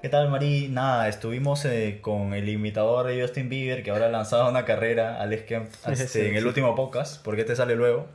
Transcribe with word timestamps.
¿Qué 0.00 0.08
tal, 0.08 0.30
Mari? 0.30 0.68
Nada, 0.68 1.08
estuvimos 1.08 1.64
eh, 1.64 1.98
con 2.00 2.32
el 2.32 2.48
imitador 2.48 3.08
de 3.08 3.20
Justin 3.20 3.48
Bieber 3.48 3.82
que 3.82 3.90
ahora 3.90 4.06
ha 4.06 4.10
lanzado 4.10 4.48
una 4.48 4.64
carrera, 4.64 5.20
Alex 5.20 5.42
Kemp, 5.42 5.70
este, 5.88 6.06
Sí, 6.06 6.20
en 6.20 6.36
el 6.36 6.46
último 6.46 6.76
podcast, 6.76 7.20
porque 7.24 7.40
este 7.40 7.56
sale 7.56 7.74
luego. 7.74 8.06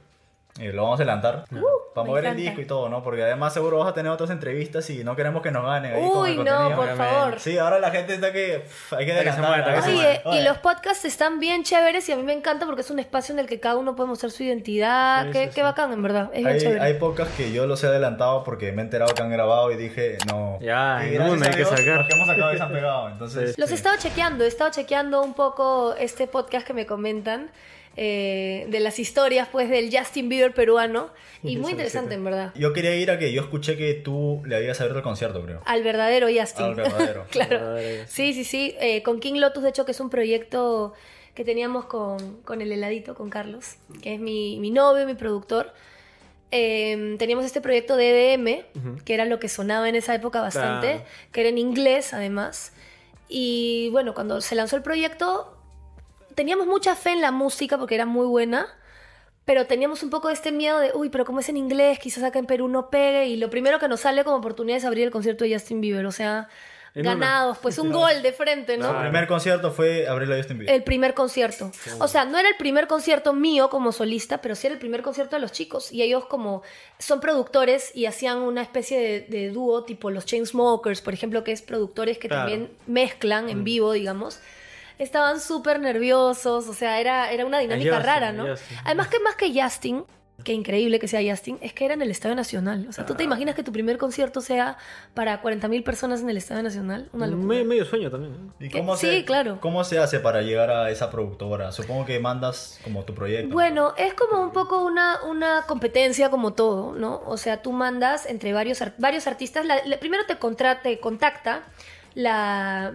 Eh, 0.61 0.71
lo 0.71 0.83
vamos 0.83 1.01
a 1.01 1.03
adelantar 1.03 1.43
para 1.93 2.07
mover 2.07 2.25
el 2.25 2.35
disco 2.35 2.59
y 2.61 2.65
todo, 2.65 2.89
¿no? 2.89 3.03
Porque 3.03 3.23
además 3.23 3.53
seguro 3.53 3.77
vas 3.79 3.89
a 3.89 3.93
tener 3.93 4.11
otras 4.11 4.29
entrevistas 4.29 4.89
y 4.89 5.03
no 5.03 5.15
queremos 5.15 5.41
que 5.41 5.51
nos 5.51 5.63
ganen 5.65 5.93
ahí 5.93 6.01
con 6.01 6.21
Uy, 6.21 6.31
el 6.31 6.43
no, 6.43 6.69
por 6.75 6.85
obviamente. 6.89 6.95
favor. 6.95 7.39
Sí, 7.39 7.57
ahora 7.57 7.79
la 7.79 7.91
gente 7.91 8.15
está 8.15 8.31
que 8.33 8.59
pff, 8.65 8.93
hay 8.93 9.05
que. 9.05 9.13
Oye, 9.13 10.21
Oye, 10.25 10.39
y 10.39 10.43
los 10.43 10.57
podcasts 10.57 11.05
están 11.05 11.39
bien 11.39 11.63
chéveres 11.63 12.07
y 12.09 12.11
a 12.11 12.15
mí 12.15 12.23
me 12.23 12.33
encanta 12.33 12.65
porque 12.65 12.81
es 12.81 12.89
un 12.89 12.99
espacio 12.99 13.33
en 13.33 13.39
el 13.39 13.47
que 13.47 13.59
cada 13.59 13.75
uno 13.75 13.95
puede 13.95 14.09
mostrar 14.09 14.31
su 14.31 14.43
identidad. 14.43 15.25
Sí, 15.27 15.31
qué, 15.31 15.39
sí, 15.43 15.49
qué 15.49 15.55
sí. 15.55 15.61
bacán, 15.61 15.93
en 15.93 16.01
verdad. 16.01 16.29
Es 16.33 16.39
bien 16.39 16.47
Hay, 16.47 16.59
chévere. 16.59 16.79
hay 16.81 16.93
podcasts 16.95 17.35
que 17.35 17.51
yo 17.51 17.65
los 17.67 17.83
he 17.83 17.87
adelantado 17.87 18.43
porque 18.43 18.71
me 18.71 18.81
he 18.81 18.85
enterado 18.85 19.13
que 19.13 19.21
han 19.21 19.29
grabado 19.31 19.71
y 19.71 19.75
dije, 19.75 20.17
no. 20.27 20.57
Ya, 20.59 21.01
y 21.05 21.15
a 21.15 21.25
hay 21.25 21.39
que 21.55 21.65
sacar. 21.65 21.97
Los 21.99 22.07
que 22.07 22.15
hemos 22.15 22.27
sacado 22.27 22.51
ya 22.51 22.57
se 22.57 22.63
han 22.63 22.71
pegado. 22.73 23.09
Entonces, 23.09 23.57
Los 23.57 23.69
sí. 23.69 23.75
he 23.75 23.77
estado 23.77 23.95
chequeando, 23.97 24.43
he 24.43 24.47
estado 24.47 24.71
chequeando 24.71 25.21
un 25.21 25.33
poco 25.33 25.95
este 25.97 26.27
podcast 26.27 26.65
que 26.65 26.73
me 26.73 26.85
comentan 26.85 27.51
eh, 27.95 28.65
de 28.69 28.79
las 28.79 28.97
historias 28.99 29.47
pues 29.51 29.69
del 29.69 29.95
Justin 29.95 30.27
Bieber 30.29 30.53
peruano 30.53 31.09
y 31.43 31.57
muy 31.57 31.71
interesante 31.71 32.15
en 32.15 32.23
verdad. 32.23 32.51
Yo 32.55 32.73
quería 32.73 32.95
ir 32.95 33.11
a 33.11 33.19
que 33.19 33.31
yo 33.33 33.41
escuché 33.41 33.77
que 33.77 33.93
tú 33.93 34.41
le 34.45 34.55
habías 34.55 34.79
abierto 34.81 34.99
el 34.99 35.03
concierto, 35.03 35.43
creo. 35.43 35.61
Al 35.65 35.83
verdadero 35.83 36.27
Justin. 36.27 36.65
Al 36.65 36.75
verdadero. 36.75 37.25
claro. 37.31 37.57
Al 37.57 37.63
verdadero 37.65 38.01
Justin. 38.03 38.25
Sí, 38.25 38.33
sí, 38.33 38.43
sí. 38.43 38.75
Eh, 38.79 39.03
con 39.03 39.19
King 39.19 39.35
Lotus, 39.39 39.61
de 39.63 39.69
hecho, 39.69 39.85
que 39.85 39.91
es 39.91 39.99
un 39.99 40.09
proyecto 40.09 40.93
que 41.35 41.43
teníamos 41.43 41.85
con, 41.85 42.41
con 42.43 42.61
el 42.61 42.71
heladito, 42.71 43.15
con 43.15 43.29
Carlos, 43.29 43.75
que 44.01 44.13
es 44.15 44.19
mi, 44.19 44.59
mi 44.59 44.71
novio, 44.71 45.05
mi 45.05 45.15
productor. 45.15 45.73
Eh, 46.51 47.15
teníamos 47.17 47.45
este 47.45 47.61
proyecto 47.61 47.95
de 47.97 48.33
EDM, 48.35 48.63
Ujú. 48.75 49.03
que 49.03 49.13
era 49.15 49.25
lo 49.25 49.39
que 49.39 49.49
sonaba 49.49 49.89
en 49.89 49.95
esa 49.95 50.13
época 50.13 50.41
bastante, 50.41 50.87
Claro. 50.91 51.05
que 51.31 51.39
era 51.41 51.49
en 51.49 51.57
inglés 51.57 52.13
además. 52.13 52.73
Y 53.27 53.89
bueno, 53.91 54.13
cuando 54.13 54.39
se 54.41 54.53
lanzó 54.55 54.75
el 54.75 54.83
proyecto, 54.83 55.57
teníamos 56.35 56.67
mucha 56.67 56.95
fe 56.95 57.11
en 57.11 57.21
la 57.21 57.31
música 57.31 57.77
porque 57.77 57.95
era 57.95 58.05
muy 58.05 58.25
buena, 58.25 58.67
pero 59.45 59.65
teníamos 59.67 60.03
un 60.03 60.09
poco 60.09 60.29
de 60.29 60.33
este 60.35 60.51
miedo 60.51 60.79
de, 60.79 60.91
uy, 60.93 61.09
pero 61.09 61.25
como 61.25 61.39
es 61.41 61.49
en 61.49 61.57
inglés, 61.57 61.99
quizás 61.99 62.23
acá 62.23 62.39
en 62.39 62.45
Perú 62.45 62.67
no 62.67 62.89
pegue. 62.89 63.27
Y 63.27 63.37
lo 63.37 63.49
primero 63.49 63.79
que 63.79 63.87
nos 63.87 64.01
sale 64.01 64.23
como 64.23 64.37
oportunidad 64.37 64.77
es 64.77 64.85
abrir 64.85 65.03
el 65.05 65.11
concierto 65.11 65.43
de 65.43 65.53
Justin 65.53 65.81
Bieber, 65.81 66.05
o 66.05 66.11
sea, 66.13 66.47
En 66.95 67.01
una. 67.01 67.15
ganados, 67.15 67.57
pues 67.57 67.77
un 67.79 67.91
gol 67.91 68.21
de 68.21 68.31
frente, 68.31 68.77
¿no? 68.77 68.89
El 68.95 69.01
primer 69.09 69.27
concierto 69.27 69.71
fue 69.71 70.07
abrirlo 70.07 70.35
a 70.35 70.37
Justin 70.37 70.59
Bieber. 70.59 70.73
El 70.75 70.83
primer 70.83 71.13
concierto. 71.13 71.71
O 71.99 72.07
sea, 72.07 72.23
no 72.23 72.37
era 72.37 72.47
el 72.47 72.55
primer 72.55 72.87
concierto 72.87 73.33
mío 73.33 73.69
como 73.69 73.91
solista, 73.91 74.41
pero 74.41 74.55
sí 74.55 74.67
era 74.67 74.75
el 74.75 74.79
primer 74.79 75.01
concierto 75.01 75.35
de 75.35 75.41
los 75.41 75.51
chicos. 75.51 75.91
Y 75.91 76.03
ellos 76.03 76.25
como 76.27 76.61
son 76.99 77.19
productores 77.19 77.93
y 77.93 78.05
hacían 78.05 78.37
una 78.37 78.61
especie 78.61 78.97
de, 78.99 79.21
de 79.21 79.49
dúo 79.49 79.83
tipo 79.83 80.09
los 80.09 80.25
Chainsmokers, 80.25 81.01
por 81.01 81.13
ejemplo, 81.13 81.43
que 81.43 81.51
es 81.51 81.61
productores 81.63 82.17
que 82.17 82.29
Claro. 82.29 82.49
también 82.49 82.71
mezclan 82.87 83.49
en 83.49 83.63
vivo, 83.65 83.91
digamos. 83.91 84.39
Estaban 84.99 85.39
súper 85.39 85.79
nerviosos, 85.79 86.67
o 86.67 86.73
sea, 86.73 86.99
era, 86.99 87.31
era 87.31 87.45
una 87.45 87.59
dinámica 87.59 87.95
Justin, 87.95 88.05
rara, 88.05 88.31
¿no? 88.31 88.47
Justin. 88.47 88.77
Además 88.85 89.07
que 89.07 89.19
más 89.19 89.35
que 89.35 89.61
Justin, 89.61 90.03
que 90.43 90.51
increíble 90.51 90.99
que 90.99 91.07
sea 91.07 91.21
Justin, 91.31 91.57
es 91.61 91.73
que 91.73 91.85
era 91.85 91.93
en 91.93 92.01
el 92.01 92.09
Estadio 92.11 92.35
Nacional. 92.35 92.87
O 92.89 92.91
sea, 92.91 93.05
¿tú 93.05 93.13
te 93.15 93.23
imaginas 93.23 93.55
que 93.55 93.63
tu 93.63 93.71
primer 93.71 93.97
concierto 93.97 94.41
sea 94.41 94.77
para 95.13 95.41
40.000 95.41 95.83
personas 95.83 96.21
en 96.21 96.29
el 96.29 96.35
Estadio 96.37 96.63
Nacional? 96.63 97.07
Una 97.13 97.27
locura. 97.27 97.47
Medio, 97.47 97.65
medio 97.65 97.85
sueño 97.85 98.09
también. 98.11 98.33
¿no? 98.47 98.53
¿Y 98.59 98.69
cómo 98.69 98.97
sí, 98.97 99.07
se, 99.07 99.25
claro. 99.25 99.59
¿Cómo 99.61 99.83
se 99.83 99.99
hace 99.99 100.19
para 100.19 100.41
llegar 100.41 100.69
a 100.71 100.89
esa 100.89 101.09
productora? 101.11 101.71
Supongo 101.71 102.05
que 102.05 102.19
mandas 102.19 102.79
como 102.83 103.03
tu 103.05 103.13
proyecto. 103.13 103.53
Bueno, 103.53 103.93
es 103.95 104.15
como 104.15 104.41
un 104.41 104.51
poco 104.51 104.83
una, 104.83 105.23
una 105.23 105.61
competencia 105.67 106.29
como 106.29 106.53
todo, 106.53 106.93
¿no? 106.93 107.21
O 107.25 107.37
sea, 107.37 107.61
tú 107.61 107.71
mandas 107.71 108.25
entre 108.25 108.51
varios, 108.53 108.81
ar- 108.81 108.95
varios 108.97 109.27
artistas. 109.27 109.65
La- 109.65 109.85
la- 109.85 109.99
primero 109.99 110.25
te, 110.25 110.37
contra- 110.39 110.81
te 110.81 110.99
contacta 110.99 111.61
la, 112.15 112.91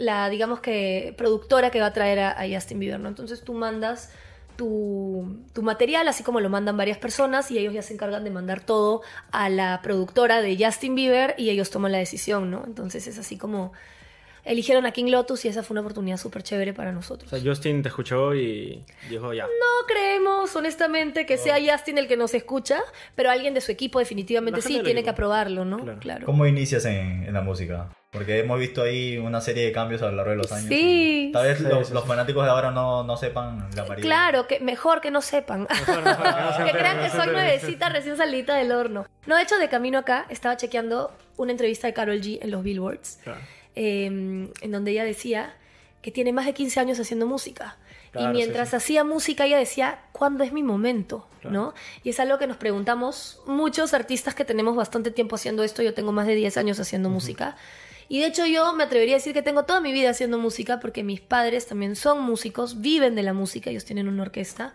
la, 0.00 0.30
digamos 0.30 0.60
que, 0.60 1.14
productora 1.16 1.70
que 1.70 1.78
va 1.78 1.86
a 1.86 1.92
traer 1.92 2.18
a, 2.18 2.30
a 2.40 2.48
Justin 2.48 2.80
Bieber, 2.80 2.98
¿no? 2.98 3.08
Entonces 3.08 3.44
tú 3.44 3.52
mandas 3.52 4.10
tu, 4.56 5.38
tu 5.52 5.62
material, 5.62 6.08
así 6.08 6.22
como 6.22 6.40
lo 6.40 6.48
mandan 6.48 6.76
varias 6.76 6.98
personas, 6.98 7.50
y 7.50 7.58
ellos 7.58 7.74
ya 7.74 7.82
se 7.82 7.94
encargan 7.94 8.24
de 8.24 8.30
mandar 8.30 8.60
todo 8.60 9.02
a 9.30 9.48
la 9.50 9.80
productora 9.82 10.40
de 10.40 10.56
Justin 10.58 10.94
Bieber 10.94 11.34
y 11.38 11.50
ellos 11.50 11.70
toman 11.70 11.92
la 11.92 11.98
decisión, 11.98 12.50
¿no? 12.50 12.64
Entonces 12.66 13.06
es 13.06 13.18
así 13.18 13.36
como... 13.36 13.72
Eligieron 14.42 14.86
a 14.86 14.92
King 14.92 15.10
Lotus 15.10 15.44
y 15.44 15.48
esa 15.48 15.62
fue 15.62 15.74
una 15.74 15.82
oportunidad 15.82 16.16
súper 16.16 16.42
chévere 16.42 16.72
para 16.72 16.92
nosotros. 16.92 17.30
O 17.30 17.36
sea, 17.36 17.44
Justin 17.46 17.82
te 17.82 17.88
escuchó 17.88 18.34
y 18.34 18.82
dijo 19.10 19.34
ya. 19.34 19.44
No 19.44 19.86
creemos, 19.86 20.56
honestamente, 20.56 21.26
que 21.26 21.36
sea 21.36 21.58
Justin 21.60 21.98
el 21.98 22.08
que 22.08 22.16
nos 22.16 22.32
escucha, 22.32 22.80
pero 23.14 23.30
alguien 23.30 23.52
de 23.52 23.60
su 23.60 23.70
equipo 23.70 23.98
definitivamente 23.98 24.62
sí 24.62 24.68
tiene 24.82 24.90
equipo. 24.90 25.04
que 25.04 25.10
aprobarlo, 25.10 25.66
¿no? 25.66 25.78
Claro. 25.80 26.00
Claro. 26.00 26.26
¿Cómo 26.26 26.46
inicias 26.46 26.86
en, 26.86 27.24
en 27.24 27.34
la 27.34 27.42
música? 27.42 27.90
Porque 28.10 28.40
hemos 28.40 28.58
visto 28.58 28.82
ahí 28.82 29.18
una 29.18 29.40
serie 29.40 29.64
de 29.66 29.70
cambios 29.72 30.02
a 30.02 30.06
lo 30.06 30.16
largo 30.16 30.32
de 30.32 30.36
los 30.38 30.50
años. 30.50 30.66
Sí. 30.68 31.30
Tal 31.32 31.46
vez 31.46 31.58
Sí, 31.58 31.64
los, 31.64 31.86
sí, 31.88 31.94
los 31.94 32.02
sí. 32.02 32.08
fanáticos 32.08 32.42
de 32.44 32.50
ahora 32.50 32.72
no, 32.72 33.04
no 33.04 33.16
sepan 33.16 33.68
la 33.76 33.84
María. 33.84 34.02
Claro, 34.02 34.48
que 34.48 34.58
mejor 34.58 35.00
que 35.00 35.12
no 35.12 35.22
sepan. 35.22 35.68
Mejor, 35.70 36.02
mejor, 36.02 36.24
que 36.56 36.72
no 36.72 36.72
crean 36.78 36.98
que 37.00 37.10
soy 37.10 37.28
nuevecita 37.28 37.88
recién 37.88 38.16
salida 38.16 38.56
del 38.56 38.72
horno. 38.72 39.06
No, 39.26 39.36
de 39.36 39.42
hecho, 39.42 39.58
de 39.58 39.68
camino 39.68 39.98
acá 40.00 40.26
estaba 40.28 40.56
chequeando 40.56 41.12
una 41.36 41.52
entrevista 41.52 41.86
de 41.86 41.94
Carol 41.94 42.20
G 42.20 42.40
en 42.42 42.50
los 42.50 42.64
Billboards, 42.64 43.20
Claro. 43.22 43.38
eh, 43.76 44.06
en 44.06 44.72
donde 44.72 44.90
ella 44.90 45.04
decía 45.04 45.54
que 46.02 46.10
tiene 46.10 46.32
más 46.32 46.46
de 46.46 46.52
15 46.54 46.80
años 46.80 46.98
haciendo 46.98 47.26
música. 47.26 47.76
Claro, 48.10 48.30
y 48.30 48.32
mientras 48.34 48.68
sí, 48.68 48.70
sí. 48.72 48.76
hacía 48.76 49.04
música, 49.04 49.46
ella 49.46 49.58
decía, 49.58 50.00
¿cuándo 50.10 50.42
es 50.42 50.52
mi 50.52 50.64
momento? 50.64 51.28
Claro. 51.42 51.54
¿No? 51.54 51.74
Y 52.02 52.10
es 52.10 52.18
algo 52.18 52.38
que 52.38 52.48
nos 52.48 52.56
preguntamos 52.56 53.40
muchos 53.46 53.94
artistas 53.94 54.34
que 54.34 54.44
tenemos 54.44 54.74
bastante 54.74 55.12
tiempo 55.12 55.36
haciendo 55.36 55.62
esto. 55.62 55.80
Yo 55.84 55.94
tengo 55.94 56.10
más 56.10 56.26
de 56.26 56.34
10 56.34 56.56
años 56.56 56.80
haciendo 56.80 57.08
música. 57.08 57.56
Y 58.10 58.18
de 58.18 58.26
hecho 58.26 58.44
yo 58.44 58.72
me 58.72 58.82
atrevería 58.82 59.14
a 59.14 59.18
decir 59.18 59.32
que 59.32 59.40
tengo 59.40 59.62
toda 59.62 59.80
mi 59.80 59.92
vida 59.92 60.10
haciendo 60.10 60.36
música 60.36 60.80
porque 60.80 61.04
mis 61.04 61.20
padres 61.20 61.68
también 61.68 61.94
son 61.94 62.20
músicos, 62.20 62.80
viven 62.80 63.14
de 63.14 63.22
la 63.22 63.32
música, 63.32 63.70
ellos 63.70 63.84
tienen 63.84 64.08
una 64.08 64.24
orquesta. 64.24 64.74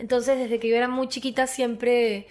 Entonces 0.00 0.40
desde 0.40 0.58
que 0.58 0.68
yo 0.68 0.74
era 0.74 0.88
muy 0.88 1.08
chiquita 1.08 1.46
siempre 1.46 2.26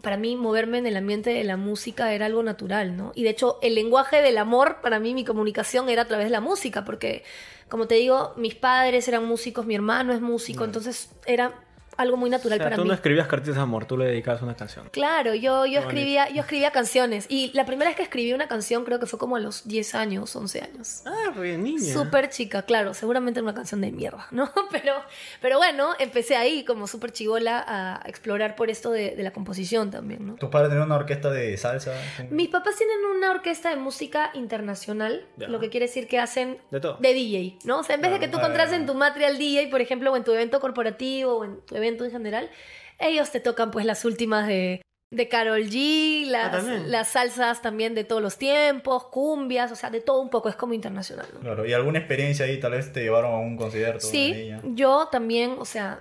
para 0.00 0.16
mí 0.16 0.36
moverme 0.36 0.78
en 0.78 0.86
el 0.86 0.96
ambiente 0.96 1.28
de 1.28 1.44
la 1.44 1.58
música 1.58 2.14
era 2.14 2.24
algo 2.24 2.42
natural, 2.42 2.96
¿no? 2.96 3.12
Y 3.14 3.24
de 3.24 3.28
hecho 3.28 3.58
el 3.60 3.74
lenguaje 3.74 4.22
del 4.22 4.38
amor, 4.38 4.78
para 4.80 5.00
mí 5.00 5.12
mi 5.12 5.26
comunicación 5.26 5.90
era 5.90 6.02
a 6.02 6.06
través 6.06 6.28
de 6.28 6.30
la 6.30 6.40
música, 6.40 6.86
porque 6.86 7.22
como 7.68 7.86
te 7.86 7.96
digo, 7.96 8.32
mis 8.38 8.54
padres 8.54 9.06
eran 9.06 9.26
músicos, 9.26 9.66
mi 9.66 9.74
hermano 9.74 10.14
es 10.14 10.22
músico, 10.22 10.64
entonces 10.64 11.10
era 11.26 11.52
algo 11.98 12.16
muy 12.16 12.28
O 12.28 12.32
natural 12.32 12.58
sea, 12.58 12.64
para 12.66 12.76
tú 12.76 12.82
mí. 12.82 12.88
no 12.88 12.94
escribías 12.94 13.26
cartitas 13.26 13.56
de 13.56 13.60
amor, 13.62 13.84
tú 13.84 13.96
le 13.98 14.06
dedicabas 14.06 14.40
una 14.42 14.54
canción. 14.56 14.88
Claro, 14.90 15.34
yo, 15.34 15.66
yo, 15.66 15.80
Qué 15.80 15.84
bonito. 15.86 15.88
escribía, 15.88 16.28
yo 16.30 16.40
escribía 16.40 16.70
canciones 16.70 17.26
y 17.28 17.50
la 17.54 17.66
primera 17.66 17.90
vez 17.90 17.96
que 17.96 18.02
escribí 18.04 18.32
una 18.32 18.48
canción 18.48 18.84
creo 18.84 18.98
que 18.98 19.06
fue 19.06 19.18
como 19.18 19.36
a 19.36 19.40
los 19.40 19.68
10 19.68 19.94
años, 19.94 20.34
11 20.34 20.60
años. 20.62 21.02
Ah, 21.04 21.32
re 21.36 21.58
niña. 21.58 21.92
Súper 21.92 22.30
chica, 22.30 22.62
claro, 22.62 22.94
seguramente 22.94 23.40
era 23.40 23.44
una 23.44 23.54
canción 23.54 23.80
de 23.80 23.90
mierda, 23.92 24.26
¿no? 24.30 24.50
Pero, 24.70 24.94
pero 25.42 25.58
bueno, 25.58 25.90
empecé 25.98 26.36
ahí 26.36 26.64
como 26.64 26.86
súper 26.86 27.12
chivola 27.12 27.64
a 27.66 28.02
explorar 28.08 28.54
por 28.54 28.70
esto 28.70 28.90
de, 28.90 29.16
de 29.16 29.22
la 29.22 29.32
composición 29.32 29.90
también, 29.90 30.26
¿no? 30.26 30.34
¿Tus 30.36 30.50
padres 30.50 30.70
tienen 30.70 30.84
una 30.86 30.96
orquesta 30.96 31.30
de 31.30 31.56
salsa? 31.56 31.92
Mis 32.30 32.48
papás 32.48 32.76
tienen 32.76 32.96
una 33.16 33.30
orquesta 33.30 33.70
de 33.70 33.76
música 33.76 34.30
internacional, 34.34 35.24
Ya. 35.36 35.48
lo 35.48 35.58
que 35.60 35.68
quiere 35.70 35.86
decir 35.86 36.06
que 36.06 36.18
hacen 36.18 36.58
De 36.70 36.80
todo. 36.80 36.96
de 37.00 37.12
DJ, 37.14 37.58
¿no? 37.64 37.80
O 37.80 37.82
sea, 37.82 37.94
en 37.96 38.02
vez 38.02 38.12
de 38.12 38.20
que 38.20 38.28
tú 38.28 38.38
Ah, 38.38 38.42
contrates 38.42 38.72
en 38.74 38.86
tu 38.86 38.94
matri 38.94 39.24
al 39.24 39.36
DJ, 39.38 39.68
por 39.68 39.80
ejemplo, 39.80 40.12
o 40.12 40.16
en 40.16 40.22
tu 40.24 40.32
evento 40.32 40.60
corporativo 40.60 41.38
o 41.38 41.44
en 41.44 41.60
tu 41.62 41.74
evento 41.74 41.87
en 42.04 42.10
general, 42.10 42.50
ellos 42.98 43.30
te 43.30 43.40
tocan 43.40 43.70
pues 43.70 43.84
las 43.86 44.04
últimas 44.04 44.46
de, 44.48 44.82
de 45.10 45.28
Carol 45.28 45.62
G, 45.64 46.26
las, 46.26 46.50
también. 46.52 46.90
las 46.90 47.08
salsas 47.08 47.62
también 47.62 47.94
de 47.94 48.04
todos 48.04 48.20
los 48.20 48.36
tiempos, 48.38 49.04
cumbias, 49.06 49.72
o 49.72 49.76
sea, 49.76 49.90
de 49.90 50.00
todo 50.00 50.20
un 50.20 50.28
poco, 50.30 50.48
es 50.48 50.56
como 50.56 50.74
internacional, 50.74 51.26
¿no? 51.34 51.40
Claro, 51.40 51.66
¿y 51.66 51.72
alguna 51.72 51.98
experiencia 51.98 52.44
ahí 52.46 52.58
tal 52.60 52.72
vez 52.72 52.92
te 52.92 53.00
llevaron 53.02 53.32
a 53.32 53.38
un 53.38 53.56
concierto? 53.56 54.06
Sí, 54.06 54.32
niña? 54.32 54.60
yo 54.64 55.08
también, 55.10 55.56
o 55.58 55.64
sea, 55.64 56.00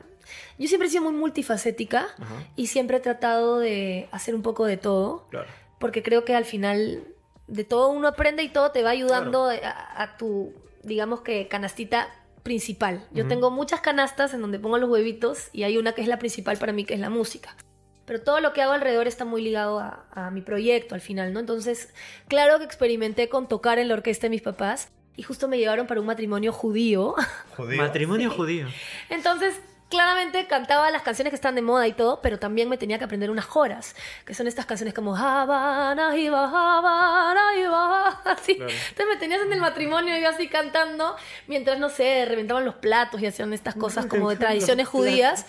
yo 0.57 0.67
siempre 0.67 0.87
he 0.87 0.91
sido 0.91 1.03
muy 1.03 1.13
multifacética 1.13 2.07
Ajá. 2.19 2.43
y 2.55 2.67
siempre 2.67 2.97
he 2.97 2.99
tratado 2.99 3.59
de 3.59 4.09
hacer 4.11 4.35
un 4.35 4.41
poco 4.41 4.65
de 4.65 4.75
todo 4.77 5.25
Claro. 5.29 5.47
porque 5.79 6.03
creo 6.03 6.25
que 6.25 6.35
al 6.35 6.45
final 6.45 7.03
de 7.47 7.63
todo 7.63 7.89
uno 7.89 8.09
aprende 8.09 8.43
y 8.43 8.49
todo 8.49 8.71
te 8.71 8.83
va 8.83 8.89
ayudando 8.89 9.45
a, 9.49 10.01
a 10.03 10.17
tu, 10.17 10.53
digamos 10.83 11.21
que, 11.21 11.47
canastita 11.47 12.09
principal. 12.47 13.05
Yo 13.11 13.27
tengo 13.27 13.51
muchas 13.51 13.81
canastas 13.81 14.33
en 14.33 14.39
donde 14.39 14.57
pongo 14.57 14.77
los 14.77 14.89
huevitos 14.89 15.49
y 15.51 15.63
hay 15.63 15.77
una 15.77 15.91
que 15.91 16.01
es 16.01 16.07
la 16.07 16.17
principal 16.17 16.57
para 16.57 16.71
mí, 16.71 16.85
que 16.85 16.93
es 16.93 16.99
la 17.01 17.09
música. 17.09 17.57
Pero 18.05 18.21
todo 18.21 18.39
lo 18.39 18.53
que 18.53 18.61
hago 18.61 18.71
alrededor 18.71 19.05
está 19.05 19.25
muy 19.25 19.41
ligado 19.41 19.79
a, 19.79 20.05
a 20.11 20.31
mi 20.31 20.41
proyecto 20.41 20.95
al 20.95 21.01
final, 21.01 21.33
¿no? 21.33 21.41
Entonces, 21.41 21.93
claro 22.29 22.57
que 22.57 22.63
experimenté 22.63 23.27
con 23.27 23.49
tocar 23.49 23.79
en 23.79 23.89
la 23.89 23.95
orquesta 23.95 24.27
de 24.27 24.29
mis 24.29 24.41
papás 24.41 24.87
y 25.17 25.23
justo 25.23 25.49
me 25.49 25.57
llevaron 25.57 25.87
para 25.87 25.99
un 25.99 26.07
matrimonio 26.07 26.53
judío. 26.53 27.15
¿Judío? 27.57 27.81
Matrimonio 27.81 28.31
judío. 28.31 28.67
Entonces, 29.09 29.59
claramente 29.89 30.45
cantaba 30.47 30.91
las 30.91 31.01
canciones 31.01 31.31
que 31.31 31.35
están 31.35 31.55
de 31.55 31.61
moda 31.61 31.87
y 31.87 31.93
todo, 31.93 32.21
pero 32.21 32.39
también 32.39 32.69
me 32.69 32.77
tenía 32.77 32.97
que 32.97 33.05
aprender 33.05 33.31
unas 33.31 33.45
joras, 33.45 33.95
que 34.25 34.33
son 34.33 34.47
estas 34.47 34.65
canciones 34.65 34.93
como 34.93 35.15
Habana, 35.15 36.15
Iba, 36.17 36.45
Habana, 36.45 37.55
Iba, 37.57 38.07
así. 38.25 38.55
Claro. 38.55 38.71
Entonces 38.71 39.05
me 39.07 39.17
tenías 39.17 39.41
en 39.41 39.53
el 39.53 39.59
matrimonio 39.59 40.17
y 40.17 40.21
yo 40.21 40.29
así 40.29 40.47
cantando, 40.47 41.15
mientras, 41.47 41.79
no 41.79 41.89
sé, 41.89 42.25
reventaban 42.25 42.65
los 42.65 42.75
platos 42.75 43.21
y 43.21 43.27
hacían 43.27 43.53
estas 43.53 43.75
cosas 43.75 44.05
como 44.05 44.29
de 44.29 44.35
tradiciones 44.35 44.87
judías. 44.87 45.45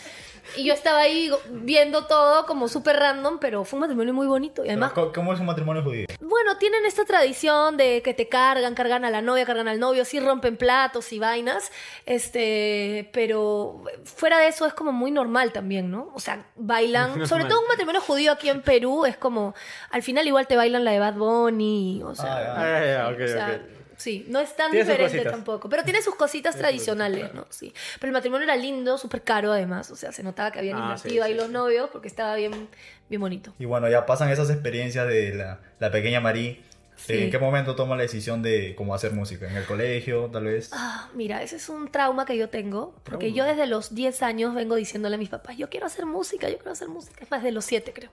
Y 0.56 0.65
yo 0.65 0.73
estaba 0.75 1.00
ahí 1.00 1.31
viendo 1.50 2.06
todo 2.06 2.47
como 2.47 2.69
súper 2.69 2.97
random, 2.97 3.39
pero 3.39 3.65
fue 3.65 3.77
un 3.77 3.81
matrimonio 3.83 4.15
muy 4.15 4.27
bonito. 4.27 4.65
Y 4.65 4.69
además, 4.69 4.93
¿Cómo, 4.93 5.12
cómo 5.12 5.33
es 5.33 5.41
un 5.41 5.47
matrimonio 5.47 5.83
judío? 5.83 6.06
bueno, 6.21 6.56
tienen 6.59 6.85
esta 6.85 7.05
tradición 7.05 7.77
de 7.77 8.03
que 8.03 8.15
te 8.15 8.29
cargan, 8.29 8.75
cargan 8.75 9.05
a 9.05 9.11
la 9.11 9.23
novia, 9.23 9.45
cargan 9.45 9.69
al 9.69 9.79
novio, 9.81 10.05
sí 10.05 10.21
rompen 10.21 10.56
platos 10.56 11.12
y 11.12 11.19
vainas, 11.19 11.71
este, 12.06 13.11
pero 13.12 13.83
fuera 14.05 14.39
de 14.39 14.49
eso 14.49 14.67
es 14.67 14.75
como 14.75 14.93
muy 14.93 15.11
normal 15.11 15.53
también, 15.53 15.91
¿no? 15.91 16.11
O 16.15 16.21
sea, 16.21 16.47
bailan, 16.56 17.27
sobre 17.27 17.45
todo 17.45 17.61
un 17.61 17.69
matrimonio 17.69 18.00
judío 18.00 18.33
aquí 18.33 18.49
en 18.49 18.62
Perú 18.62 19.06
es 19.06 19.17
como, 19.17 19.55
al 19.91 20.03
final 20.03 20.27
igual 20.27 20.47
te 20.47 20.56
bailan 20.56 20.85
la 20.85 20.91
de 20.93 20.99
Bad 20.99 21.15
Bunny, 21.15 22.03
o 22.05 22.15
sea, 22.15 22.37
Ah, 22.37 22.43
ya. 22.43 22.53
Ah, 22.56 22.81
ya, 22.81 22.87
ya, 22.87 23.09
ok, 23.09 23.21
o 23.23 23.27
sea, 23.29 23.61
ok. 23.62 23.78
Sí, 23.99 24.25
no 24.29 24.39
es 24.41 24.55
tan 24.56 24.71
Tiene 24.71 24.89
diferente 24.89 25.29
tampoco, 25.29 25.69
pero 25.69 25.83
tiene 25.85 26.00
sus 26.00 26.15
cositas 26.15 26.55
Tiene 26.55 26.69
tradicionales, 26.69 27.21
cositas, 27.25 27.35
¿no? 27.35 27.47
Sí. 27.50 27.75
Pero 28.00 28.06
el 28.06 28.12
matrimonio 28.15 28.45
era 28.45 28.56
lindo, 28.56 28.97
súper 28.97 29.23
caro 29.23 29.53
además, 29.53 29.91
o 29.91 29.97
sea, 29.97 30.12
se 30.12 30.23
notaba 30.23 30.50
que 30.53 30.61
habían 30.61 30.79
Ah, 30.79 30.83
invertido 30.85 31.15
sí, 31.15 31.21
ahí 31.21 31.33
sí, 31.33 31.37
los 31.37 31.49
sí. 31.49 31.53
novios 31.53 31.91
porque 31.91 32.09
estaba 32.09 32.35
bien, 32.37 32.69
bien 33.11 33.21
bonito. 33.21 33.53
Y 33.59 33.65
bueno, 33.67 33.89
ya 33.91 34.06
pasan 34.06 34.31
esas 34.31 34.49
experiencias 34.50 35.06
de 35.09 35.35
la, 35.35 35.61
la 35.81 35.91
pequeña 35.91 36.21
Marí. 36.21 36.65
Sí. 36.97 37.12
¿En 37.17 37.31
qué 37.31 37.39
momento 37.39 37.77
toma 37.77 37.95
la 37.97 38.03
decisión 38.03 38.43
de 38.43 38.75
cómo 38.77 38.93
hacer 38.95 39.12
música? 39.12 39.49
¿En 39.49 39.56
el 39.56 39.65
colegio, 39.67 40.31
tal 40.33 40.45
vez? 40.45 40.71
Ah, 40.73 41.09
mira, 41.15 41.43
ese 41.45 41.56
es 41.56 41.69
un 41.69 41.91
trauma 41.93 42.25
que 42.27 42.37
yo 42.37 42.49
tengo, 42.49 42.93
porque 43.05 43.31
Trauma. 43.33 43.37
yo 43.37 43.45
desde 43.45 43.67
los 43.69 43.95
10 43.95 44.23
años 44.23 44.55
vengo 44.55 44.75
diciéndole 44.75 45.15
a 45.15 45.19
mis 45.19 45.29
papás, 45.29 45.56
yo 45.56 45.69
quiero 45.71 45.87
hacer 45.87 46.06
música, 46.06 46.49
yo 46.49 46.56
quiero 46.56 46.73
hacer 46.73 46.89
música, 46.89 47.23
es 47.23 47.31
más 47.31 47.43
de 47.45 47.53
los 47.53 47.65
7 47.65 47.93
creo. 47.93 48.11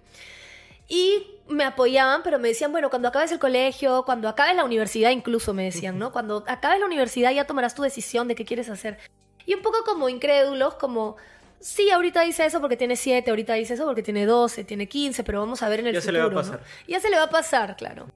Y 0.87 1.27
me 1.47 1.63
apoyaban, 1.63 2.21
pero 2.23 2.39
me 2.39 2.47
decían, 2.49 2.71
bueno, 2.71 2.89
cuando 2.89 3.07
acabes 3.07 3.31
el 3.31 3.39
colegio, 3.39 4.03
cuando 4.05 4.27
acabes 4.29 4.55
la 4.55 4.63
universidad 4.63 5.11
incluso 5.11 5.53
me 5.53 5.63
decían, 5.63 5.97
¿no? 5.97 6.11
Cuando 6.11 6.43
acabes 6.47 6.79
la 6.79 6.85
universidad 6.85 7.31
ya 7.31 7.45
tomarás 7.45 7.73
tu 7.75 7.81
decisión 7.81 8.27
de 8.27 8.35
qué 8.35 8.45
quieres 8.45 8.69
hacer. 8.69 8.97
Y 9.45 9.53
un 9.53 9.61
poco 9.61 9.83
como 9.83 10.09
incrédulos, 10.09 10.75
como, 10.75 11.17
sí, 11.59 11.89
ahorita 11.91 12.21
dice 12.21 12.45
eso 12.45 12.61
porque 12.61 12.77
tiene 12.77 12.95
7, 12.95 13.29
ahorita 13.29 13.53
dice 13.53 13.75
eso 13.75 13.85
porque 13.85 14.03
tiene 14.03 14.25
12, 14.25 14.63
tiene 14.63 14.87
15, 14.87 15.23
pero 15.23 15.39
vamos 15.39 15.61
a 15.63 15.69
ver 15.69 15.81
en 15.81 15.87
el 15.87 15.93
Ya 15.93 16.01
se 16.01 16.07
futuro. 16.07 16.29
le 16.29 16.35
va 16.35 16.41
a 16.41 16.43
¿no? 16.43 16.51
pasar. 16.51 16.65
Ya 16.87 16.99
se 16.99 17.09
le 17.09 17.17
va 17.17 17.23
a 17.23 17.29
pasar, 17.29 17.75
claro. 17.75 18.07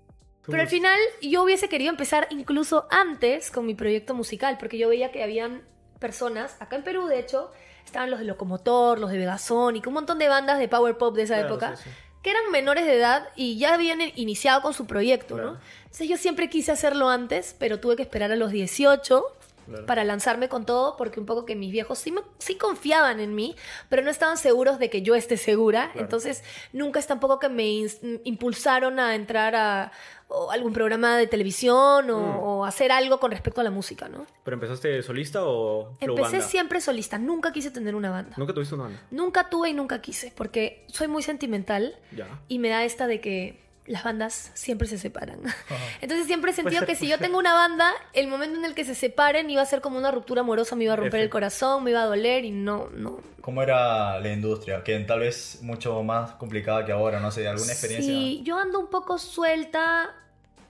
Pero 0.48 0.64
al 0.64 0.68
final 0.68 0.98
yo 1.22 1.44
hubiese 1.44 1.70
querido 1.70 1.92
empezar 1.92 2.26
incluso 2.32 2.88
antes 2.90 3.52
con 3.52 3.68
mi 3.68 3.76
proyecto 3.76 4.16
musical, 4.16 4.58
porque 4.60 4.80
yo 4.80 4.90
veía 4.90 5.12
que 5.12 5.22
habían 5.24 5.62
personas, 6.00 6.56
acá 6.60 6.76
en 6.76 6.84
Perú 6.84 7.06
de 7.06 7.20
hecho, 7.20 7.52
estaban 7.86 8.10
los 8.10 8.18
de 8.20 8.26
Locomotor, 8.26 8.98
los 8.98 9.12
de 9.12 9.20
Vegasonic, 9.20 9.86
un 9.86 9.94
montón 9.94 10.18
de 10.18 10.28
bandas 10.28 10.58
de 10.58 10.68
power 10.68 10.98
pop 10.98 11.16
de 11.16 11.24
esa 11.24 11.36
Claro, 11.36 11.50
época, 11.50 11.76
sí, 11.76 11.84
sí. 11.84 11.90
Que 12.22 12.30
eran 12.32 12.52
menores 12.52 12.86
de 12.86 12.96
edad 12.98 13.28
y 13.36 13.58
ya 13.58 13.74
habían 13.74 14.00
iniciado 14.16 14.62
con 14.62 14.74
su 14.74 14.86
proyecto, 14.86 15.36
Claro. 15.36 15.52
¿no? 15.54 15.60
Entonces 15.86 16.08
yo 16.10 16.18
siempre 16.18 16.50
quise 16.50 16.72
hacerlo 16.72 17.10
antes, 17.10 17.56
pero 17.58 17.80
tuve 17.80 17.96
que 17.96 18.02
esperar 18.04 18.32
a 18.32 18.36
los 18.36 18.52
18 18.52 19.24
Claro. 19.68 19.86
para 19.86 20.04
lanzarme 20.04 20.50
con 20.50 20.66
todo, 20.66 20.98
porque 20.98 21.20
un 21.20 21.26
poco 21.28 21.46
que 21.46 21.56
mis 21.56 21.72
viejos 21.72 22.00
sí, 22.00 22.12
me- 22.12 22.22
sí 22.40 22.56
confiaban 22.56 23.20
en 23.20 23.36
mí, 23.36 23.56
pero 23.88 24.02
no 24.02 24.10
estaban 24.10 24.38
seguros 24.38 24.80
de 24.80 24.90
que 24.90 25.04
yo 25.04 25.14
esté 25.16 25.38
segura. 25.38 25.90
Claro. 25.92 26.00
Entonces, 26.02 26.44
nunca 26.74 27.00
es 27.00 27.06
tampoco 27.06 27.38
que 27.40 27.50
me 27.50 27.86
impulsaron 28.24 29.00
a 29.00 29.16
entrar 29.16 29.56
a 29.56 29.92
o 30.32 30.52
algún 30.52 30.74
programa 30.74 31.18
de 31.18 31.26
televisión 31.28 32.10
o, 32.12 32.20
Mm. 32.20 32.40
o 32.44 32.66
hacer 32.66 32.92
algo 32.92 33.20
con 33.20 33.32
respecto 33.32 33.62
a 33.62 33.64
la 33.64 33.72
música, 33.72 34.08
¿no? 34.10 34.28
¿Pero 34.44 34.54
empezaste 34.56 35.02
solista 35.02 35.44
o 35.44 35.96
flow 36.00 36.16
Empecé 36.18 36.38
banda? 36.38 36.48
siempre 36.48 36.82
solista, 36.82 37.18
nunca 37.18 37.52
quise 37.52 37.72
tener 37.72 37.96
una 37.96 38.12
banda. 38.12 38.36
¿Nunca 38.38 38.54
tuviste 38.54 38.76
una 38.76 38.84
banda? 38.86 39.02
Nunca 39.10 39.50
tuve 39.50 39.70
y 39.70 39.74
nunca 39.74 40.02
quise, 40.02 40.32
porque 40.36 40.86
soy 40.88 41.08
muy 41.08 41.24
sentimental 41.24 41.96
Ya. 42.16 42.28
y 42.48 42.60
me 42.60 42.70
da 42.70 42.84
esta 42.86 43.08
de 43.08 43.20
que 43.22 43.60
las 43.90 44.04
bandas 44.04 44.52
siempre 44.54 44.88
se 44.88 44.98
separan. 44.98 45.40
Entonces 46.02 46.28
siempre 46.28 46.52
he 46.52 46.54
sentido 46.54 46.86
que 46.86 46.96
si 46.96 47.08
yo 47.08 47.18
tengo 47.18 47.38
una 47.38 47.54
banda, 47.54 47.92
el 48.14 48.28
momento 48.28 48.58
en 48.60 48.64
el 48.66 48.74
que 48.76 48.86
se 48.86 48.96
separen 48.96 49.50
iba 49.50 49.62
a 49.62 49.66
ser 49.66 49.82
como 49.82 49.98
una 49.98 50.12
ruptura 50.12 50.42
amorosa, 50.42 50.76
me 50.76 50.86
iba 50.86 50.94
a 50.94 50.96
romper 50.96 51.16
F. 51.20 51.24
el 51.24 51.30
corazón, 51.30 51.84
me 51.84 51.90
iba 51.92 52.04
a 52.04 52.06
doler 52.06 52.46
y 52.46 52.52
no, 52.52 52.90
no. 52.94 53.20
¿Cómo 53.42 53.64
era 53.64 54.20
la 54.20 54.32
industria? 54.32 54.84
Que 54.84 54.98
tal 55.00 55.20
vez 55.22 55.60
mucho 55.64 56.02
más 56.04 56.32
complicada 56.34 56.86
que 56.86 56.92
ahora, 56.92 57.20
no 57.20 57.32
sé, 57.32 57.48
¿alguna 57.48 57.72
experiencia? 57.72 58.14
Sí, 58.14 58.42
yo 58.44 58.58
ando 58.60 58.80
un 58.80 58.90
poco 58.92 59.18
suelta 59.18 60.12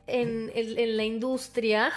en, 0.08 0.50
en- 0.56 0.80
en 0.80 0.98
la 0.98 1.04
industria. 1.04 1.92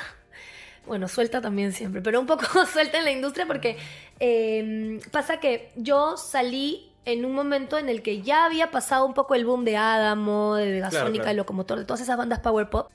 Bueno, 0.87 1.07
suelta 1.07 1.41
también 1.41 1.73
siempre, 1.73 2.03
pero 2.03 2.19
un 2.21 2.27
poco 2.27 2.45
suelta 2.67 2.99
en 2.99 3.05
la 3.05 3.13
industria 3.13 3.47
porque 3.47 3.77
eh, 4.19 4.99
pasa 5.13 5.39
que 5.39 5.71
yo 5.77 6.17
salí 6.17 6.92
en 7.05 7.25
un 7.25 7.33
momento 7.33 7.79
en 7.79 7.89
el 7.89 8.03
que 8.03 8.23
ya 8.23 8.45
había 8.45 8.71
pasado 8.71 9.05
un 9.07 9.15
poco 9.15 9.35
el 9.35 9.45
boom 9.45 9.65
de 9.65 9.77
Adamo, 9.77 10.55
de 10.57 10.71
Vegasónica, 10.71 11.25
claro. 11.25 11.29
de 11.29 11.35
Locomotor, 11.35 11.79
de 11.79 11.85
todas 11.85 12.01
esas 12.01 12.17
bandas 12.17 12.41
power 12.41 12.71
pop. 12.71 12.91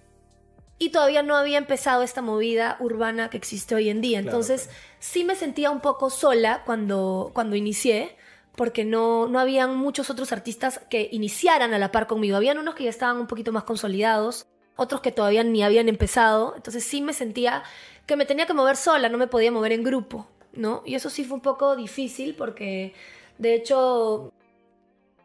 Y 0.79 0.89
todavía 0.89 1.23
no 1.23 1.35
había 1.35 1.57
empezado 1.57 2.03
esta 2.03 2.21
movida 2.21 2.77
urbana 2.79 3.29
que 3.29 3.37
existe 3.37 3.73
hoy 3.73 3.89
en 3.89 3.99
día. 3.99 4.19
Entonces, 4.19 4.65
claro. 4.65 4.79
sí 4.99 5.23
me 5.23 5.35
sentía 5.35 5.71
un 5.71 5.81
poco 5.81 6.09
sola 6.09 6.61
cuando, 6.65 7.31
cuando 7.33 7.55
inicié, 7.55 8.15
porque 8.55 8.85
no, 8.85 9.27
no 9.27 9.39
habían 9.39 9.75
muchos 9.75 10.09
otros 10.09 10.31
artistas 10.31 10.79
que 10.89 11.09
iniciaran 11.11 11.73
a 11.73 11.79
la 11.79 11.91
par 11.91 12.07
conmigo. 12.07 12.37
Habían 12.37 12.59
unos 12.59 12.75
que 12.75 12.83
ya 12.83 12.89
estaban 12.91 13.17
un 13.17 13.27
poquito 13.27 13.51
más 13.51 13.63
consolidados, 13.63 14.45
otros 14.75 15.01
que 15.01 15.11
todavía 15.11 15.43
ni 15.43 15.63
habían 15.63 15.89
empezado. 15.89 16.53
Entonces 16.55 16.83
sí 16.83 17.01
me 17.01 17.13
sentía 17.13 17.63
que 18.05 18.15
me 18.15 18.25
tenía 18.25 18.45
que 18.45 18.53
mover 18.53 18.77
sola, 18.77 19.09
no 19.09 19.17
me 19.17 19.27
podía 19.27 19.51
mover 19.51 19.73
en 19.73 19.83
grupo, 19.83 20.27
¿no? 20.53 20.81
Y 20.85 20.95
eso 20.95 21.09
sí 21.09 21.23
fue 21.23 21.35
un 21.35 21.41
poco 21.41 21.75
difícil 21.75 22.35
porque, 22.35 22.93
de 23.37 23.53
hecho, 23.55 24.33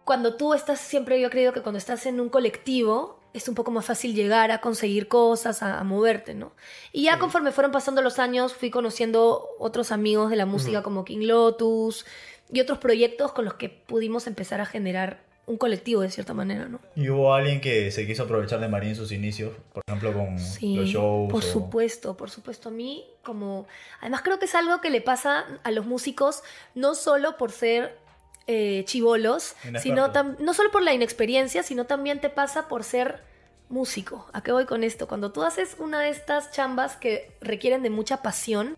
cuando 0.04 0.34
tú 0.36 0.54
estás, 0.54 0.80
siempre 0.80 1.20
yo 1.20 1.28
he 1.28 1.30
creído 1.30 1.52
que 1.52 1.62
cuando 1.62 1.78
estás 1.78 2.06
en 2.06 2.20
un 2.20 2.28
colectivo 2.28 3.20
es 3.32 3.48
un 3.48 3.54
poco 3.54 3.70
más 3.70 3.86
fácil 3.86 4.14
llegar 4.14 4.50
a 4.50 4.60
conseguir 4.60 5.08
cosas, 5.08 5.62
a, 5.62 5.78
a 5.78 5.84
moverte, 5.84 6.34
¿no? 6.34 6.52
Y 6.92 7.04
ya 7.04 7.14
Sí. 7.14 7.18
conforme 7.20 7.50
fueron 7.52 7.72
pasando 7.72 8.02
los 8.02 8.18
años, 8.18 8.52
fui 8.52 8.70
conociendo 8.70 9.48
otros 9.58 9.90
amigos 9.90 10.28
de 10.30 10.36
la 10.36 10.44
música 10.44 10.82
como 10.82 11.04
King 11.04 11.26
Lotus 11.26 12.04
y 12.52 12.60
otros 12.60 12.78
proyectos 12.78 13.32
con 13.32 13.46
los 13.46 13.54
que 13.54 13.70
pudimos 13.70 14.26
empezar 14.26 14.60
a 14.60 14.66
generar 14.66 15.22
un 15.46 15.56
colectivo 15.56 16.02
de 16.02 16.10
cierta 16.10 16.34
manera, 16.34 16.68
¿no? 16.68 16.78
¿Y 16.94 17.08
hubo 17.08 17.32
alguien 17.32 17.60
que 17.62 17.90
se 17.90 18.06
quiso 18.06 18.24
aprovechar 18.24 18.60
de 18.60 18.68
María 18.68 18.90
en 18.90 18.96
sus 18.96 19.10
inicios? 19.12 19.52
Por 19.72 19.82
ejemplo, 19.88 20.12
con 20.12 20.38
Sí, 20.38 20.76
los 20.76 20.88
shows. 20.88 21.30
por 21.32 21.42
o- 21.42 21.46
supuesto, 21.46 22.16
por 22.16 22.28
supuesto. 22.30 22.68
A 22.68 22.72
mí, 22.72 23.06
como. 23.24 23.66
Además, 24.00 24.20
creo 24.22 24.38
que 24.38 24.44
es 24.44 24.54
algo 24.54 24.80
que 24.82 24.90
le 24.90 25.00
pasa 25.00 25.46
a 25.64 25.70
los 25.72 25.84
músicos, 25.86 26.42
no 26.74 26.94
solo 26.94 27.36
por 27.38 27.50
ser 27.50 27.98
eh, 28.46 28.82
chivolos, 28.86 29.54
sino 29.80 30.12
tam- 30.12 30.38
no 30.38 30.54
solo 30.54 30.70
por 30.70 30.82
la 30.82 30.92
inexperiencia, 30.92 31.62
sino 31.62 31.86
también 31.86 32.20
te 32.20 32.28
pasa 32.30 32.68
por 32.68 32.84
ser 32.84 33.22
músico. 33.68 34.28
¿A 34.32 34.42
qué 34.42 34.52
voy 34.52 34.66
con 34.66 34.84
esto? 34.84 35.06
Cuando 35.08 35.32
tú 35.32 35.42
haces 35.42 35.76
una 35.78 36.00
de 36.00 36.10
estas 36.10 36.50
chambas 36.52 36.96
que 36.96 37.32
requieren 37.40 37.82
de 37.82 37.90
mucha 37.90 38.22
pasión, 38.22 38.76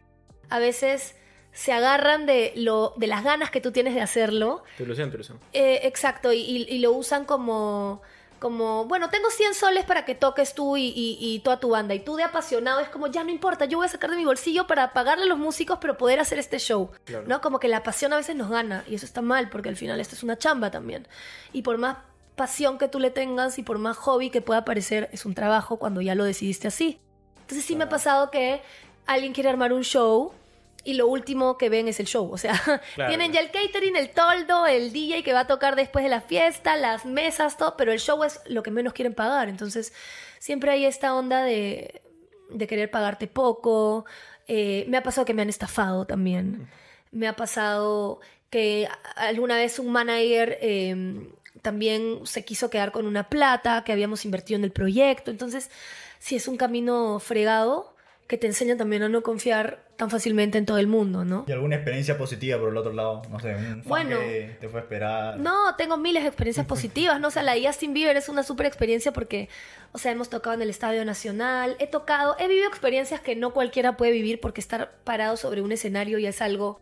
a 0.50 0.58
veces 0.58 1.16
se 1.52 1.72
agarran 1.72 2.26
de, 2.26 2.52
lo, 2.56 2.94
de 2.96 3.06
las 3.06 3.22
ganas 3.24 3.50
que 3.50 3.60
tú 3.60 3.70
tienes 3.72 3.94
de 3.94 4.00
hacerlo 4.00 4.64
Tu 4.76 4.82
ilusión, 4.84 5.08
tu 5.10 5.16
ilusión. 5.16 5.38
eh, 5.52 5.80
exacto, 5.84 6.32
y, 6.32 6.38
y- 6.40 6.66
y 6.68 6.78
lo 6.80 6.92
usan 6.92 7.24
como, 7.24 8.02
como, 8.44 8.84
bueno, 8.84 9.08
tengo 9.08 9.30
100 9.30 9.54
soles 9.54 9.86
para 9.86 10.04
que 10.04 10.14
toques 10.14 10.52
tú 10.54 10.76
y, 10.76 10.88
y- 10.88 11.16
y 11.18 11.38
toda 11.38 11.58
tu 11.58 11.70
banda. 11.70 11.94
Y 11.94 12.00
tú 12.00 12.16
de 12.16 12.24
apasionado 12.24 12.80
es 12.80 12.90
como, 12.90 13.06
ya 13.06 13.24
no 13.24 13.30
importa, 13.30 13.64
yo 13.64 13.78
voy 13.78 13.86
a 13.86 13.88
sacar 13.88 14.10
de 14.10 14.16
mi 14.18 14.26
bolsillo 14.26 14.66
para 14.66 14.92
pagarle 14.92 15.24
a 15.24 15.26
los 15.26 15.38
músicos, 15.38 15.78
pero 15.80 15.96
poder 15.96 16.20
hacer 16.20 16.38
este 16.38 16.58
show. 16.58 16.90
Claro. 17.04 17.24
¿No? 17.26 17.40
Como 17.40 17.58
que 17.58 17.68
la 17.68 17.82
pasión 17.82 18.12
a 18.12 18.16
veces 18.18 18.36
nos 18.36 18.50
gana, 18.50 18.84
y 18.86 18.96
eso 18.96 19.06
está 19.06 19.22
mal, 19.22 19.48
porque 19.48 19.70
al 19.70 19.76
final 19.76 19.98
esto 19.98 20.14
es 20.14 20.22
una 20.22 20.36
chamba 20.36 20.70
también. 20.70 21.08
Y 21.54 21.62
por 21.62 21.78
más 21.78 21.96
pasión 22.36 22.76
que 22.76 22.86
tú 22.88 23.00
le 23.00 23.10
tengas 23.10 23.58
y 23.58 23.62
por 23.62 23.78
más 23.78 23.96
hobby 23.96 24.28
que 24.28 24.42
pueda 24.42 24.66
parecer, 24.66 25.08
es 25.10 25.24
un 25.24 25.34
trabajo 25.34 25.78
cuando 25.78 26.02
ya 26.02 26.14
lo 26.14 26.24
decidiste 26.24 26.68
así. 26.68 27.00
Entonces 27.40 27.64
sí 27.64 27.76
me 27.76 27.84
ha 27.84 27.88
pasado 27.88 28.30
que 28.30 28.60
alguien 29.06 29.32
quiere 29.32 29.48
armar 29.48 29.72
un 29.72 29.84
show 29.84 30.34
y 30.84 30.94
lo 30.94 31.06
último 31.06 31.56
que 31.58 31.68
ven 31.68 31.88
es 31.88 31.98
el 32.00 32.06
show. 32.06 32.30
O 32.32 32.38
sea, 32.38 32.52
Claro. 32.94 33.08
tienen 33.10 33.32
ya 33.32 33.40
el 33.40 33.50
catering, 33.50 33.96
el 33.96 34.10
toldo, 34.10 34.66
el 34.66 34.92
DJ 34.92 35.22
que 35.22 35.32
va 35.32 35.40
a 35.40 35.46
tocar 35.46 35.76
después 35.76 36.02
de 36.04 36.08
la 36.10 36.20
fiesta, 36.20 36.76
las 36.76 37.04
mesas, 37.06 37.56
todo, 37.56 37.76
pero 37.76 37.90
el 37.92 37.98
show 38.00 38.22
es 38.24 38.40
lo 38.46 38.62
que 38.62 38.70
menos 38.70 38.92
quieren 38.92 39.14
pagar. 39.14 39.48
Entonces 39.48 39.92
siempre 40.38 40.70
hay 40.70 40.84
esta 40.84 41.14
onda 41.14 41.42
de, 41.42 42.02
de 42.50 42.66
querer 42.66 42.90
pagarte 42.90 43.26
poco. 43.26 44.04
Eh, 44.46 44.84
me 44.88 44.96
ha 44.98 45.02
pasado 45.02 45.24
que 45.24 45.34
me 45.34 45.42
han 45.42 45.48
estafado 45.48 46.04
también. 46.06 46.68
Me 47.10 47.26
ha 47.28 47.34
pasado 47.36 48.20
que 48.50 48.86
alguna 49.16 49.56
vez 49.56 49.78
un 49.78 49.90
manager 49.90 50.58
eh, 50.60 51.28
también 51.62 52.20
se 52.24 52.44
quiso 52.44 52.68
quedar 52.68 52.92
con 52.92 53.06
una 53.06 53.28
plata 53.30 53.84
que 53.84 53.92
habíamos 53.92 54.24
invertido 54.24 54.58
en 54.58 54.64
el 54.64 54.70
proyecto. 54.72 55.30
Entonces, 55.30 55.70
sí 56.18 56.36
es 56.36 56.46
un 56.46 56.56
camino 56.56 57.18
fregado 57.20 57.93
que 58.26 58.38
te 58.38 58.46
enseña 58.46 58.76
también 58.76 59.02
a 59.02 59.08
no 59.08 59.22
confiar 59.22 59.84
tan 59.96 60.08
fácilmente 60.10 60.56
en 60.56 60.64
todo 60.64 60.78
el 60.78 60.86
mundo, 60.86 61.24
¿no? 61.26 61.44
¿Y 61.46 61.52
alguna 61.52 61.76
experiencia 61.76 62.16
positiva 62.16 62.58
por 62.58 62.70
el 62.70 62.76
otro 62.78 62.92
lado? 62.92 63.20
No 63.30 63.38
sé, 63.38 63.54
un 63.54 63.62
fan 63.64 63.82
Bueno. 63.84 64.18
que 64.18 64.56
te 64.60 64.68
fue 64.68 64.80
a 64.80 64.82
esperar. 64.82 65.38
No, 65.38 65.76
tengo 65.76 65.98
miles 65.98 66.22
de 66.22 66.28
experiencias 66.30 66.66
positivas, 66.66 67.20
¿no? 67.20 67.28
O 67.28 67.30
sea, 67.30 67.42
la 67.42 67.54
de 67.54 67.66
Justin 67.66 67.92
Bieber 67.92 68.16
es 68.16 68.28
una 68.30 68.42
súper 68.42 68.64
experiencia 68.66 69.12
porque, 69.12 69.48
o 69.92 69.98
sea, 69.98 70.10
hemos 70.12 70.30
tocado 70.30 70.54
en 70.54 70.62
el 70.62 70.70
Estadio 70.70 71.04
Nacional, 71.04 71.76
he 71.78 71.86
tocado, 71.86 72.34
he 72.38 72.48
vivido 72.48 72.66
experiencias 72.68 73.20
que 73.20 73.36
no 73.36 73.52
cualquiera 73.52 73.96
puede 73.98 74.12
vivir 74.12 74.40
porque 74.40 74.60
estar 74.60 74.92
parado 75.04 75.36
sobre 75.36 75.60
un 75.60 75.70
escenario 75.72 76.18
ya 76.18 76.30
es 76.30 76.40
algo 76.40 76.80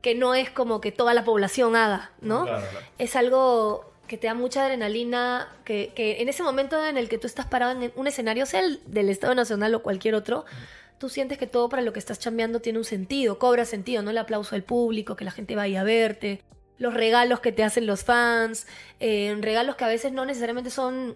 que 0.00 0.14
no 0.14 0.34
es 0.34 0.48
como 0.50 0.80
que 0.80 0.92
toda 0.92 1.12
la 1.12 1.24
población 1.24 1.76
haga, 1.76 2.10
¿no? 2.22 2.44
Claro, 2.46 2.66
claro. 2.70 2.86
Es 2.98 3.16
algo 3.16 3.89
que 4.10 4.18
te 4.18 4.26
da 4.26 4.34
mucha 4.34 4.64
adrenalina, 4.64 5.48
que, 5.64 5.92
que 5.94 6.20
en 6.20 6.28
ese 6.28 6.42
momento 6.42 6.84
en 6.84 6.96
el 6.96 7.08
que 7.08 7.16
tú 7.16 7.28
estás 7.28 7.46
parado 7.46 7.80
en 7.80 7.92
un 7.94 8.08
escenario, 8.08 8.44
sea 8.44 8.58
el 8.58 8.80
del 8.84 9.08
Estado 9.08 9.36
Nacional 9.36 9.72
o 9.72 9.84
cualquier 9.84 10.16
otro, 10.16 10.44
tú 10.98 11.08
sientes 11.08 11.38
que 11.38 11.46
todo 11.46 11.68
para 11.68 11.80
lo 11.80 11.92
que 11.92 12.00
estás 12.00 12.18
chambeando 12.18 12.58
tiene 12.58 12.80
un 12.80 12.84
sentido, 12.84 13.38
cobra 13.38 13.64
sentido, 13.64 14.02
¿no? 14.02 14.10
El 14.10 14.18
aplauso 14.18 14.56
del 14.56 14.64
público, 14.64 15.14
que 15.14 15.24
la 15.24 15.30
gente 15.30 15.54
vaya 15.54 15.82
a 15.82 15.84
verte, 15.84 16.42
los 16.76 16.92
regalos 16.92 17.38
que 17.38 17.52
te 17.52 17.62
hacen 17.62 17.86
los 17.86 18.02
fans, 18.02 18.66
eh, 18.98 19.32
regalos 19.40 19.76
que 19.76 19.84
a 19.84 19.88
veces 19.88 20.10
no 20.10 20.24
necesariamente 20.24 20.70
son 20.70 21.14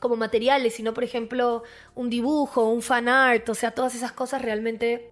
como 0.00 0.16
materiales, 0.16 0.72
sino 0.72 0.94
por 0.94 1.04
ejemplo 1.04 1.64
un 1.94 2.08
dibujo, 2.08 2.64
un 2.64 2.80
fan 2.80 3.10
art, 3.10 3.46
o 3.50 3.54
sea, 3.54 3.72
todas 3.72 3.94
esas 3.94 4.12
cosas 4.12 4.40
realmente 4.40 5.10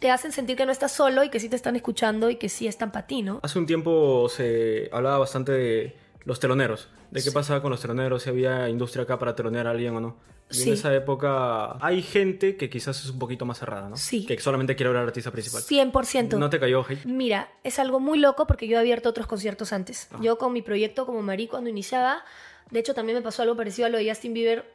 te 0.00 0.10
hacen 0.10 0.32
sentir 0.32 0.56
que 0.56 0.66
no 0.66 0.72
estás 0.72 0.90
solo 0.90 1.22
y 1.22 1.30
que 1.30 1.38
sí 1.38 1.48
te 1.48 1.54
están 1.54 1.76
escuchando 1.76 2.30
y 2.30 2.34
que 2.36 2.48
sí 2.48 2.66
están 2.66 2.90
para 2.90 3.06
ti, 3.06 3.22
¿no? 3.22 3.38
Hace 3.44 3.60
un 3.60 3.66
tiempo 3.66 4.28
se 4.28 4.88
hablaba 4.92 5.18
bastante 5.18 5.52
de 5.52 6.05
los 6.26 6.38
teloneros, 6.40 6.88
de 7.10 7.22
qué 7.22 7.30
pasaba 7.32 7.62
con 7.62 7.70
los 7.70 7.80
teloneros, 7.80 8.24
si 8.24 8.28
había 8.28 8.68
industria 8.68 9.04
acá 9.04 9.18
para 9.18 9.34
telonear 9.34 9.66
a 9.66 9.70
alguien 9.70 9.96
o 9.96 10.00
no. 10.00 10.16
Y 10.50 10.54
Sí. 10.54 10.68
en 10.68 10.74
esa 10.74 10.94
época 10.94 11.76
hay 11.84 12.02
gente 12.02 12.56
que 12.56 12.68
quizás 12.68 13.02
es 13.02 13.10
un 13.10 13.18
poquito 13.18 13.46
más 13.46 13.58
cerrada, 13.58 13.88
¿no? 13.88 13.96
Sí. 13.96 14.26
Que 14.26 14.38
solamente 14.38 14.76
quiere 14.76 14.90
ver 14.90 14.98
al 15.00 15.06
artista 15.06 15.30
principal. 15.30 15.62
100%. 15.62 16.36
¿No 16.38 16.50
te 16.50 16.60
cayó 16.60 16.84
hate? 16.88 17.04
Mira, 17.04 17.48
es 17.64 17.78
algo 17.78 17.98
muy 18.00 18.18
loco 18.18 18.46
porque 18.46 18.68
yo 18.68 18.76
he 18.76 18.80
abierto 18.80 19.08
otros 19.08 19.26
conciertos 19.26 19.72
antes. 19.72 20.08
Ah. 20.12 20.18
Yo 20.20 20.36
con 20.36 20.52
mi 20.52 20.62
proyecto 20.62 21.06
como 21.06 21.22
Marí 21.22 21.46
cuando 21.48 21.70
iniciaba, 21.70 22.22
de 22.70 22.78
hecho 22.80 22.92
también 22.94 23.16
me 23.18 23.22
pasó 23.22 23.42
algo 23.42 23.56
parecido 23.56 23.86
a 23.86 23.88
lo 23.88 23.98
de 23.98 24.08
Justin 24.08 24.34
Bieber, 24.34 24.70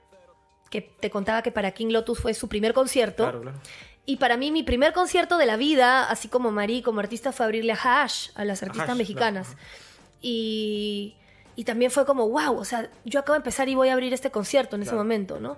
que 0.69 0.81
te 0.81 1.09
contaba 1.09 1.41
que 1.41 1.51
para 1.51 1.71
King 1.71 1.91
Lotus 1.91 2.19
fue 2.19 2.33
su 2.33 2.47
primer 2.49 2.73
concierto. 2.73 3.23
Claro, 3.23 3.41
claro. 3.41 3.59
Y 4.05 4.17
para 4.17 4.35
mí 4.35 4.51
mi 4.51 4.63
primer 4.63 4.93
concierto 4.93 5.37
de 5.37 5.45
la 5.45 5.57
vida, 5.57 6.09
así 6.09 6.27
como 6.27 6.51
Marí, 6.51 6.81
como 6.81 7.01
artista, 7.01 7.31
fue 7.33 7.45
abrirle 7.45 7.73
a 7.73 7.75
Hash, 8.03 8.29
a 8.35 8.45
las 8.45 8.63
artistas 8.63 8.89
Hash, 8.89 8.97
mexicanas. 8.97 9.55
Y, 10.21 11.15
y 11.55 11.63
también 11.63 11.91
fue 11.91 12.05
como, 12.05 12.27
wow, 12.29 12.57
o 12.57 12.65
sea, 12.65 12.89
yo 13.05 13.19
acabo 13.19 13.33
de 13.33 13.37
empezar 13.39 13.67
y 13.69 13.75
voy 13.75 13.89
a 13.89 13.93
abrir 13.93 14.13
este 14.13 14.31
concierto 14.31 14.75
en 14.75 14.81
ese 14.83 14.91
Claro. 14.91 15.03
momento, 15.03 15.39
¿no? 15.39 15.57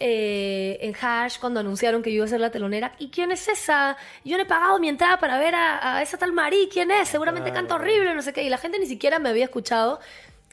Eh, 0.00 0.78
en 0.80 0.94
Hash, 1.00 1.38
cuando 1.40 1.58
anunciaron 1.58 2.02
que 2.02 2.10
yo 2.10 2.16
iba 2.16 2.24
a 2.24 2.28
ser 2.28 2.40
la 2.40 2.50
telonera, 2.50 2.94
¿y 3.00 3.08
quién 3.10 3.32
es 3.32 3.48
esa? 3.48 3.96
Yo 4.24 4.36
no 4.36 4.44
he 4.44 4.46
pagado 4.46 4.78
mi 4.78 4.88
entrada 4.88 5.18
para 5.18 5.38
ver 5.38 5.56
a, 5.56 5.96
a 5.96 6.02
esa 6.02 6.16
tal 6.18 6.32
Marí, 6.32 6.68
¿quién 6.72 6.90
es? 6.92 7.08
Seguramente 7.08 7.50
Claro. 7.50 7.66
canta 7.66 7.74
horrible, 7.74 8.14
no 8.14 8.22
sé 8.22 8.32
qué. 8.32 8.44
Y 8.44 8.48
la 8.48 8.58
gente 8.58 8.78
ni 8.78 8.86
siquiera 8.86 9.18
me 9.18 9.28
había 9.28 9.44
escuchado. 9.44 9.98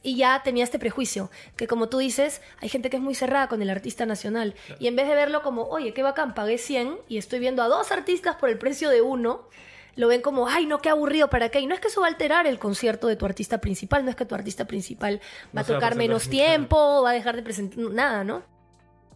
Y 0.02 0.18
ya 0.18 0.42
tenía 0.44 0.64
este 0.64 0.78
prejuicio, 0.78 1.32
que 1.58 1.66
como 1.66 1.90
tú 1.90 1.98
dices, 1.98 2.40
hay 2.60 2.70
gente 2.70 2.92
que 2.92 2.98
es 2.98 3.02
muy 3.02 3.16
cerrada 3.16 3.48
con 3.48 3.62
el 3.64 3.72
artista 3.72 4.06
nacional. 4.06 4.54
Y 4.80 4.86
en 4.88 4.96
vez 4.96 5.08
de 5.08 5.16
verlo 5.16 5.42
como, 5.42 5.64
oye, 5.64 5.94
qué 5.96 6.04
bacán, 6.04 6.36
pagué 6.36 6.60
100 6.60 6.96
y 7.08 7.18
estoy 7.18 7.40
viendo 7.40 7.64
a 7.64 7.68
dos 7.68 7.92
artistas 7.92 8.36
por 8.36 8.50
el 8.50 8.60
precio 8.60 8.92
de 8.92 9.02
uno, 9.02 9.48
lo 9.96 10.08
ven 10.08 10.22
como, 10.22 10.48
ay, 10.48 10.66
no, 10.66 10.82
qué 10.82 10.90
aburrido, 10.90 11.30
¿para 11.30 11.50
qué? 11.50 11.60
Y 11.62 11.68
no 11.68 11.74
es 11.74 11.80
que 11.80 11.88
eso 11.88 12.02
va 12.02 12.08
a 12.08 12.10
alterar 12.10 12.48
el 12.48 12.60
concierto 12.60 13.08
de 13.08 13.16
tu 13.16 13.26
artista 13.26 13.60
principal, 13.60 14.04
no 14.04 14.10
es 14.10 14.16
que 14.16 14.26
tu 14.26 14.36
artista 14.36 14.66
principal 14.66 15.22
va 15.48 15.50
No 15.54 15.62
a 15.62 15.64
se 15.64 15.72
va 15.72 15.78
a 15.78 15.82
tocar 15.82 15.96
menos 15.96 16.28
tiempo, 16.30 17.02
va 17.04 17.12
a 17.12 17.14
dejar 17.14 17.36
de 17.36 17.44
presentar 17.44 17.80
nada, 17.80 18.24
¿no? 18.24 18.44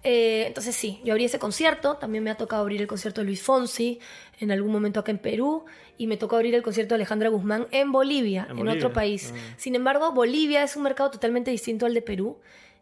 Eh, 0.02 0.46
entonces 0.48 0.78
sí, 0.78 1.02
yo 1.04 1.12
abrí 1.12 1.26
ese 1.26 1.40
concierto, 1.40 1.98
también 1.98 2.24
me 2.24 2.32
ha 2.32 2.36
tocado 2.36 2.62
abrir 2.62 2.80
el 2.80 2.88
concierto 2.88 3.20
de 3.20 3.26
Luis 3.26 3.42
Fonsi 3.42 4.00
en 4.40 4.50
algún 4.50 4.72
momento 4.72 5.02
acá 5.02 5.12
en 5.12 5.18
Perú 5.18 5.66
y 5.98 6.08
me 6.08 6.16
tocó 6.16 6.38
abrir 6.38 6.56
el 6.56 6.64
concierto 6.64 6.94
de 6.94 6.96
Alejandra 6.96 7.28
Guzmán 7.28 7.68
en 7.72 7.92
Bolivia, 7.92 8.44
En 8.44 8.52
en, 8.52 8.58
Bolivia, 8.60 8.78
otro 8.78 8.94
país. 8.94 9.34
ah. 9.36 9.54
Sin 9.58 9.76
embargo, 9.76 10.14
Bolivia 10.14 10.64
es 10.64 10.78
un 10.78 10.84
mercado 10.84 11.12
totalmente 11.12 11.52
distinto 11.52 11.86
al 11.86 11.94
de 11.94 12.02
Perú 12.02 12.40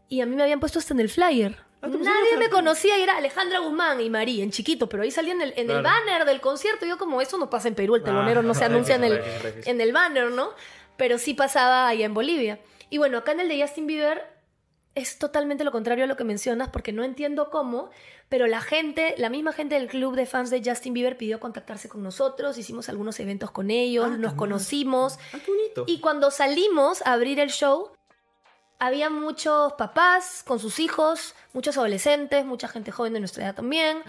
y 0.08 0.22
a 0.22 0.28
mí 0.28 0.36
me 0.36 0.44
habían 0.44 0.60
puesto 0.60 0.78
hasta 0.78 0.94
en 0.94 1.00
el 1.00 1.10
flyer. 1.10 1.58
Ah, 1.82 1.88
¿te 1.90 1.98
pusieron 1.98 2.22
Nadie 2.24 2.38
me 2.38 2.50
conocía 2.50 2.98
y 2.98 3.04
era 3.04 3.18
Alejandra 3.18 3.60
Guzmán 3.60 4.02
y 4.02 4.10
Marí 4.10 4.42
en 4.42 4.52
chiquito, 4.52 4.90
pero 4.90 5.04
ahí 5.04 5.12
salía 5.12 5.34
en 5.34 5.42
el, 5.42 5.50
en 5.58 5.70
el 5.70 5.80
Claro. 5.80 5.84
banner 5.84 6.26
del 6.26 6.42
concierto. 6.42 6.86
Yo 6.86 6.98
como 6.98 7.22
eso 7.22 7.38
no 7.38 7.50
pasa 7.50 7.68
en 7.68 7.76
Perú, 7.76 7.96
el 7.96 8.04
telonero 8.04 8.40
Ah, 8.40 8.44
no 8.44 8.54
se 8.54 8.62
X, 8.66 8.70
anuncia 8.74 8.96
en 8.96 9.04
el, 9.04 9.22
en 9.66 9.82
el 9.82 9.94
banner, 9.94 10.32
¿no? 10.32 10.50
Pero 10.98 11.18
sí 11.20 11.34
pasaba 11.36 11.88
allá 11.88 12.06
en 12.06 12.14
Bolivia. 12.14 12.60
Y 12.90 12.98
bueno, 12.98 13.20
acá 13.20 13.34
en 13.34 13.42
el 13.42 13.48
de 13.50 13.62
Justin 13.62 13.86
Bieber 13.86 14.24
es 14.96 15.20
totalmente 15.20 15.64
lo 15.64 15.72
contrario 15.72 16.06
a 16.06 16.08
lo 16.08 16.18
que 16.18 16.24
mencionas 16.24 16.70
porque 16.70 16.92
no 16.92 17.04
entiendo 17.04 17.52
cómo, 17.52 17.92
pero 18.30 18.48
la 18.48 18.62
gente, 18.62 19.14
la 19.20 19.30
misma 19.30 19.54
gente 19.54 19.76
del 19.76 19.88
club 19.90 20.16
de 20.16 20.26
fans 20.26 20.50
de 20.50 20.64
Justin 20.66 20.94
Bieber 20.94 21.18
pidió 21.18 21.40
contactarse 21.40 21.88
con 21.88 22.02
nosotros, 22.02 22.58
hicimos 22.58 22.90
algunos 22.90 23.20
eventos 23.20 23.52
con 23.52 23.70
ellos, 23.70 24.10
Ah, 24.12 24.18
nos 24.18 24.34
conocimos 24.34 25.20
Ah, 25.34 25.38
qué 25.46 25.52
bonito. 25.52 25.84
y 25.86 26.00
cuando 26.00 26.32
salimos 26.32 27.04
a 27.06 27.14
abrir 27.14 27.40
el 27.40 27.52
show, 27.52 27.92
había 28.80 29.10
muchos 29.10 29.74
papás 29.74 30.44
con 30.46 30.60
sus 30.60 30.80
hijos, 30.80 31.34
muchos 31.54 31.78
adolescentes, 31.78 32.46
mucha 32.46 32.68
gente 32.68 32.92
joven 32.92 33.14
de 33.14 33.20
nuestra 33.20 33.46
edad 33.46 33.56
también. 33.56 34.00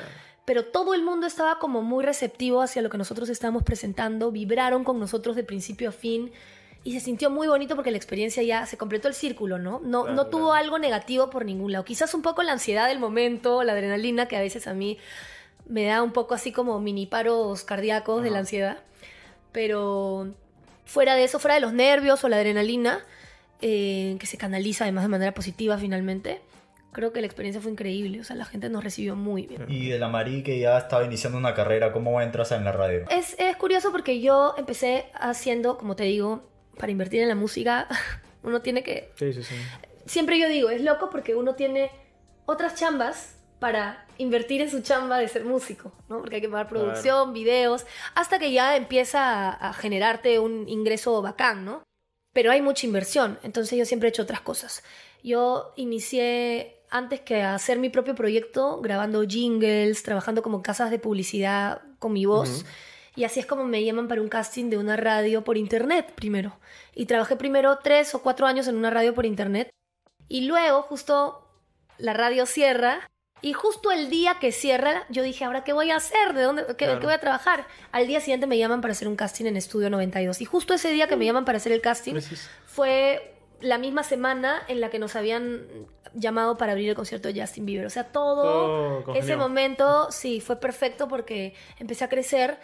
Pero 0.45 0.65
todo 0.65 0.95
el 0.95 1.03
mundo 1.03 1.27
estaba 1.27 1.59
como 1.59 1.83
muy 1.83 2.05
receptivo 2.05 2.63
hacia 2.63 2.81
lo 2.81 2.89
que 2.89 2.99
nosotros 2.99 3.29
estábamos 3.29 3.63
presentando, 3.63 4.31
vibraron 4.31 4.83
con 4.85 4.99
nosotros 4.99 5.37
de 5.37 5.45
principio 5.45 5.91
a 5.91 5.93
fin 5.93 6.33
y 6.85 6.93
se 6.93 7.01
sintió 7.01 7.29
muy 7.29 7.49
bonito 7.49 7.75
porque 7.75 7.91
la 7.91 7.99
experiencia 7.99 8.43
ya 8.43 8.65
se 8.65 8.79
completó 8.79 9.09
el 9.09 9.15
círculo, 9.15 9.59
¿no? 9.59 9.81
No, 9.85 10.05
Claro, 10.05 10.17
no 10.17 10.27
tuvo 10.29 10.47
claro. 10.51 10.65
algo 10.65 10.79
negativo 10.79 11.29
por 11.29 11.45
ningún 11.45 11.73
lado. 11.73 11.85
Quizás 11.85 12.15
un 12.15 12.23
poco 12.23 12.43
la 12.43 12.53
ansiedad 12.53 12.89
del 12.89 12.99
momento, 12.99 13.63
la 13.63 13.73
adrenalina 13.73 14.27
que 14.27 14.37
a 14.37 14.41
veces 14.41 14.67
a 14.67 14.75
mí 14.75 14.99
me 15.67 15.85
da 15.85 16.03
un 16.03 16.13
poco 16.13 16.35
así 16.35 16.51
como 16.51 16.81
mini 16.81 17.07
paros 17.07 17.65
cardíacos 17.65 18.23
de 18.23 18.31
la 18.31 18.39
ansiedad. 18.39 18.79
Pero 19.53 20.29
fuera 20.87 21.15
de 21.15 21.25
eso, 21.25 21.39
fuera 21.39 21.57
de 21.57 21.61
los 21.61 21.73
nervios 21.73 22.25
o 22.25 22.29
la 22.29 22.37
adrenalina, 22.37 23.05
eh, 23.61 24.17
que 24.19 24.27
se 24.27 24.37
canaliza 24.37 24.85
además 24.85 25.05
de 25.05 25.09
manera 25.09 25.35
positiva 25.35 25.79
finalmente, 25.79 26.41
creo 26.93 27.13
que 27.13 27.21
la 27.21 27.27
experiencia 27.27 27.61
fue 27.61 27.71
increíble. 27.71 28.21
O 28.21 28.25
sea, 28.25 28.37
la 28.37 28.45
gente 28.45 28.69
nos 28.69 28.83
recibió 28.83 29.17
muy 29.17 29.47
bien. 29.47 29.65
Y 29.69 29.89
de 29.89 29.99
la 29.99 30.09
Marí 30.09 30.43
que 30.43 30.59
ya 30.59 30.79
estaba 30.79 31.05
iniciando 31.05 31.39
una 31.39 31.55
carrera, 31.55 31.93
¿cómo 31.93 32.21
entras 32.21 32.53
en 32.53 32.65
la 32.65 32.73
radio? 32.73 33.05
Es, 33.11 33.37
es 33.39 33.57
curioso 33.57 33.93
porque 33.93 34.21
yo 34.21 34.55
empecé 34.59 35.07
haciendo, 35.15 35.79
como 35.79 35.97
te 35.97 36.05
digo, 36.05 36.49
para 36.79 36.93
invertir 36.93 37.23
en 37.23 37.29
la 37.29 37.35
música, 37.35 37.89
uno 38.43 38.63
tiene 38.63 38.83
que... 38.83 39.13
Sí, 39.17 39.33
sí, 39.33 39.43
sí. 39.43 39.55
Siempre 40.07 40.39
yo 40.39 40.49
digo, 40.49 40.71
es 40.71 40.83
loco 40.83 41.11
porque 41.11 41.35
uno 41.35 41.55
tiene 41.55 41.91
otras 42.47 42.75
chambas 42.75 43.35
para 43.59 44.07
invertir 44.17 44.63
en 44.63 44.71
su 44.71 44.81
chamba 44.81 45.19
de 45.19 45.29
ser 45.29 45.45
músico, 45.45 45.93
¿no? 46.09 46.21
Porque 46.21 46.37
hay 46.37 46.41
que 46.41 46.49
pagar 46.49 46.69
producción, 46.69 47.33
videos, 47.33 47.87
hasta 48.15 48.39
que 48.39 48.53
ya 48.53 48.77
empieza 48.77 49.51
a, 49.51 49.69
a 49.69 49.73
generarte 49.73 50.39
un 50.39 50.69
ingreso 50.69 51.21
bacán, 51.21 51.65
¿no? 51.65 51.83
Pero 52.39 52.53
hay 52.53 52.63
mucha 52.63 52.87
inversión, 52.87 53.37
entonces 53.43 53.77
yo 53.77 53.85
siempre 53.85 54.09
he 54.09 54.11
hecho 54.11 54.23
otras 54.23 54.41
cosas. 54.41 54.85
Yo 55.25 55.73
inicié 55.75 56.77
antes 56.89 57.19
que 57.21 57.43
hacer 57.43 57.81
mi 57.81 57.89
propio 57.89 58.15
proyecto, 58.15 58.81
grabando 58.81 59.25
jingles, 59.27 60.05
trabajando 60.05 60.41
como 60.41 60.63
casas 60.63 60.93
de 60.93 61.01
publicidad 61.01 61.83
con 61.99 62.13
mi 62.13 62.27
voz. 62.27 62.65
Y 63.17 63.25
así 63.25 63.41
es 63.41 63.47
como 63.47 63.65
me 63.65 63.83
llaman 63.83 64.07
para 64.07 64.23
un 64.23 64.29
casting 64.29 64.71
de 64.71 64.79
una 64.79 64.97
radio 64.97 65.43
por 65.43 65.57
internet 65.57 66.13
primero. 66.15 66.57
Y 66.95 67.07
trabajé 67.07 67.35
primero 67.35 67.81
tres 67.83 68.15
o 68.15 68.23
cuatro 68.23 68.47
años 68.47 68.69
en 68.69 68.77
una 68.77 68.91
radio 68.91 69.17
por 69.17 69.27
internet. 69.27 69.71
Y 70.29 70.43
luego 70.43 70.83
justo 70.83 71.45
la 71.97 72.13
radio 72.13 72.47
cierra. 72.47 73.11
Y 73.41 73.53
justo 73.53 73.93
el 73.93 74.11
día 74.11 74.39
que 74.41 74.51
cierra, 74.53 75.05
yo 75.09 75.23
dije, 75.23 75.45
¿ahora 75.45 75.63
qué 75.65 75.73
voy 75.73 75.91
a 75.91 75.97
hacer? 75.97 76.35
¿De 76.35 76.43
dónde 76.43 76.65
qué, 76.67 76.75
Claro. 76.87 76.99
qué 77.01 77.07
voy 77.07 77.15
a 77.15 77.21
trabajar? 77.21 77.67
Al 77.93 78.07
día 78.07 78.21
siguiente 78.21 78.47
me 78.47 78.59
llaman 78.59 78.81
para 78.81 78.93
hacer 78.93 79.07
un 79.09 79.17
casting 79.17 79.47
en 79.47 79.57
Estudio 79.57 79.91
92. 79.91 80.41
Y 80.41 80.45
justo 80.45 80.75
ese 80.75 80.91
día 80.91 81.07
que 81.09 81.17
me 81.17 81.25
llaman 81.25 81.45
para 81.45 81.59
hacer 81.59 81.73
el 81.73 81.81
casting 81.81 82.15
fue 82.67 83.35
la 83.61 83.79
misma 83.79 84.03
semana 84.03 84.63
en 84.69 84.81
la 84.81 84.91
que 84.91 84.99
nos 84.99 85.15
habían 85.17 85.67
llamado 86.15 86.57
para 86.57 86.73
abrir 86.73 86.89
el 86.89 86.95
concierto 86.95 87.29
de 87.33 87.41
Justin 87.41 87.67
Bieber. 87.67 87.87
O 87.87 87.91
sea, 87.91 88.05
todo, 88.05 89.03
Todo 89.03 89.15
ese 89.15 89.37
momento 89.37 90.11
sí 90.11 90.41
fue 90.41 90.57
perfecto 90.57 91.07
porque 91.09 91.55
empecé 91.79 92.05
a 92.05 92.09
crecer 92.09 92.59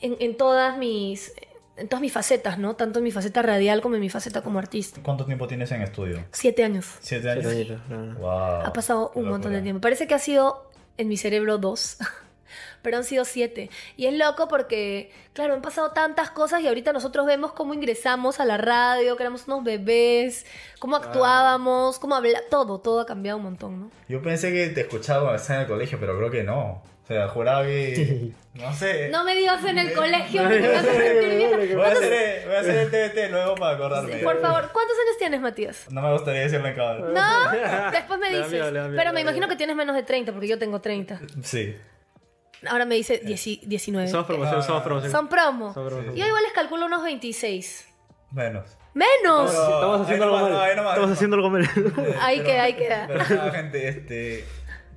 en, 0.00 0.16
en 0.20 0.36
todas 0.36 0.76
mis 0.76 1.32
en 1.76 1.88
todas 1.88 2.00
mis 2.00 2.12
facetas, 2.12 2.58
¿no? 2.58 2.76
Tanto 2.76 3.00
en 3.00 3.04
mi 3.04 3.10
faceta 3.10 3.42
radial 3.42 3.80
como 3.80 3.96
en 3.96 4.00
mi 4.00 4.10
faceta 4.10 4.42
como 4.42 4.58
artista. 4.58 5.00
¿Cuánto 5.02 5.26
tiempo 5.26 5.46
tienes 5.46 5.70
en 5.72 5.82
estudio? 5.82 6.24
Siete 6.30 6.64
años. 6.64 6.86
¿Siete 7.00 7.30
años? 7.30 7.52
Sí. 7.52 7.76
Wow, 8.18 8.28
Ha 8.64 8.72
pasado 8.72 9.10
qué 9.12 9.18
un 9.18 9.28
montón 9.28 9.52
de 9.52 9.62
tiempo. 9.62 9.80
Parece 9.80 10.06
que 10.06 10.14
ha 10.14 10.18
sido 10.18 10.70
en 10.96 11.08
mi 11.08 11.16
cerebro 11.16 11.58
dos, 11.58 11.98
pero 12.82 12.98
han 12.98 13.04
sido 13.04 13.24
siete. 13.24 13.70
Y 13.96 14.06
es 14.06 14.14
loco 14.14 14.46
porque, 14.46 15.10
claro, 15.32 15.54
han 15.54 15.62
pasado 15.62 15.90
tantas 15.90 16.30
cosas 16.30 16.60
y 16.60 16.68
ahorita 16.68 16.92
nosotros 16.92 17.26
vemos 17.26 17.52
cómo 17.52 17.74
ingresamos 17.74 18.38
a 18.38 18.44
la 18.44 18.56
radio, 18.56 19.16
que 19.16 19.22
éramos 19.24 19.48
unos 19.48 19.64
bebés, 19.64 20.46
cómo 20.78 20.94
actuábamos, 20.94 21.98
cómo 21.98 22.14
hablamos, 22.14 22.48
todo, 22.50 22.78
todo 22.78 23.00
ha 23.00 23.06
cambiado 23.06 23.38
un 23.38 23.44
montón, 23.44 23.80
¿no? 23.80 23.90
Yo 24.08 24.22
pensé 24.22 24.52
que 24.52 24.68
te 24.68 24.82
escuchaba 24.82 25.22
cuando 25.22 25.40
estaba 25.40 25.60
en 25.60 25.62
el 25.62 25.68
colegio, 25.68 25.98
pero 25.98 26.16
creo 26.16 26.30
que 26.30 26.44
no. 26.44 26.82
O 27.04 27.06
sea, 27.06 27.28
juraba 27.28 27.62
que... 27.64 28.30
No 28.54 28.72
sé. 28.72 29.08
No 29.08 29.24
me 29.24 29.34
digas 29.34 29.64
en 29.64 29.78
el 29.78 29.92
colegio 29.94 30.42
porque 30.44 30.60
me 30.60 30.76
hace 30.76 30.94
sentir 30.94 31.36
vieja. 31.36 31.56
Voy 31.56 31.72
a, 31.72 31.74
¿Cuántos- 31.74 32.04
hacer, 32.04 32.46
voy 32.46 32.54
a 32.54 32.60
hacer 32.60 32.76
el 32.76 32.90
TBT 32.90 33.30
luego 33.32 33.54
para 33.56 33.74
acordarme. 33.74 34.16
Por 34.18 34.40
favor, 34.40 34.70
¿cuántos 34.72 34.96
años 34.96 35.18
tienes, 35.18 35.40
Matías? 35.40 35.86
No 35.90 36.00
me 36.02 36.12
gustaría 36.12 36.42
decirlo 36.42 36.68
en 36.68 36.74
cámara. 36.76 37.00
No, 37.00 37.90
después 37.90 38.20
me 38.20 38.30
Le 38.30 38.38
da 38.38 38.44
dices. 38.44 38.52
miedo, 38.52 38.70
le 38.70 38.78
da 38.78 38.84
miedo, 38.86 38.96
Pero 38.96 39.12
me 39.12 39.20
imagino 39.22 39.48
que 39.48 39.56
tienes 39.56 39.74
menos 39.74 39.96
de 39.96 40.04
30 40.04 40.30
porque 40.30 40.46
yo 40.46 40.56
tengo 40.56 40.80
30. 40.80 41.20
Sí. 41.42 41.74
Ahora 42.68 42.84
me 42.84 42.94
dice 42.94 43.20
10 43.24 43.68
19. 43.68 44.08
Somos 44.08 44.26
promoción, 44.26 44.60
Ah. 44.60 44.62
somos 44.62 44.82
promoción. 44.84 45.10
Son 45.10 45.28
promo. 45.28 45.74
Promoción. 45.74 46.14
Yo 46.14 46.24
igual 46.26 46.42
les 46.44 46.52
calculo 46.52 46.86
unos 46.86 47.02
26. 47.02 47.88
Menos. 48.30 48.78
¡Menos! 48.94 49.52
No, 49.52 49.74
Estamos 49.74 50.00
haciendo 50.02 50.24
algo 50.26 50.38
mal. 50.38 50.76
no, 50.76 50.88
Estamos 50.90 51.10
haciendo 51.10 51.36
algo 51.36 51.50
mal. 51.50 51.68
Ahí 52.20 52.36
Pero- 52.38 52.48
queda, 52.48 52.62
ahí 52.62 52.74
queda. 52.74 53.08
Pero 53.08 53.50
gente, 53.52 53.88
este... 53.88 54.44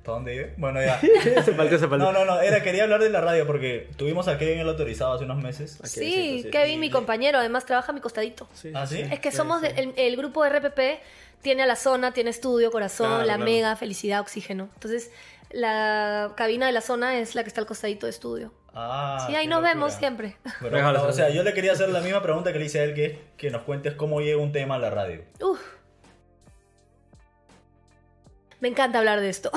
¿Para 0.08 0.16
dónde 0.16 0.34
iba? 0.36 0.46
Bueno, 0.56 0.80
ya. 0.82 0.98
se 1.44 1.52
faltó, 1.54 1.78
se 1.78 1.86
faltó. 1.86 1.96
No, 1.98 2.12
no, 2.12 2.24
no. 2.24 2.40
Era, 2.40 2.62
quería 2.62 2.84
hablar 2.84 3.00
de 3.02 3.10
la 3.10 3.20
radio 3.20 3.46
porque 3.46 3.88
tuvimos 3.96 4.26
a 4.26 4.38
Kevin 4.38 4.58
el 4.60 4.68
autorizado 4.68 5.12
hace 5.12 5.24
unos 5.24 5.42
meses. 5.42 5.78
Sí. 5.84 6.46
Kevin, 6.50 6.80
mi 6.80 6.90
compañero, 6.90 7.38
además 7.38 7.66
trabaja 7.66 7.92
a 7.92 7.94
mi 7.94 8.00
costadito. 8.00 8.48
Sí, 8.54 8.72
¿Ah, 8.74 8.86
sí? 8.86 9.00
Es 9.00 9.20
que 9.20 9.30
Sí, 9.30 9.36
somos 9.36 9.60
sí. 9.60 9.68
de- 9.68 9.80
el, 9.82 9.92
el 9.96 10.16
grupo 10.16 10.42
de 10.44 10.50
RPP, 10.58 10.80
tiene 11.42 11.62
a 11.62 11.66
la 11.66 11.76
zona, 11.76 12.12
tiene 12.12 12.30
estudio, 12.30 12.70
corazón, 12.72 13.06
Claro, 13.08 13.24
la 13.24 13.34
claro. 13.36 13.44
mega, 13.44 13.76
felicidad, 13.76 14.20
oxígeno. 14.20 14.68
Entonces, 14.74 15.10
la 15.50 16.32
cabina 16.36 16.66
de 16.66 16.72
la 16.72 16.80
zona 16.80 17.18
es 17.18 17.34
la 17.34 17.42
que 17.42 17.48
está 17.48 17.60
al 17.60 17.66
costadito 17.66 18.06
de 18.06 18.10
estudio. 18.10 18.52
Ah, 18.74 19.24
Sí, 19.26 19.34
ahí 19.34 19.46
nos 19.46 19.56
locura. 19.60 19.74
vemos 19.74 19.92
siempre. 19.94 20.36
Pero, 20.60 21.02
o 21.06 21.12
sea, 21.12 21.30
yo 21.30 21.42
le 21.42 21.52
quería 21.52 21.72
hacer 21.72 21.88
la 21.88 22.00
misma 22.00 22.22
pregunta 22.22 22.52
que 22.52 22.58
le 22.58 22.66
hice 22.66 22.80
a 22.80 22.84
él, 22.84 22.94
que 22.94 23.04
es 23.06 23.18
que 23.36 23.50
nos 23.50 23.62
cuentes 23.62 23.94
cómo 23.94 24.20
llega 24.20 24.38
un 24.38 24.52
tema 24.52 24.76
a 24.76 24.78
la 24.78 24.90
radio. 24.90 25.22
Uf. 25.40 25.60
Me 28.60 28.68
encanta 28.68 28.98
hablar 28.98 29.20
de 29.20 29.28
esto. 29.28 29.50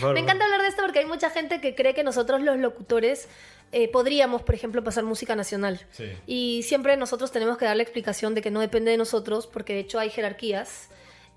Favor, 0.00 0.14
Me 0.14 0.20
encanta 0.20 0.44
hablar 0.44 0.62
de 0.62 0.68
esto 0.68 0.82
porque 0.82 0.98
hay 1.00 1.06
mucha 1.06 1.30
gente 1.30 1.60
que 1.60 1.74
cree 1.74 1.94
que 1.94 2.04
nosotros 2.04 2.42
los 2.42 2.58
locutores 2.58 3.28
eh, 3.72 3.88
podríamos, 3.88 4.42
por 4.42 4.54
ejemplo, 4.54 4.84
pasar 4.84 5.04
música 5.04 5.34
nacional. 5.34 5.80
Sí. 5.90 6.12
Y 6.26 6.62
siempre 6.62 6.96
nosotros 6.96 7.32
tenemos 7.32 7.58
que 7.58 7.64
dar 7.64 7.76
la 7.76 7.82
explicación 7.82 8.34
de 8.34 8.42
que 8.42 8.50
no 8.50 8.60
depende 8.60 8.90
de 8.90 8.96
nosotros, 8.96 9.46
porque 9.46 9.72
de 9.72 9.80
hecho 9.80 9.98
hay 9.98 10.10
jerarquías. 10.10 10.90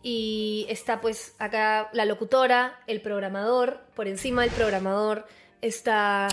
Y 0.03 0.67
está 0.69 1.01
pues 1.01 1.33
acá 1.39 1.89
la 1.93 2.05
locutora, 2.05 2.79
el 2.87 3.01
programador, 3.01 3.81
por 3.95 4.07
encima 4.07 4.43
del 4.43 4.51
programador 4.51 5.25
está 5.61 6.27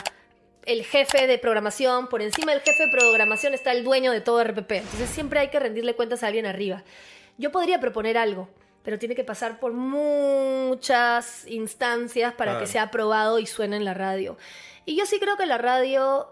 el 0.67 0.85
jefe 0.85 1.27
de 1.27 1.39
programación, 1.39 2.09
por 2.09 2.23
encima 2.23 2.53
del 2.53 2.61
jefe 2.61 2.85
de 2.85 2.91
programación 2.91 3.55
está 3.55 3.73
el 3.73 3.85
dueño 3.85 4.13
de 4.13 4.21
todo 4.21 4.43
RPP. 4.43 4.73
Entonces 4.73 5.11
siempre 5.11 5.41
hay 5.41 5.49
que 5.49 5.61
rendirle 5.61 5.95
cuentas 5.95 6.23
a 6.23 6.29
alguien 6.29 6.47
arriba. 6.47 6.85
Yo 7.39 7.51
podría 7.51 7.81
proponer 7.81 8.17
algo, 8.17 8.49
pero 8.85 8.99
tiene 8.99 9.15
que 9.17 9.25
pasar 9.25 9.59
por 9.59 9.73
muchas 9.73 11.47
instancias 11.49 12.35
para 12.35 12.53
Claro. 12.53 12.65
que 12.65 12.71
sea 12.71 12.83
aprobado 12.85 13.39
y 13.39 13.47
suene 13.47 13.77
en 13.77 13.85
la 13.85 13.95
radio. 13.95 14.37
Y 14.85 14.97
yo 14.97 15.07
sí 15.07 15.19
creo 15.19 15.37
que 15.37 15.47
la 15.47 15.59
radio 15.59 16.29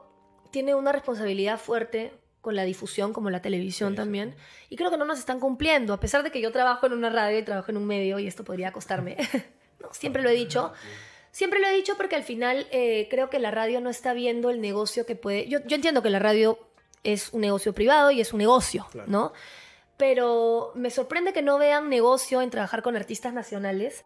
tiene 0.50 0.75
una 0.75 0.92
responsabilidad 0.92 1.59
fuerte 1.59 2.12
con 2.42 2.54
la 2.56 2.64
difusión, 2.64 3.12
como 3.12 3.30
la 3.30 3.40
televisión 3.40 3.90
Sí, 3.90 3.94
sí, 3.94 3.97
también. 3.97 4.35
Y 4.68 4.76
creo 4.76 4.90
que 4.90 4.97
no 4.99 5.04
nos 5.04 5.18
están 5.18 5.40
cumpliendo, 5.40 5.94
a 5.94 6.00
pesar 6.00 6.23
de 6.23 6.30
que 6.30 6.40
yo 6.40 6.52
trabajo 6.52 6.87
en 6.87 6.92
una 6.92 7.09
radio 7.09 7.38
y 7.38 7.42
trabajo 7.42 7.71
en 7.71 7.76
un 7.78 7.87
medio 7.87 8.18
y 8.18 8.26
esto 8.26 8.44
podría 8.44 8.73
costarme. 8.73 9.16
no, 9.80 9.88
siempre 9.92 10.23
lo 10.23 10.28
he 10.28 10.35
dicho. 10.35 10.73
Siempre 11.30 11.61
lo 11.61 11.66
he 11.68 11.73
dicho 11.73 11.97
porque 11.97 12.16
al 12.16 12.25
final 12.25 12.66
eh, 12.73 13.06
creo 13.11 13.30
que 13.30 13.38
la 13.38 13.50
radio 13.50 13.80
no 13.80 13.88
está 13.88 14.12
viendo 14.12 14.50
el 14.50 14.61
negocio 14.61 15.06
que 15.06 15.16
puede... 15.16 15.49
Yo, 15.49 15.61
yo 15.64 15.76
entiendo 15.76 16.02
que 16.02 16.11
la 16.11 16.18
radio 16.18 16.59
es 17.04 17.32
un 17.32 17.40
negocio 17.40 17.73
privado 17.73 18.11
y 18.11 18.21
es 18.21 18.32
un 18.35 18.38
negocio, 18.40 18.87
Claro. 18.92 19.09
¿no? 19.11 19.32
Pero 20.02 20.73
me 20.75 20.90
sorprende 20.90 21.32
que 21.32 21.42
no 21.42 21.59
vean 21.59 21.88
negocio 21.88 22.42
en 22.42 22.50
trabajar 22.50 22.82
con 22.82 22.97
artistas 22.97 23.32
nacionales 23.32 24.04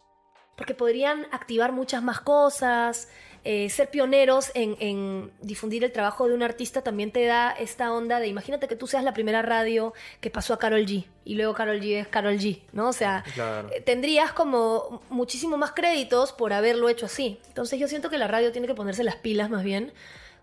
porque 0.54 0.74
podrían 0.74 1.26
activar 1.32 1.72
muchas 1.72 2.02
más 2.02 2.20
cosas, 2.20 3.08
eh, 3.44 3.70
ser 3.70 3.88
pioneros 3.88 4.50
en, 4.54 4.76
en 4.80 5.32
difundir 5.40 5.84
el 5.84 5.92
trabajo 5.92 6.28
de 6.28 6.34
un 6.34 6.42
artista 6.42 6.82
también 6.82 7.12
te 7.12 7.24
da 7.24 7.50
esta 7.50 7.94
onda 7.94 8.20
de, 8.20 8.26
imagínate 8.28 8.68
que 8.68 8.76
tú 8.76 8.86
seas 8.86 9.04
la 9.04 9.14
primera 9.14 9.40
radio 9.40 9.94
que 10.20 10.28
pasó 10.30 10.52
a 10.52 10.58
Carol 10.58 10.84
G 10.84 11.06
y 11.24 11.34
luego 11.34 11.54
Carol 11.54 11.80
G 11.80 11.98
es 12.02 12.08
Carol 12.08 12.36
G, 12.36 12.60
¿no? 12.72 12.88
O 12.90 12.92
sea, 12.92 13.24
Claro. 13.34 13.70
eh, 13.72 13.80
tendrías 13.80 14.32
como 14.32 15.00
muchísimo 15.08 15.56
más 15.56 15.72
créditos 15.72 16.32
por 16.34 16.52
haberlo 16.52 16.90
hecho 16.90 17.06
así. 17.06 17.40
Entonces 17.48 17.80
yo 17.80 17.88
siento 17.88 18.10
que 18.10 18.18
la 18.18 18.26
radio 18.28 18.52
tiene 18.52 18.66
que 18.66 18.74
ponerse 18.74 19.02
las 19.02 19.16
pilas 19.16 19.48
más 19.48 19.64
bien, 19.64 19.94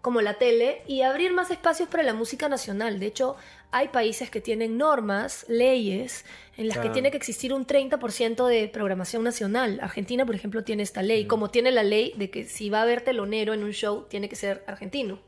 como 0.04 0.20
la 0.20 0.34
tele, 0.34 0.82
y 0.86 1.02
abrir 1.02 1.32
más 1.32 1.50
espacios 1.50 1.88
para 1.88 2.04
la 2.04 2.14
música 2.14 2.50
nacional. 2.50 3.00
De 3.00 3.06
hecho, 3.06 3.38
hay 3.72 3.88
países 3.88 4.30
que 4.30 4.42
tienen 4.42 4.78
normas, 4.78 5.46
leyes, 5.48 6.26
en 6.58 6.68
las 6.68 6.80
que 6.80 6.90
tiene 6.90 7.10
que 7.10 7.16
existir 7.16 7.54
un 7.54 7.66
30% 7.66 8.46
de 8.46 8.68
programación 8.68 9.24
nacional. 9.24 9.80
Argentina, 9.82 10.26
por 10.26 10.36
ejemplo, 10.36 10.66
tiene 10.66 10.84
esta 10.84 11.02
ley, 11.02 11.26
como 11.26 11.52
tiene 11.52 11.72
la 11.72 11.84
ley 11.84 12.14
de 12.18 12.30
que 12.30 12.44
si 12.44 12.70
va 12.70 12.80
a 12.80 12.82
haber 12.82 13.00
telonero 13.00 13.54
en 13.54 13.64
un 13.64 13.72
show, 13.72 14.06
tiene 14.10 14.28
que 14.28 14.36
ser 14.36 14.66
argentino. 14.68 15.20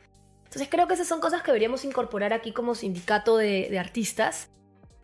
Entonces 0.44 0.68
creo 0.70 0.90
que 0.90 0.96
esas 0.96 1.08
son 1.08 1.22
cosas 1.22 1.42
que 1.42 1.52
deberíamos 1.52 1.86
incorporar 1.86 2.34
aquí 2.34 2.52
como 2.52 2.76
sindicato 2.76 3.38
de, 3.38 3.70
de 3.72 3.80
artistas 3.80 4.50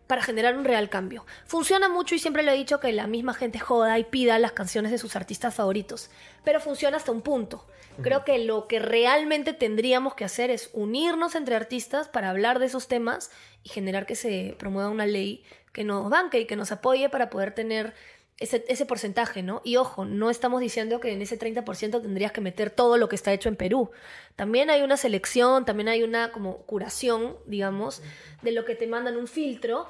para 0.06 0.20
generar 0.20 0.54
un 0.54 0.64
real 0.64 0.90
cambio. 0.90 1.24
Funciona 1.46 1.88
mucho 1.88 2.14
y 2.14 2.18
siempre 2.18 2.42
lo 2.42 2.50
he 2.50 2.56
dicho 2.58 2.78
que 2.78 2.92
la 2.92 3.06
misma 3.06 3.32
gente 3.32 3.58
joda 3.58 3.98
y 3.98 4.04
pida 4.04 4.38
las 4.38 4.52
canciones 4.52 4.92
de 4.92 4.98
sus 4.98 5.16
artistas 5.16 5.54
favoritos, 5.54 6.10
pero 6.44 6.60
funciona 6.60 6.98
hasta 6.98 7.10
un 7.10 7.22
punto. 7.22 7.64
Creo 8.00 8.24
que 8.24 8.38
lo 8.38 8.66
que 8.68 8.78
realmente 8.78 9.52
tendríamos 9.52 10.14
que 10.14 10.24
hacer 10.24 10.50
es 10.50 10.70
unirnos 10.72 11.34
entre 11.34 11.54
artistas 11.54 12.08
para 12.08 12.30
hablar 12.30 12.58
de 12.58 12.66
esos 12.66 12.88
temas 12.88 13.30
y 13.62 13.68
generar 13.68 14.06
que 14.06 14.16
se 14.16 14.56
promueva 14.58 14.88
una 14.88 15.06
ley 15.06 15.44
que 15.72 15.84
nos 15.84 16.08
banque 16.08 16.40
y 16.40 16.46
que 16.46 16.56
nos 16.56 16.72
apoye 16.72 17.08
para 17.08 17.28
poder 17.28 17.54
tener 17.54 17.94
ese, 18.38 18.64
ese 18.68 18.86
porcentaje, 18.86 19.42
¿no? 19.42 19.60
Y 19.64 19.76
ojo, 19.76 20.04
no 20.04 20.30
estamos 20.30 20.60
diciendo 20.60 21.00
que 21.00 21.12
en 21.12 21.22
ese 21.22 21.38
30% 21.38 22.02
tendrías 22.02 22.32
que 22.32 22.40
meter 22.40 22.70
todo 22.70 22.96
lo 22.96 23.08
que 23.08 23.16
está 23.16 23.32
hecho 23.32 23.48
en 23.48 23.56
Perú. 23.56 23.90
También 24.36 24.70
hay 24.70 24.82
una 24.82 24.96
selección, 24.96 25.64
también 25.64 25.88
hay 25.88 26.02
una 26.02 26.32
como 26.32 26.58
curación, 26.62 27.36
digamos, 27.46 28.02
de 28.42 28.52
lo 28.52 28.64
que 28.64 28.74
te 28.74 28.86
mandan 28.86 29.16
un 29.16 29.28
filtro 29.28 29.86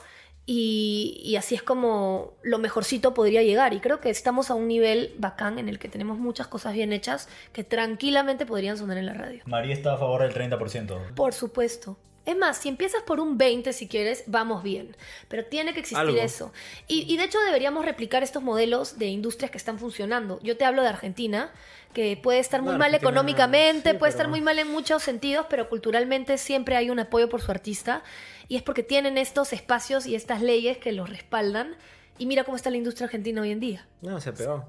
y, 0.47 1.21
y 1.25 1.37
así 1.37 1.55
es 1.55 1.63
como 1.63 2.35
lo 2.43 2.59
mejorcito 2.59 3.15
podría 3.15 3.43
llegar. 3.43 3.75
Y 3.75 3.81
creo 3.81 4.01
que 4.01 4.11
estamos 4.11 4.51
a 4.51 4.55
un 4.55 4.69
nivel 4.69 5.15
bacán 5.19 5.59
en 5.59 5.69
el 5.69 5.79
que 5.79 5.89
tenemos 5.89 6.19
muchas 6.19 6.49
cosas 6.49 6.75
bien 6.75 6.93
hechas 6.93 7.29
que 7.53 7.65
tranquilamente 7.65 8.47
podrían 8.47 8.77
sonar 8.77 8.99
en 8.99 9.07
la 9.07 9.15
radio. 9.15 9.43
María 9.47 9.75
está 9.75 9.95
a 9.95 9.99
favor 9.99 10.23
del 10.23 10.35
30%. 10.35 11.15
Por 11.15 11.33
supuesto. 11.33 11.97
Es 12.25 12.37
más, 12.37 12.57
si 12.57 12.69
empiezas 12.69 13.03
por 13.03 13.19
un 13.19 13.37
20 13.37 13.73
si 13.73 13.89
quieres, 13.89 14.23
vamos 14.27 14.63
bien. 14.63 14.97
Pero 15.29 15.45
tiene 15.45 15.75
que 15.75 15.81
existir 15.81 15.99
Algo. 15.99 16.21
eso. 16.21 16.53
Y, 16.87 17.13
y 17.13 17.17
de 17.17 17.25
hecho 17.25 17.41
deberíamos 17.41 17.85
replicar 17.85 18.23
estos 18.23 18.43
modelos 18.43 18.99
de 18.99 19.07
industrias 19.07 19.51
que 19.51 19.59
están 19.59 19.79
funcionando. 19.79 20.39
Yo 20.43 20.57
te 20.57 20.65
hablo 20.65 20.83
de 20.83 20.89
Argentina, 20.89 21.51
que 21.93 22.17
puede 22.17 22.39
estar 22.39 22.63
muy 22.63 22.73
No, 22.73 22.79
mal 22.79 22.95
Argentina, 22.95 23.11
económicamente, 23.11 23.93
sí, 23.93 23.99
puede 23.99 24.11
estar 24.11 24.29
muy 24.29 24.41
mal 24.41 24.59
en 24.59 24.69
muchos 24.71 25.03
sentidos, 25.03 25.47
pero 25.51 25.69
culturalmente 25.69 26.39
siempre 26.39 26.77
hay 26.77 26.91
un 26.91 27.01
apoyo 27.01 27.29
por 27.29 27.41
su 27.41 27.51
artista. 27.51 28.03
Y 28.49 28.57
es 28.57 28.63
porque 28.63 28.83
tienen 28.83 29.19
estos 29.19 29.53
espacios 29.53 30.07
y 30.07 30.15
estas 30.15 30.43
leyes 30.43 30.79
que 30.79 30.93
los 30.93 31.11
respaldan. 31.11 31.77
Y 32.19 32.27
mira 32.27 32.45
cómo 32.45 32.57
está 32.57 32.71
la 32.71 32.77
industria 32.77 33.07
argentina 33.07 33.43
hoy 33.43 33.51
en 33.51 33.61
día. 33.61 33.87
No, 34.01 34.21
se 34.21 34.33
pegó. 34.33 34.65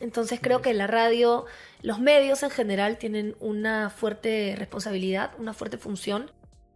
Entonces 0.00 0.40
creo 0.40 0.62
que 0.62 0.72
la 0.72 0.86
radio, 0.86 1.44
los 1.82 1.98
medios 1.98 2.42
en 2.42 2.50
general 2.50 2.96
tienen 2.96 3.36
una 3.38 3.90
fuerte 3.90 4.54
responsabilidad, 4.56 5.32
una 5.38 5.52
fuerte 5.52 5.76
función, 5.76 6.30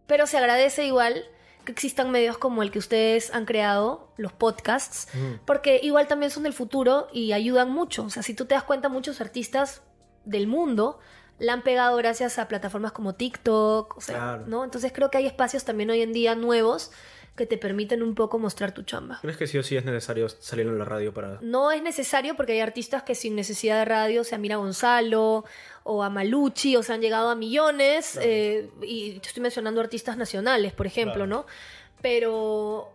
pero 0.07 0.27
se 0.27 0.37
agradece 0.37 0.85
igual 0.85 1.25
que 1.65 1.71
existan 1.71 2.11
medios 2.11 2.37
como 2.37 2.61
el 2.61 2.69
que 2.71 2.77
ustedes 2.79 3.33
han 3.33 3.45
creado, 3.45 4.09
los 4.17 4.31
podcasts, 4.31 5.07
porque 5.45 5.79
igual 5.81 6.07
también 6.07 6.31
son 6.31 6.43
del 6.43 6.53
futuro 6.53 7.07
y 7.11 7.33
ayudan 7.33 7.71
mucho. 7.71 8.03
O 8.03 8.09
sea, 8.09 8.21
si 8.21 8.33
tú 8.35 8.45
te 8.45 8.53
das 8.53 8.63
cuenta, 8.63 8.87
muchos 8.87 9.19
artistas 9.19 9.81
del 10.25 10.45
mundo 10.47 10.99
la 11.39 11.53
han 11.53 11.63
pegado 11.63 11.97
gracias 11.97 12.37
a 12.39 12.47
plataformas 12.47 12.91
como 12.91 13.15
TikTok, 13.15 13.97
o 13.97 14.01
sea, 14.01 14.15
Claro. 14.15 14.43
¿no? 14.47 14.63
Entonces 14.63 14.91
creo 14.93 15.09
que 15.11 15.17
hay 15.17 15.25
espacios 15.25 15.65
también 15.65 15.89
hoy 15.89 16.01
en 16.01 16.13
día 16.13 16.35
nuevos 16.35 16.91
que 17.35 17.45
te 17.45 17.57
permiten 17.57 18.01
un 18.01 18.15
poco 18.15 18.39
mostrar 18.39 18.73
tu 18.73 18.83
chamba. 18.83 19.19
¿Crees 19.21 19.35
que 19.37 19.45
sí 19.47 19.57
o 19.57 19.63
sí 19.63 19.75
es 19.75 19.83
necesario 19.83 20.29
salir 20.29 20.67
en 20.67 20.77
la 20.79 20.85
radio 20.85 21.13
para...? 21.13 21.39
No 21.41 21.71
es 21.71 21.81
necesario 21.83 22.35
porque 22.35 22.53
hay 22.53 22.61
artistas 22.61 23.03
que 23.03 23.13
sin 23.13 23.35
necesidad 23.35 23.79
de 23.79 23.85
radio, 23.85 24.21
o 24.21 24.23
sea, 24.23 24.37
mira 24.37 24.55
a 24.55 24.57
Gonzalo 24.59 25.43
o 25.83 26.03
a 26.03 26.09
Malucci, 26.09 26.75
o 26.77 26.83
sea, 26.83 26.95
han 26.95 27.01
llegado 27.01 27.29
a 27.29 27.35
millones. 27.35 28.11
Claro. 28.13 28.27
eh, 28.29 28.69
y 28.83 29.19
te 29.19 29.27
estoy 29.27 29.43
mencionando 29.43 29.81
artistas 29.81 30.15
nacionales, 30.17 30.71
por 30.73 30.87
ejemplo, 30.87 31.25
Claro. 31.25 31.27
¿no? 31.27 31.45
Pero 32.01 32.89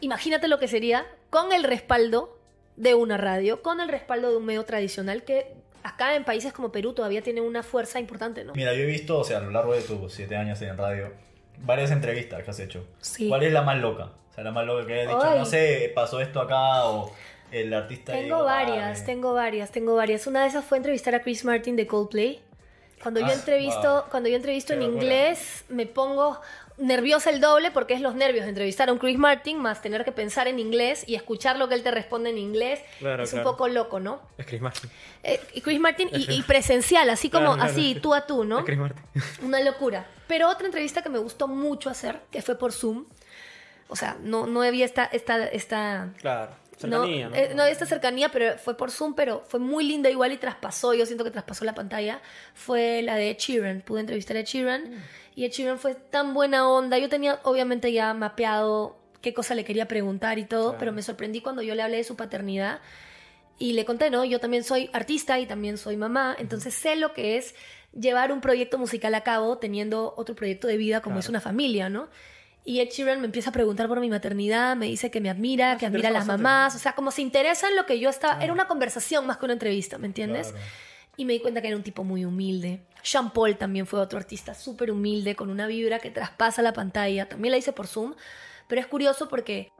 imagínate 0.00 0.48
lo 0.48 0.58
que 0.58 0.68
sería 0.68 1.06
con 1.30 1.52
el 1.52 1.62
respaldo 1.64 2.38
de 2.76 2.94
una 2.94 3.16
radio, 3.16 3.62
con 3.62 3.80
el 3.80 3.88
respaldo 3.88 4.30
de 4.30 4.36
un 4.36 4.44
medio 4.44 4.64
tradicional 4.64 5.22
que 5.24 5.54
acá 5.82 6.16
en 6.16 6.24
países 6.24 6.52
como 6.52 6.72
Perú 6.72 6.92
todavía 6.94 7.22
tiene 7.22 7.40
una 7.40 7.62
fuerza 7.62 8.00
importante, 8.00 8.44
¿no? 8.44 8.54
Mira, 8.54 8.74
yo 8.74 8.82
he 8.82 8.86
visto, 8.86 9.18
o 9.18 9.24
sea, 9.24 9.38
a 9.38 9.40
lo 9.40 9.50
largo 9.50 9.72
de 9.72 9.82
tus 9.82 10.12
siete 10.12 10.36
años 10.36 10.60
en 10.62 10.76
radio, 10.76 11.12
varias 11.60 11.90
entrevistas 11.90 12.42
que 12.42 12.50
has 12.50 12.60
hecho. 12.60 12.84
Sí. 13.00 13.28
¿Cuál 13.28 13.42
es 13.44 13.52
la 13.52 13.62
más 13.62 13.78
loca? 13.78 14.10
O 14.30 14.34
sea, 14.34 14.44
la 14.44 14.50
más 14.52 14.66
loca 14.66 14.86
que 14.86 14.94
hayas 14.94 15.08
dicho, 15.08 15.22
Ay. 15.24 15.38
no 15.38 15.44
sé, 15.46 15.92
pasó 15.94 16.20
esto 16.20 16.40
acá 16.40 16.84
o 16.86 17.12
el 17.52 17.72
artista... 17.72 18.12
Tengo 18.12 18.24
dijo, 18.36 18.48
"Ah, 18.48 18.64
varias, 18.64 19.04
tengo 19.06 19.32
varias, 19.34 19.70
tengo 19.72 19.94
varias. 19.94 20.26
Una 20.26 20.42
de 20.42 20.48
esas 20.48 20.64
fue 20.64 20.76
entrevistar 20.78 21.14
a 21.14 21.22
Chris 21.22 21.44
Martin 21.44 21.76
de 21.76 21.86
Coldplay. 21.86 22.40
Cuando 23.02 23.20
yo 23.20 23.26
Ah, 23.26 23.32
entrevisto, 23.34 23.92
wow. 24.02 24.10
cuando 24.10 24.28
yo 24.28 24.36
entrevisto 24.36 24.72
Qué 24.74 24.80
en 24.80 24.86
locura. 24.86 25.02
inglés, 25.04 25.64
me 25.68 25.86
pongo 25.86 26.40
nerviosa 26.78 27.30
el 27.30 27.40
doble 27.40 27.70
porque 27.70 27.94
es 27.94 28.00
los 28.00 28.14
nervios 28.14 28.44
de 28.44 28.50
entrevistar 28.50 28.88
a 28.88 28.92
un 28.92 28.98
Chris 28.98 29.18
Martin 29.18 29.58
más 29.58 29.80
tener 29.82 30.04
que 30.04 30.12
pensar 30.12 30.46
en 30.48 30.58
inglés 30.58 31.04
y 31.06 31.14
escuchar 31.14 31.58
lo 31.58 31.68
que 31.68 31.74
él 31.74 31.82
te 31.82 31.90
responde 31.90 32.30
en 32.30 32.38
inglés. 32.38 32.80
Claro, 32.98 33.22
es 33.22 33.32
un 33.32 33.38
claro. 33.40 33.50
poco 33.52 33.68
loco, 33.68 34.00
¿no? 34.00 34.20
Es 34.36 34.46
Chris 34.46 34.60
Martin. 34.60 34.90
Eh, 35.22 35.40
y 35.54 35.60
Chris 35.62 35.80
Martin 35.80 36.08
y, 36.12 36.32
y 36.34 36.42
presencial, 36.46 37.08
así 37.10 37.30
como 37.30 37.54
Claro, 37.54 37.70
así 37.70 37.94
tú 38.02 38.14
a 38.14 38.26
tú, 38.26 38.44
¿no? 38.44 38.58
Es 38.60 38.64
Chris 38.64 38.78
Martin. 38.78 39.02
Una 39.42 39.60
locura. 39.60 40.06
Pero 40.28 40.48
otra 40.50 40.66
entrevista 40.66 41.02
que 41.02 41.08
me 41.08 41.18
gustó 41.18 41.48
mucho 41.48 41.88
hacer, 41.88 42.20
que 42.30 42.42
fue 42.42 42.58
por 42.58 42.72
Zoom. 42.72 43.06
O 43.88 43.96
sea, 43.96 44.16
no, 44.20 44.46
no 44.46 44.62
había 44.62 44.84
esta, 44.84 45.04
esta, 45.04 45.46
esta 45.46 46.08
Claro. 46.20 46.50
no, 46.82 47.04
Cercanía, 47.04 47.28
¿no? 47.28 47.36
eh, 47.36 47.52
no 47.54 47.62
había 47.62 47.72
esta 47.72 47.86
cercanía, 47.86 48.28
pero 48.30 48.58
fue 48.58 48.76
por 48.76 48.90
Zoom, 48.90 49.14
pero 49.14 49.44
fue 49.48 49.60
muy 49.60 49.84
linda 49.86 50.10
igual 50.10 50.32
y 50.32 50.36
traspasó, 50.38 50.92
yo 50.92 51.06
siento 51.06 51.22
que 51.22 51.30
traspasó 51.30 51.64
la 51.64 51.74
pantalla, 51.74 52.20
fue 52.54 53.00
la 53.02 53.14
de 53.14 53.34
Sheeran. 53.38 53.82
Pude 53.82 54.00
entrevistar 54.00 54.36
a 54.36 54.40
Sheeran 54.42 54.90
Mm. 54.90 55.02
Y 55.36 55.44
Ed 55.44 55.52
Sheeran 55.52 55.78
fue 55.78 55.94
tan 55.94 56.34
buena 56.34 56.68
onda. 56.68 56.98
Yo 56.98 57.08
tenía 57.08 57.38
obviamente 57.44 57.92
ya 57.92 58.12
mapeado 58.14 58.96
qué 59.20 59.32
cosa 59.34 59.54
le 59.54 59.64
quería 59.64 59.86
preguntar 59.86 60.38
y 60.40 60.44
todo, 60.46 60.70
Claro. 60.70 60.78
pero 60.78 60.92
me 60.92 61.02
sorprendí 61.02 61.40
cuando 61.40 61.62
yo 61.62 61.74
le 61.76 61.82
hablé 61.82 61.98
de 61.98 62.04
su 62.04 62.16
paternidad 62.16 62.80
y 63.58 63.72
le 63.74 63.84
conté, 63.84 64.10
¿no? 64.10 64.24
Yo 64.24 64.40
también 64.40 64.64
soy 64.64 64.90
artista 64.92 65.38
y 65.38 65.46
también 65.46 65.78
soy 65.78 65.96
mamá, 65.96 66.34
entonces 66.38 66.74
sé 66.74 66.96
lo 66.96 67.12
que 67.12 67.36
es 67.36 67.54
llevar 67.92 68.32
un 68.32 68.40
proyecto 68.40 68.76
musical 68.78 69.14
a 69.14 69.22
cabo 69.22 69.58
teniendo 69.58 70.12
otro 70.16 70.34
proyecto 70.34 70.66
de 70.68 70.76
vida 70.76 71.00
como 71.00 71.14
Claro. 71.14 71.20
es 71.20 71.28
una 71.28 71.40
familia, 71.40 71.88
¿no? 71.88 72.08
Y 72.64 72.80
Ed 72.80 72.88
Sheeran 72.90 73.20
me 73.20 73.26
empieza 73.26 73.50
a 73.50 73.52
preguntar 73.52 73.86
por 73.88 74.00
mi 74.00 74.10
maternidad, 74.10 74.74
me 74.76 74.86
dice 74.86 75.10
que 75.10 75.20
me 75.20 75.30
admira, 75.30 75.72
Ah, 75.72 75.76
que 75.78 75.86
admira 75.86 76.08
a 76.08 76.12
las 76.12 76.26
mamás, 76.26 76.74
o 76.74 76.78
sea, 76.78 76.94
como 76.94 77.10
se 77.12 77.22
interesa 77.22 77.68
en 77.68 77.76
lo 77.76 77.86
que 77.86 77.98
yo 78.00 78.10
estaba, 78.10 78.34
Claro. 78.34 78.44
era 78.44 78.52
una 78.52 78.66
conversación 78.66 79.24
más 79.26 79.36
que 79.36 79.44
una 79.44 79.52
entrevista, 79.54 79.98
¿me 79.98 80.06
entiendes? 80.06 80.48
Claro. 80.50 80.64
Y 81.16 81.24
me 81.24 81.32
di 81.32 81.40
cuenta 81.40 81.60
que 81.60 81.68
era 81.68 81.76
un 81.76 81.82
tipo 81.82 82.04
muy 82.04 82.24
humilde. 82.24 82.86
Jean 83.02 83.30
Paul 83.30 83.56
también 83.56 83.86
fue 83.86 84.00
otro 84.00 84.18
artista 84.18 84.54
súper 84.54 84.90
humilde, 84.90 85.36
con 85.36 85.50
una 85.50 85.66
vibra 85.66 85.98
que 85.98 86.10
traspasa 86.10 86.62
la 86.62 86.72
pantalla. 86.72 87.28
También 87.28 87.52
la 87.52 87.58
hice 87.58 87.72
por 87.72 87.86
Zoom, 87.86 88.14
pero 88.68 88.80
es 88.80 88.86
curioso 88.86 89.28
porque 89.28 89.72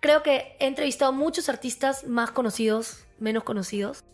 creo 0.00 0.22
que 0.22 0.56
he 0.60 0.66
entrevistado 0.66 1.12
muchos 1.12 1.48
artistas 1.48 2.04
más 2.04 2.30
conocidos, 2.30 3.04
menos 3.18 3.44
conocidos. 3.44 4.04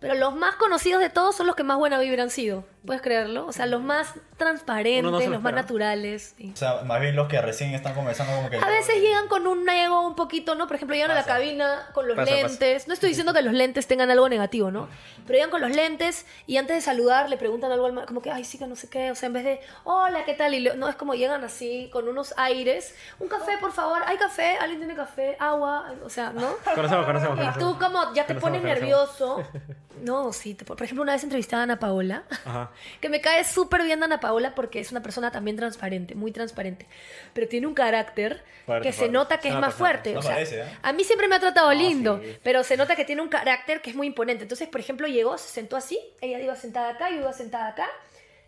Pero 0.00 0.14
los 0.14 0.34
más 0.34 0.56
conocidos 0.56 1.00
de 1.02 1.10
todos 1.10 1.36
son 1.36 1.46
los 1.46 1.56
que 1.56 1.62
más 1.62 1.76
buena 1.76 1.98
vibra 1.98 2.22
han 2.22 2.30
sido. 2.30 2.64
¿Puedes 2.86 3.02
creerlo? 3.02 3.46
O 3.46 3.52
sea, 3.52 3.66
los 3.66 3.82
más 3.82 4.14
transparentes, 4.38 5.02
no 5.02 5.10
los 5.10 5.42
más 5.42 5.52
naturales. 5.52 6.34
sí. 6.38 6.50
O 6.54 6.56
sea, 6.56 6.82
más 6.82 6.98
bien 7.00 7.14
los 7.14 7.28
que 7.28 7.38
recién 7.42 7.74
están 7.74 7.94
comenzando 7.94 8.34
como 8.34 8.48
que... 8.48 8.56
A 8.56 8.68
veces 8.68 9.02
llegan 9.02 9.28
con 9.28 9.46
un 9.46 9.68
ego 9.68 10.00
un 10.06 10.14
poquito, 10.16 10.54
¿no? 10.54 10.66
Por 10.66 10.76
ejemplo, 10.76 10.94
llegan 10.96 11.10
a 11.10 11.14
la 11.14 11.24
cabina 11.24 11.90
con 11.92 12.08
los 12.08 12.16
Pasa, 12.16 12.32
pasa. 12.32 12.46
lentes. 12.48 12.88
No 12.88 12.94
estoy 12.94 13.10
diciendo 13.10 13.34
que 13.34 13.42
los 13.42 13.52
lentes 13.52 13.86
tengan 13.86 14.10
algo 14.10 14.28
negativo, 14.30 14.70
¿no? 14.70 14.88
Pero 15.26 15.34
llegan 15.36 15.50
con 15.50 15.60
los 15.60 15.70
lentes 15.76 16.24
y 16.46 16.56
antes 16.56 16.74
de 16.76 16.80
saludar 16.80 17.28
le 17.28 17.36
preguntan 17.36 17.70
algo 17.70 17.84
al 17.84 17.92
ma- 17.92 18.06
como 18.06 18.22
que, 18.22 18.30
ay, 18.30 18.44
sí, 18.44 18.56
que 18.58 18.66
no 18.66 18.76
sé 18.76 18.88
qué. 18.88 19.10
O 19.10 19.14
sea, 19.14 19.26
en 19.26 19.34
vez 19.34 19.44
de, 19.44 19.60
hola, 19.84 20.24
¿qué 20.24 20.32
tal? 20.32 20.54
Y 20.54 20.60
le- 20.60 20.74
no, 20.76 20.88
es 20.88 20.96
como 20.96 21.14
llegan 21.14 21.44
así, 21.44 21.90
con 21.92 22.08
unos 22.08 22.32
aires. 22.38 22.94
Un 23.18 23.28
café, 23.28 23.58
por 23.60 23.72
favor. 23.72 24.02
¿Hay 24.06 24.16
café? 24.16 24.56
¿Alguien 24.58 24.80
tiene 24.80 24.94
café? 24.94 25.36
¿Agua? 25.38 25.92
O 26.02 26.08
sea, 26.08 26.30
¿no? 26.30 26.48
Conocemos, 26.74 27.04
conocemos. 27.04 27.38
Y 27.56 27.58
tú 27.58 27.78
como 27.78 28.14
ya 28.14 28.24
te 28.26 28.34
Conocemos, 28.34 28.40
pones 28.40 28.60
conocemos. 28.62 28.64
nervioso. 28.64 29.42
No, 30.02 30.32
sí. 30.32 30.54
por 30.54 30.82
ejemplo, 30.82 31.02
una 31.02 31.12
vez 31.12 31.22
entrevisté 31.24 31.56
a 31.56 31.62
Ana 31.62 31.78
Paola. 31.78 32.24
Ajá. 32.44 32.70
Que 33.00 33.08
me 33.08 33.20
cae 33.20 33.44
súper 33.44 33.82
bien 33.82 34.02
Ana 34.02 34.20
Paola 34.20 34.54
porque 34.54 34.80
es 34.80 34.90
una 34.90 35.02
persona 35.02 35.30
también 35.30 35.56
transparente, 35.56 36.14
muy 36.14 36.32
transparente. 36.32 36.86
Pero 37.32 37.48
tiene 37.48 37.66
un 37.66 37.74
carácter 37.74 38.42
Fuerte, 38.66 38.88
que 38.88 38.92
se 38.92 39.08
nota 39.08 39.38
que 39.38 39.48
Es 39.48 39.54
más 39.54 39.74
persona- 39.74 39.78
fuerte. 39.78 40.12
no 40.14 40.18
o 40.20 40.22
sea, 40.22 40.32
parece, 40.32 40.60
¿eh? 40.60 40.64
A 40.82 40.92
mí 40.92 41.04
siempre 41.04 41.28
me 41.28 41.36
ha 41.36 41.40
tratado 41.40 41.72
lindo, 41.72 42.20
sí. 42.22 42.36
pero 42.42 42.62
se 42.64 42.76
nota 42.76 42.96
que 42.96 43.04
tiene 43.04 43.22
un 43.22 43.28
carácter 43.28 43.80
que 43.82 43.90
es 43.90 43.96
muy 43.96 44.06
imponente. 44.06 44.42
Entonces, 44.44 44.68
por 44.68 44.80
ejemplo, 44.80 45.06
llegó, 45.06 45.36
se 45.38 45.48
sentó 45.48 45.76
así, 45.76 45.98
ella 46.20 46.38
iba 46.40 46.54
sentada 46.56 46.90
acá, 46.90 47.10
yo 47.10 47.16
iba 47.16 47.32
sentada 47.32 47.68
acá. 47.68 47.86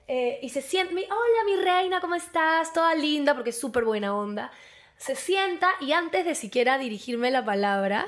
eh, 0.08 0.38
y 0.42 0.48
se 0.50 0.60
siente, 0.62 0.94
hola 0.94 1.44
mi 1.46 1.56
reina, 1.62 2.00
¿cómo 2.00 2.14
estás? 2.14 2.72
Toda 2.72 2.94
linda, 2.94 3.34
porque 3.34 3.50
es 3.50 3.58
súper 3.60 3.84
buena 3.84 4.14
onda. 4.14 4.50
Se 4.98 5.14
sienta 5.16 5.68
y 5.80 5.92
antes 5.92 6.24
de 6.24 6.34
siquiera 6.34 6.76
dirigirme 6.78 7.30
la 7.30 7.44
palabra, 7.44 8.06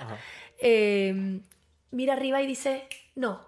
eh, 0.58 1.40
mira 1.90 2.12
arriba 2.14 2.40
y 2.42 2.46
dice, 2.46 2.86
no, 3.14 3.46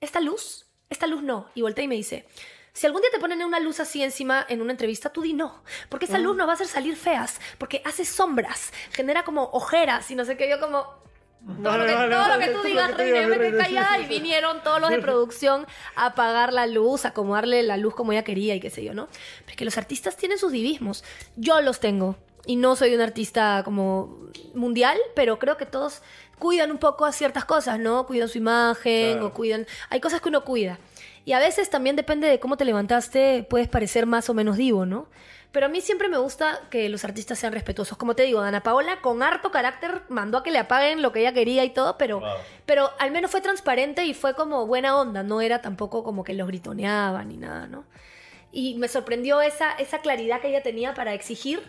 esta 0.00 0.20
luz, 0.20 0.66
esta 0.88 1.06
luz 1.06 1.22
no. 1.22 1.48
Y 1.54 1.62
voltea 1.62 1.84
y 1.84 1.88
me 1.88 1.94
dice, 1.94 2.26
si 2.72 2.86
algún 2.86 3.02
día 3.02 3.10
te 3.12 3.18
ponen 3.18 3.42
una 3.42 3.60
luz 3.60 3.80
así 3.80 4.02
encima 4.02 4.44
en 4.48 4.60
una 4.60 4.72
entrevista, 4.72 5.10
tú 5.10 5.22
di 5.22 5.32
no, 5.32 5.62
porque 5.88 6.06
esa 6.06 6.18
luz 6.18 6.36
nos 6.36 6.46
va 6.46 6.52
a 6.52 6.54
hacer 6.54 6.68
salir 6.68 6.96
feas, 6.96 7.40
porque 7.58 7.82
hace 7.84 8.04
sombras, 8.04 8.72
genera 8.92 9.24
como 9.24 9.44
ojeras 9.52 10.10
y 10.10 10.14
no 10.14 10.24
sé 10.24 10.36
qué, 10.36 10.48
yo 10.48 10.60
como... 10.60 11.00
Todo, 11.40 11.78
lo, 11.78 11.84
Vale, 11.84 11.86
que, 11.86 11.94
vale, 11.94 12.14
todo 12.14 12.28
lo 12.34 12.38
que 12.38 12.46
todo 12.48 12.56
tú 12.56 12.62
lo 12.62 12.68
digas, 12.68 12.86
que 12.88 12.92
tú 12.92 12.98
reina, 12.98 13.14
yo 13.14 13.24
digas, 13.24 13.30
me 13.30 13.36
quedé 13.36 13.50
reina, 13.50 13.64
callada 13.64 13.96
sí, 13.96 14.02
y 14.02 14.06
vinieron 14.08 14.62
todos 14.62 14.78
los 14.78 14.90
de 14.90 14.98
producción 15.00 15.66
a 15.96 16.06
apagar 16.06 16.52
la 16.52 16.66
luz, 16.66 17.06
a 17.06 17.08
acomodarle 17.08 17.62
la 17.62 17.78
luz 17.78 17.94
como 17.94 18.12
ella 18.12 18.24
quería 18.24 18.54
y 18.54 18.60
qué 18.60 18.68
sé 18.68 18.84
yo, 18.84 18.92
¿no? 18.92 19.08
Pero 19.38 19.50
es 19.52 19.56
que 19.56 19.64
los 19.64 19.78
artistas 19.78 20.18
tienen 20.18 20.36
sus 20.36 20.52
divismos. 20.52 21.02
Yo 21.36 21.62
los 21.62 21.80
tengo. 21.80 22.16
Y 22.44 22.56
no 22.56 22.76
soy 22.76 22.94
un 22.94 23.00
artista 23.00 23.62
como 23.64 24.28
mundial, 24.54 24.98
pero 25.14 25.38
creo 25.38 25.56
que 25.56 25.64
todos 25.64 26.02
cuidan 26.40 26.72
un 26.72 26.78
poco 26.78 27.04
a 27.06 27.12
ciertas 27.12 27.44
cosas, 27.44 27.78
¿no? 27.78 28.04
Cuidan 28.06 28.28
su 28.28 28.38
imagen 28.38 29.12
Claro. 29.12 29.26
o 29.28 29.32
cuidan... 29.32 29.66
Hay 29.90 30.00
cosas 30.00 30.20
que 30.20 30.28
uno 30.28 30.44
cuida. 30.44 30.78
Y 31.24 31.32
a 31.34 31.38
veces 31.38 31.70
también 31.70 31.94
depende 31.94 32.26
de 32.26 32.40
cómo 32.40 32.56
te 32.56 32.64
levantaste, 32.64 33.46
puedes 33.48 33.68
parecer 33.68 34.06
más 34.06 34.28
o 34.28 34.34
menos 34.34 34.56
divo, 34.56 34.86
¿no? 34.86 35.06
Pero 35.52 35.66
a 35.66 35.68
mí 35.68 35.80
siempre 35.80 36.08
me 36.08 36.16
gusta 36.16 36.60
que 36.70 36.88
los 36.88 37.04
artistas 37.04 37.38
sean 37.38 37.52
respetuosos. 37.52 37.98
Como 37.98 38.14
te 38.14 38.22
digo, 38.22 38.40
Ana 38.40 38.62
Paola 38.62 39.00
con 39.00 39.22
harto 39.22 39.50
carácter 39.50 40.02
mandó 40.08 40.38
a 40.38 40.42
que 40.44 40.50
le 40.52 40.58
apaguen 40.58 41.02
lo 41.02 41.12
que 41.12 41.20
ella 41.20 41.32
quería 41.32 41.64
y 41.64 41.70
todo, 41.70 41.98
pero, 41.98 42.20
Wow. 42.20 42.28
pero 42.66 42.90
al 43.00 43.10
menos 43.10 43.30
fue 43.32 43.40
transparente 43.40 44.04
y 44.06 44.14
fue 44.14 44.34
como 44.34 44.66
buena 44.66 44.96
onda. 44.96 45.22
No 45.24 45.40
era 45.40 45.60
tampoco 45.60 46.04
como 46.04 46.22
que 46.24 46.34
los 46.34 46.46
gritoneaba 46.46 47.24
ni 47.24 47.36
nada, 47.36 47.66
¿no? 47.66 47.84
Y 48.52 48.76
me 48.76 48.86
sorprendió 48.88 49.40
esa, 49.42 49.72
esa 49.72 49.98
claridad 50.00 50.40
que 50.40 50.48
ella 50.48 50.62
tenía 50.62 50.94
para 50.94 51.14
exigir 51.14 51.60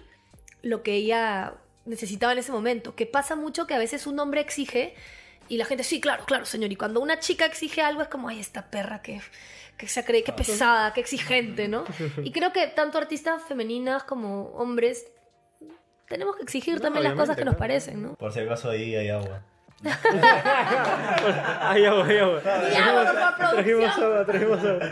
lo 0.62 0.84
que 0.84 0.94
ella 0.94 1.56
necesitaba 1.86 2.34
en 2.34 2.40
ese 2.40 2.52
momento. 2.52 2.96
Que 2.96 3.06
pasa 3.06 3.36
mucho 3.36 3.68
que 3.68 3.74
a 3.74 3.80
veces 3.80 4.08
un 4.08 4.20
hombre 4.20 4.42
exige 4.42 4.96
y 5.48 5.58
la 5.58 5.66
gente, 5.66 5.84
sí, 5.84 6.00
claro, 6.00 6.26
claro, 6.26 6.46
señor. 6.46 6.72
Y 6.72 6.76
cuando 6.76 7.02
una 7.02 7.20
chica 7.20 7.46
exige 7.46 7.82
algo 7.82 8.02
es 8.02 8.08
como, 8.08 8.30
ay, 8.30 8.40
esta 8.40 8.70
perra 8.70 9.02
que, 9.02 9.22
que 9.78 9.88
se 9.88 10.06
cree, 10.06 10.24
que 10.24 10.32
pesada, 10.32 10.94
que 10.94 11.02
exigente, 11.02 11.68
¿no? 11.68 11.84
Y 12.24 12.32
creo 12.32 12.54
que 12.54 12.68
tanto 12.68 12.98
artistas 12.98 13.44
femeninas 13.48 14.04
como 14.04 14.50
hombres 14.52 15.08
tenemos 16.08 16.36
que 16.36 16.44
exigir 16.44 16.76
No, 16.76 16.82
también 16.82 17.06
las 17.06 17.14
cosas 17.14 17.38
que 17.38 17.46
nos 17.46 17.56
parecen, 17.56 18.04
¿no? 18.04 18.16
Por 18.16 18.34
si 18.34 18.42
acaso 18.42 18.70
ahí 18.70 18.96
hay 18.96 19.10
agua. 19.10 19.44
Ay, 19.84 21.86
agua, 21.86 22.06
ay, 22.08 22.18
agua. 22.18 22.40
Trajimos 22.42 23.98
agua, 23.98 24.26
trajimos 24.28 24.60
agua. 24.60 24.92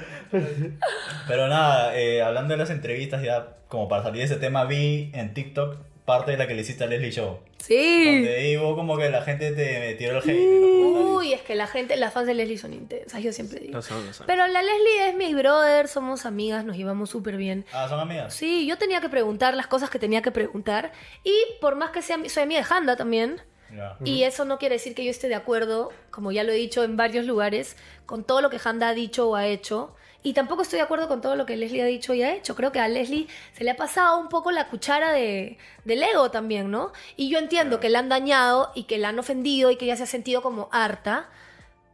Pero 1.28 1.48
nada, 1.48 1.96
eh, 1.96 2.24
hablando 2.24 2.54
de 2.54 2.58
las 2.58 2.72
entrevistas 2.72 3.22
ya, 3.22 3.58
como 3.68 3.88
para 3.88 4.02
salir 4.02 4.20
de 4.20 4.26
ese 4.26 4.38
tema, 4.38 4.66
vi 4.66 5.12
en 5.14 5.36
TikTok 5.36 5.78
parte 6.10 6.32
de 6.32 6.38
la 6.38 6.48
que 6.48 6.56
le 6.56 6.62
hiciste 6.62 6.84
a 6.84 6.88
Leslie 6.88 7.12
Show. 7.12 7.38
Sí. 7.60 8.06
Donde 8.06 8.36
ahí 8.36 8.58
hubo 8.58 8.76
como 8.76 8.98
que 8.98 9.12
la 9.12 9.22
gente 9.22 9.52
te 9.52 9.94
tiró 9.94 10.18
el 10.18 10.28
hate. 10.28 11.06
Uy, 11.06 11.34
es 11.34 11.42
que 11.42 11.54
la 11.54 11.68
gente, 11.68 11.96
las 11.98 12.12
fans 12.12 12.26
de 12.26 12.34
Leslie 12.34 12.58
son 12.58 12.74
intensas, 12.74 13.22
yo 13.22 13.32
siempre 13.32 13.60
digo. 13.60 13.74
No 13.74 13.84
son, 13.84 14.04
no 14.08 14.12
son. 14.12 14.26
Pero 14.26 14.48
la 14.48 14.64
Leslie 14.64 15.10
es 15.10 15.16
mi 15.16 15.36
brother, 15.36 15.88
somos 15.88 16.26
amigas, 16.26 16.66
nos 16.66 16.78
llevamos 16.78 17.12
súper 17.12 17.38
bien. 17.38 17.64
Ah, 17.72 17.88
son 17.88 18.00
amigas. 18.00 18.34
Sí, 18.34 18.66
yo 18.66 18.80
tenía 18.80 19.02
que 19.02 19.10
preguntar 19.10 19.54
las 19.54 19.68
cosas 19.68 19.92
que 19.92 20.00
tenía 20.00 20.24
que 20.24 20.32
preguntar. 20.32 20.94
Y 21.24 21.36
por 21.62 21.76
más 21.76 21.92
que 21.92 22.02
sea, 22.02 22.18
soy 22.28 22.42
amiga 22.42 22.62
de 22.62 22.74
Handa 22.74 22.96
también. 22.96 23.40
Ya. 23.72 23.96
Y 24.04 24.24
eso 24.24 24.46
no 24.46 24.58
quiere 24.58 24.76
decir 24.76 24.96
que 24.96 25.06
yo 25.06 25.12
esté 25.12 25.28
de 25.28 25.36
acuerdo, 25.36 25.92
como 26.10 26.32
ya 26.32 26.44
lo 26.44 26.52
he 26.52 26.56
dicho 26.56 26.84
en 26.84 26.98
varios 26.98 27.28
lugares, 27.28 27.78
con 28.08 28.24
todo 28.24 28.42
lo 28.42 28.50
que 28.50 28.58
Handa 28.64 28.90
ha 28.90 28.94
dicho 28.96 29.30
o 29.30 29.36
ha 29.36 29.46
hecho. 29.46 29.94
Y 30.22 30.34
tampoco 30.34 30.64
estoy 30.64 30.78
de 30.78 30.84
acuerdo 30.84 31.08
con 31.08 31.22
todo 31.22 31.36
lo 31.38 31.46
que 31.46 31.56
Leslie 31.56 31.82
ha 31.82 31.86
dicho 31.86 32.14
y 32.14 32.24
ha 32.24 32.34
hecho. 32.34 32.56
Creo 32.56 32.74
que 32.74 32.80
a 32.80 32.88
Leslie 32.90 33.28
se 33.54 33.64
le 33.64 33.72
ha 33.72 33.78
pasado 33.78 34.20
un 34.20 34.28
poco 34.28 34.52
la 34.52 34.68
cuchara 34.68 35.14
de, 35.14 35.58
del 35.86 36.04
ego 36.04 36.30
también, 36.30 36.70
¿no? 36.70 36.92
Y 37.16 37.30
yo 37.30 37.40
entiendo 37.40 37.80
que 37.80 37.90
la 37.90 38.00
han 38.00 38.10
dañado 38.10 38.72
y 38.76 38.84
que 38.84 38.98
la 38.98 39.10
han 39.10 39.20
ofendido 39.20 39.72
y 39.72 39.78
que 39.78 39.86
ella 39.86 39.96
se 39.96 40.04
ha 40.04 40.08
sentido 40.08 40.42
como 40.42 40.68
harta. 40.72 41.30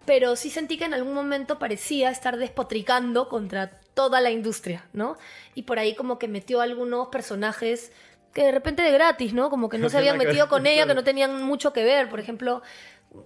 Pero 0.06 0.36
sí 0.36 0.50
sentí 0.50 0.78
que 0.78 0.86
en 0.86 0.94
algún 0.96 1.14
momento 1.14 1.60
parecía 1.60 2.10
estar 2.10 2.38
despotricando 2.38 3.30
contra 3.30 3.70
toda 3.94 4.22
la 4.22 4.32
industria, 4.32 4.86
¿no? 4.94 5.18
Y 5.54 5.64
por 5.64 5.78
ahí 5.78 5.96
como 5.96 6.18
que 6.18 6.28
metió 6.28 6.62
algunos 6.62 7.08
personajes 7.08 7.92
que 8.34 8.44
de 8.44 8.52
repente 8.52 8.84
de 8.84 8.92
gratis, 8.92 9.34
¿no? 9.34 9.50
Como 9.50 9.70
que 9.70 9.78
no 9.78 9.90
se 9.90 9.98
habían 9.98 10.18
metido 10.18 10.50
con 10.50 10.66
ella, 10.68 10.86
que 10.86 10.94
no 10.94 11.04
tenían 11.04 11.44
mucho 11.44 11.74
que 11.74 11.84
ver. 11.84 12.10
Por 12.10 12.20
ejemplo, 12.20 12.62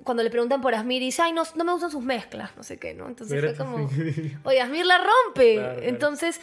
cuando 0.03 0.23
le 0.23 0.29
preguntan 0.29 0.61
por 0.61 0.73
Asmir 0.75 1.01
y 1.01 1.05
dice, 1.05 1.21
ay, 1.21 1.33
no, 1.33 1.43
no 1.55 1.63
me 1.63 1.71
gustan 1.71 1.91
sus 1.91 2.03
mezclas, 2.03 2.55
no 2.55 2.63
sé 2.63 2.77
qué, 2.77 2.93
¿no? 2.93 3.07
Entonces 3.07 3.39
fue 3.39 3.51
Mira. 3.51 3.63
como, 3.63 3.89
oye, 4.43 4.61
Asmir 4.61 4.85
la 4.85 4.97
rompe. 4.97 5.55
Claro, 5.55 5.73
claro. 5.75 5.89
Entonces, 5.89 6.41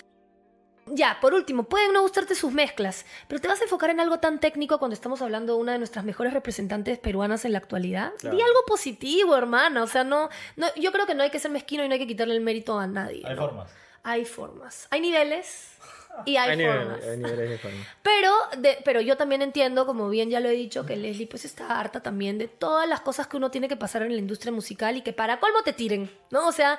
ya, 0.86 1.18
por 1.20 1.34
último, 1.34 1.64
pueden 1.64 1.92
no 1.92 2.02
gustarte 2.02 2.34
sus 2.34 2.52
mezclas, 2.52 3.06
pero 3.26 3.40
te 3.40 3.48
vas 3.48 3.60
a 3.60 3.64
enfocar 3.64 3.90
en 3.90 3.98
algo 3.98 4.20
tan 4.20 4.38
técnico 4.38 4.78
cuando 4.78 4.94
estamos 4.94 5.20
hablando 5.20 5.54
de 5.54 5.60
una 5.60 5.72
de 5.72 5.78
nuestras 5.78 6.04
mejores 6.04 6.32
representantes 6.32 6.98
peruanas 6.98 7.44
en 7.44 7.52
la 7.52 7.58
actualidad. 7.58 8.12
Claro. 8.18 8.36
Di 8.36 8.42
algo 8.42 8.60
positivo, 8.66 9.36
hermana. 9.36 9.82
O 9.82 9.86
sea, 9.88 10.04
no, 10.04 10.28
no, 10.54 10.68
yo 10.76 10.92
creo 10.92 11.06
que 11.06 11.14
no 11.14 11.24
hay 11.24 11.30
que 11.30 11.40
ser 11.40 11.50
mezquino 11.50 11.84
y 11.84 11.88
no 11.88 11.94
hay 11.94 11.98
que 11.98 12.06
quitarle 12.06 12.34
el 12.34 12.40
mérito 12.40 12.78
a 12.78 12.86
nadie. 12.86 13.22
Hay 13.24 13.34
¿no? 13.34 13.42
formas. 13.42 13.70
Hay 14.04 14.24
formas. 14.24 14.86
Hay 14.90 15.00
niveles 15.00 15.76
y 16.24 16.36
hay, 16.36 16.56
formas. 16.64 17.02
hay 17.04 17.16
niveles 17.16 17.50
de 17.50 17.58
forma. 17.58 17.84
Pero, 18.02 18.32
de- 18.58 18.78
pero 18.84 19.00
yo 19.00 19.16
también 19.16 19.42
entiendo, 19.42 19.84
como 19.86 20.08
bien 20.08 20.30
ya 20.30 20.40
lo 20.40 20.48
he 20.48 20.52
dicho, 20.52 20.86
que 20.86 20.96
Leslie 20.96 21.26
pues 21.26 21.44
está 21.44 21.78
harta 21.78 22.00
también 22.02 22.38
de 22.38 22.48
todas 22.48 22.88
las 22.88 23.00
cosas 23.00 23.26
que 23.26 23.36
uno 23.36 23.50
tiene 23.50 23.68
que 23.68 23.76
pasar 23.76 24.02
en 24.02 24.12
la 24.12 24.18
industria 24.18 24.52
musical 24.52 24.96
y 24.96 25.02
que 25.02 25.12
para 25.12 25.38
colmo 25.40 25.62
te 25.62 25.72
tiren, 25.72 26.10
¿no? 26.30 26.46
O 26.48 26.52
sea, 26.52 26.76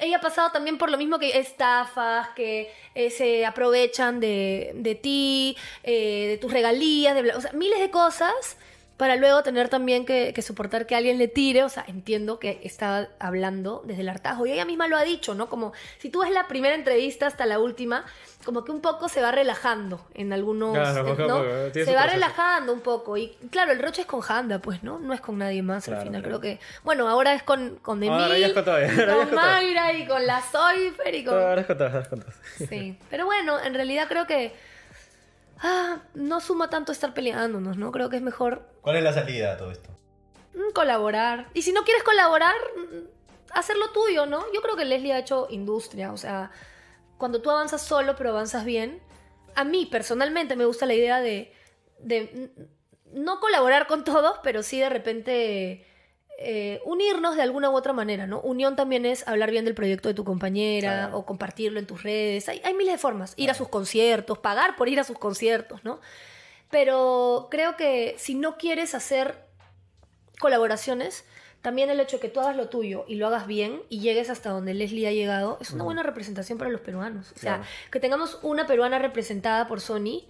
ella 0.00 0.16
ha 0.16 0.20
pasado 0.20 0.50
también 0.50 0.78
por 0.78 0.90
lo 0.90 0.98
mismo 0.98 1.18
que 1.18 1.38
estafas, 1.38 2.28
que 2.30 2.72
eh, 2.94 3.10
se 3.10 3.44
aprovechan 3.46 4.18
de, 4.20 4.72
de 4.74 4.94
ti, 4.94 5.56
eh, 5.82 6.26
de 6.28 6.38
tus 6.38 6.52
regalías, 6.52 7.14
de, 7.14 7.22
bla- 7.22 7.36
o 7.36 7.40
sea, 7.40 7.52
miles 7.52 7.78
de 7.80 7.90
cosas 7.90 8.56
para 8.96 9.16
luego 9.16 9.42
tener 9.42 9.68
también 9.68 10.06
que, 10.06 10.32
que 10.32 10.40
soportar 10.42 10.86
que 10.86 10.94
alguien 10.94 11.18
le 11.18 11.26
tire, 11.26 11.64
o 11.64 11.68
sea, 11.68 11.84
entiendo 11.88 12.38
que 12.38 12.60
está 12.62 13.08
hablando 13.18 13.82
desde 13.84 14.02
el 14.02 14.08
hartazgo 14.08 14.46
y 14.46 14.52
ella 14.52 14.64
misma 14.64 14.86
lo 14.86 14.96
ha 14.96 15.02
dicho, 15.02 15.34
¿no? 15.34 15.48
Como 15.48 15.72
si 15.98 16.10
tú 16.10 16.20
ves 16.20 16.30
la 16.30 16.46
primera 16.46 16.74
entrevista 16.76 17.26
hasta 17.26 17.44
la 17.44 17.58
última, 17.58 18.04
como 18.44 18.62
que 18.64 18.70
un 18.70 18.80
poco 18.80 19.08
se 19.08 19.20
va 19.20 19.32
relajando 19.32 20.06
en 20.14 20.32
algunos, 20.32 20.74
Claro, 20.74 21.02
¿no? 21.02 21.16
poco, 21.16 21.26
Se 21.72 21.80
va 21.92 22.02
proceso. 22.02 22.06
relajando 22.12 22.72
un 22.72 22.80
poco 22.82 23.16
y 23.16 23.28
claro, 23.50 23.72
el 23.72 23.80
roche 23.80 24.02
es 24.02 24.06
con 24.06 24.20
Handa, 24.28 24.60
pues, 24.60 24.82
¿no? 24.84 24.98
No 25.00 25.12
es 25.12 25.20
con 25.20 25.38
nadie 25.38 25.62
más 25.62 25.88
al 25.88 25.96
final, 26.02 26.22
claro. 26.22 26.38
creo 26.38 26.40
que, 26.40 26.60
bueno, 26.84 27.08
ahora 27.08 27.34
es 27.34 27.42
con, 27.42 27.76
con 27.82 28.00
Emil, 28.02 28.12
Ahora 28.20 28.38
ya 28.38 28.46
es 28.48 28.52
con 28.52 28.68
ahora. 28.68 29.26
Mayra 29.32 29.92
y 29.94 30.06
con 30.06 30.24
la 30.26 30.40
Soifer 30.40 31.14
y 31.14 31.24
con... 31.24 31.34
Ahora 31.34 31.62
es 31.62 31.66
con 31.66 31.78
todas, 31.78 31.92
ahora 31.94 32.02
es 32.04 32.08
con 32.08 32.20
todas. 32.20 32.36
Sí, 32.68 32.96
pero 33.10 33.24
bueno, 33.26 33.58
en 33.60 33.74
realidad 33.74 34.06
creo 34.08 34.26
que 34.26 34.52
ah, 35.64 36.02
no 36.14 36.40
suma 36.40 36.70
tanto 36.70 36.92
estar 36.92 37.14
peleándonos, 37.14 37.76
¿no? 37.76 37.90
Creo 37.90 38.08
que 38.10 38.16
es 38.16 38.22
mejor 38.22 38.68
¿Cuál 38.82 38.96
es 38.96 39.02
la 39.02 39.12
salida 39.12 39.54
a 39.54 39.56
todo 39.56 39.72
esto? 39.72 39.90
mm, 40.54 40.72
colaborar. 40.72 41.48
Y 41.54 41.62
si 41.62 41.72
no 41.72 41.82
quieres 41.82 42.04
colaborar, 42.04 42.54
mm, 42.76 43.08
hacer 43.58 43.76
lo 43.76 43.90
tuyo, 43.90 44.26
¿no? 44.26 44.44
Yo 44.52 44.62
creo 44.62 44.76
que 44.76 44.84
Leslie 44.84 45.12
ha 45.12 45.18
hecho 45.18 45.48
industria, 45.50 46.12
o 46.12 46.16
sea, 46.16 46.50
cuando 47.18 47.40
tú 47.40 47.50
avanzas 47.50 47.82
solo 47.82 48.14
pero 48.16 48.30
avanzas 48.30 48.64
bien, 48.64 49.00
a 49.56 49.64
mí 49.64 49.86
personalmente 49.86 50.54
me 50.56 50.66
gusta 50.66 50.84
la 50.86 50.94
idea 50.94 51.20
de, 51.20 51.52
de 51.98 52.50
mm, 52.54 53.22
no 53.24 53.40
colaborar 53.40 53.86
con 53.86 54.04
todos, 54.04 54.38
pero 54.42 54.62
sí 54.62 54.78
de 54.78 54.90
repente 54.90 55.86
eh, 56.44 56.80
unirnos 56.84 57.34
de 57.36 57.42
alguna 57.42 57.70
u 57.70 57.74
otra 57.74 57.92
manera, 57.92 58.26
¿no? 58.26 58.40
Unión 58.40 58.76
también 58.76 59.06
es 59.06 59.26
hablar 59.26 59.50
bien 59.50 59.64
del 59.64 59.74
proyecto 59.74 60.08
de 60.08 60.14
tu 60.14 60.24
compañera 60.24 60.90
Claro. 61.06 61.18
o 61.18 61.26
compartirlo 61.26 61.78
en 61.80 61.86
tus 61.86 62.02
redes. 62.02 62.48
Hay, 62.48 62.60
hay 62.64 62.74
miles 62.74 62.92
de 62.94 62.98
formas. 62.98 63.32
Ir 63.36 63.50
a 63.50 63.54
sus 63.54 63.68
conciertos, 63.68 64.38
pagar 64.38 64.76
por 64.76 64.88
ir 64.88 65.00
a 65.00 65.04
sus 65.04 65.18
conciertos, 65.18 65.82
¿no? 65.84 66.00
Pero 66.70 67.48
creo 67.50 67.76
que 67.76 68.14
si 68.18 68.34
no 68.34 68.56
quieres 68.58 68.94
hacer 68.94 69.36
colaboraciones, 70.40 71.24
también 71.62 71.88
el 71.88 72.00
hecho 72.00 72.16
de 72.16 72.20
que 72.22 72.28
tú 72.28 72.40
hagas 72.40 72.56
lo 72.56 72.68
tuyo 72.68 73.04
y 73.08 73.14
lo 73.14 73.26
hagas 73.26 73.46
bien 73.46 73.80
y 73.88 74.00
llegues 74.00 74.28
hasta 74.28 74.50
donde 74.50 74.74
Leslie 74.74 75.06
ha 75.08 75.12
llegado 75.12 75.56
es 75.60 75.70
una 75.70 75.84
buena 75.84 76.02
representación 76.02 76.58
para 76.58 76.70
los 76.70 76.80
peruanos. 76.80 77.32
O 77.32 77.38
sea, 77.38 77.56
Claro. 77.56 77.70
que 77.90 78.00
tengamos 78.00 78.38
una 78.42 78.66
peruana 78.66 78.98
representada 78.98 79.66
por 79.66 79.80
Sony 79.80 80.24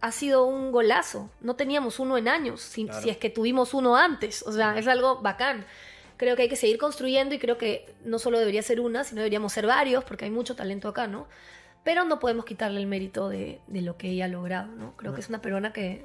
ha 0.00 0.12
sido 0.12 0.44
un 0.44 0.72
golazo. 0.72 1.30
No 1.40 1.56
teníamos 1.56 1.98
uno 2.00 2.16
en 2.16 2.28
años, 2.28 2.60
si, 2.60 2.84
Claro. 2.86 3.00
si 3.02 3.10
es 3.10 3.16
que 3.18 3.30
tuvimos 3.30 3.74
uno 3.74 3.96
antes. 3.96 4.42
O 4.46 4.52
sea, 4.52 4.76
es 4.78 4.86
algo 4.88 5.20
bacán. 5.20 5.64
Creo 6.16 6.36
que 6.36 6.42
hay 6.42 6.48
que 6.48 6.56
seguir 6.56 6.78
construyendo 6.78 7.34
y 7.34 7.38
creo 7.38 7.56
que 7.58 7.94
no 8.04 8.18
solo 8.18 8.38
debería 8.38 8.62
ser 8.62 8.80
una, 8.80 9.04
sino 9.04 9.20
deberíamos 9.20 9.52
ser 9.52 9.66
varios, 9.66 10.04
porque 10.04 10.26
hay 10.26 10.30
mucho 10.30 10.54
talento 10.56 10.88
acá, 10.88 11.06
¿no? 11.06 11.26
Pero 11.82 12.04
no 12.04 12.18
podemos 12.18 12.44
quitarle 12.44 12.78
el 12.80 12.86
mérito 12.86 13.28
de, 13.30 13.60
de 13.66 13.80
lo 13.82 13.96
que 13.96 14.10
ella 14.10 14.26
ha 14.26 14.28
logrado, 14.28 14.66
¿no? 14.76 14.94
Creo 14.96 15.14
que 15.14 15.20
es 15.20 15.28
una 15.30 15.40
peruana 15.40 15.72
que 15.72 16.04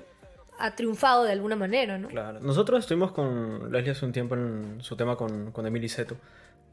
ha 0.57 0.71
triunfado 0.73 1.23
de 1.25 1.33
alguna 1.33 1.57
manera, 1.57 1.97
¿no? 1.97 2.07
Claro. 2.07 2.39
Nosotros 2.39 2.79
estuvimos 2.79 3.11
con 3.11 3.71
Leslie 3.73 3.91
hace 3.91 4.05
un 4.05 4.13
tiempo 4.13 4.35
en 4.35 4.77
su 4.81 4.95
tema 4.95 5.17
con, 5.17 5.51
con 5.51 5.65
Emily 5.67 5.89
Seto. 5.89 6.15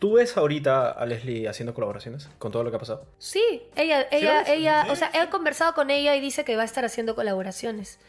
¿Tú 0.03 0.15
ves 0.15 0.37
ahorita 0.37 0.91
a 0.91 1.07
Leslie 1.07 1.47
haciendo 1.49 1.75
colaboraciones 1.75 2.29
con 2.41 2.51
todo 2.51 2.65
lo 2.65 2.71
que 2.71 2.77
ha 2.77 2.81
pasado? 2.81 3.07
Sí, 3.19 3.63
ella, 3.77 4.05
ella, 4.11 4.45
Sí, 4.45 4.51
ella, 4.51 4.87
o 4.91 4.97
sea, 4.97 5.13
he 5.15 5.31
conversado 5.31 5.75
con 5.75 5.91
ella 5.91 6.17
y 6.17 6.21
dice 6.21 6.45
que 6.45 6.57
va 6.57 6.63
a 6.63 6.65
estar 6.65 6.85
haciendo 6.85 7.15
colaboraciones. 7.15 8.01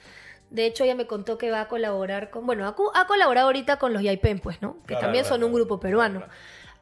De 0.50 0.66
hecho, 0.66 0.86
ella 0.86 0.96
me 0.96 1.06
contó 1.06 1.38
que 1.38 1.52
va 1.52 1.62
a 1.62 1.68
colaborar 1.68 2.32
con, 2.32 2.48
bueno, 2.48 2.66
ha, 2.66 2.76
ha 3.00 3.06
colaborado 3.06 3.46
ahorita 3.46 3.78
con 3.78 3.94
los 3.94 4.02
Yaipen, 4.02 4.40
pues, 4.40 4.60
¿no? 4.60 4.78
Que 4.88 4.96
Claro, 4.96 5.02
también 5.02 5.24
claro, 5.24 5.36
son 5.36 5.44
un 5.44 5.54
grupo 5.54 5.80
peruano. 5.80 6.22
Claro, 6.22 6.34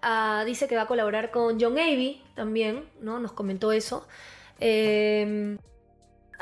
Ah, 0.02 0.44
dice 0.46 0.70
que 0.70 0.78
va 0.78 0.84
a 0.84 0.88
colaborar 0.88 1.30
con 1.30 1.60
John 1.60 1.74
Avey 1.74 2.24
también, 2.34 2.86
¿no? 3.02 3.20
Nos 3.20 3.34
comentó 3.34 3.74
eso. 3.74 4.08
Eh, 4.62 5.58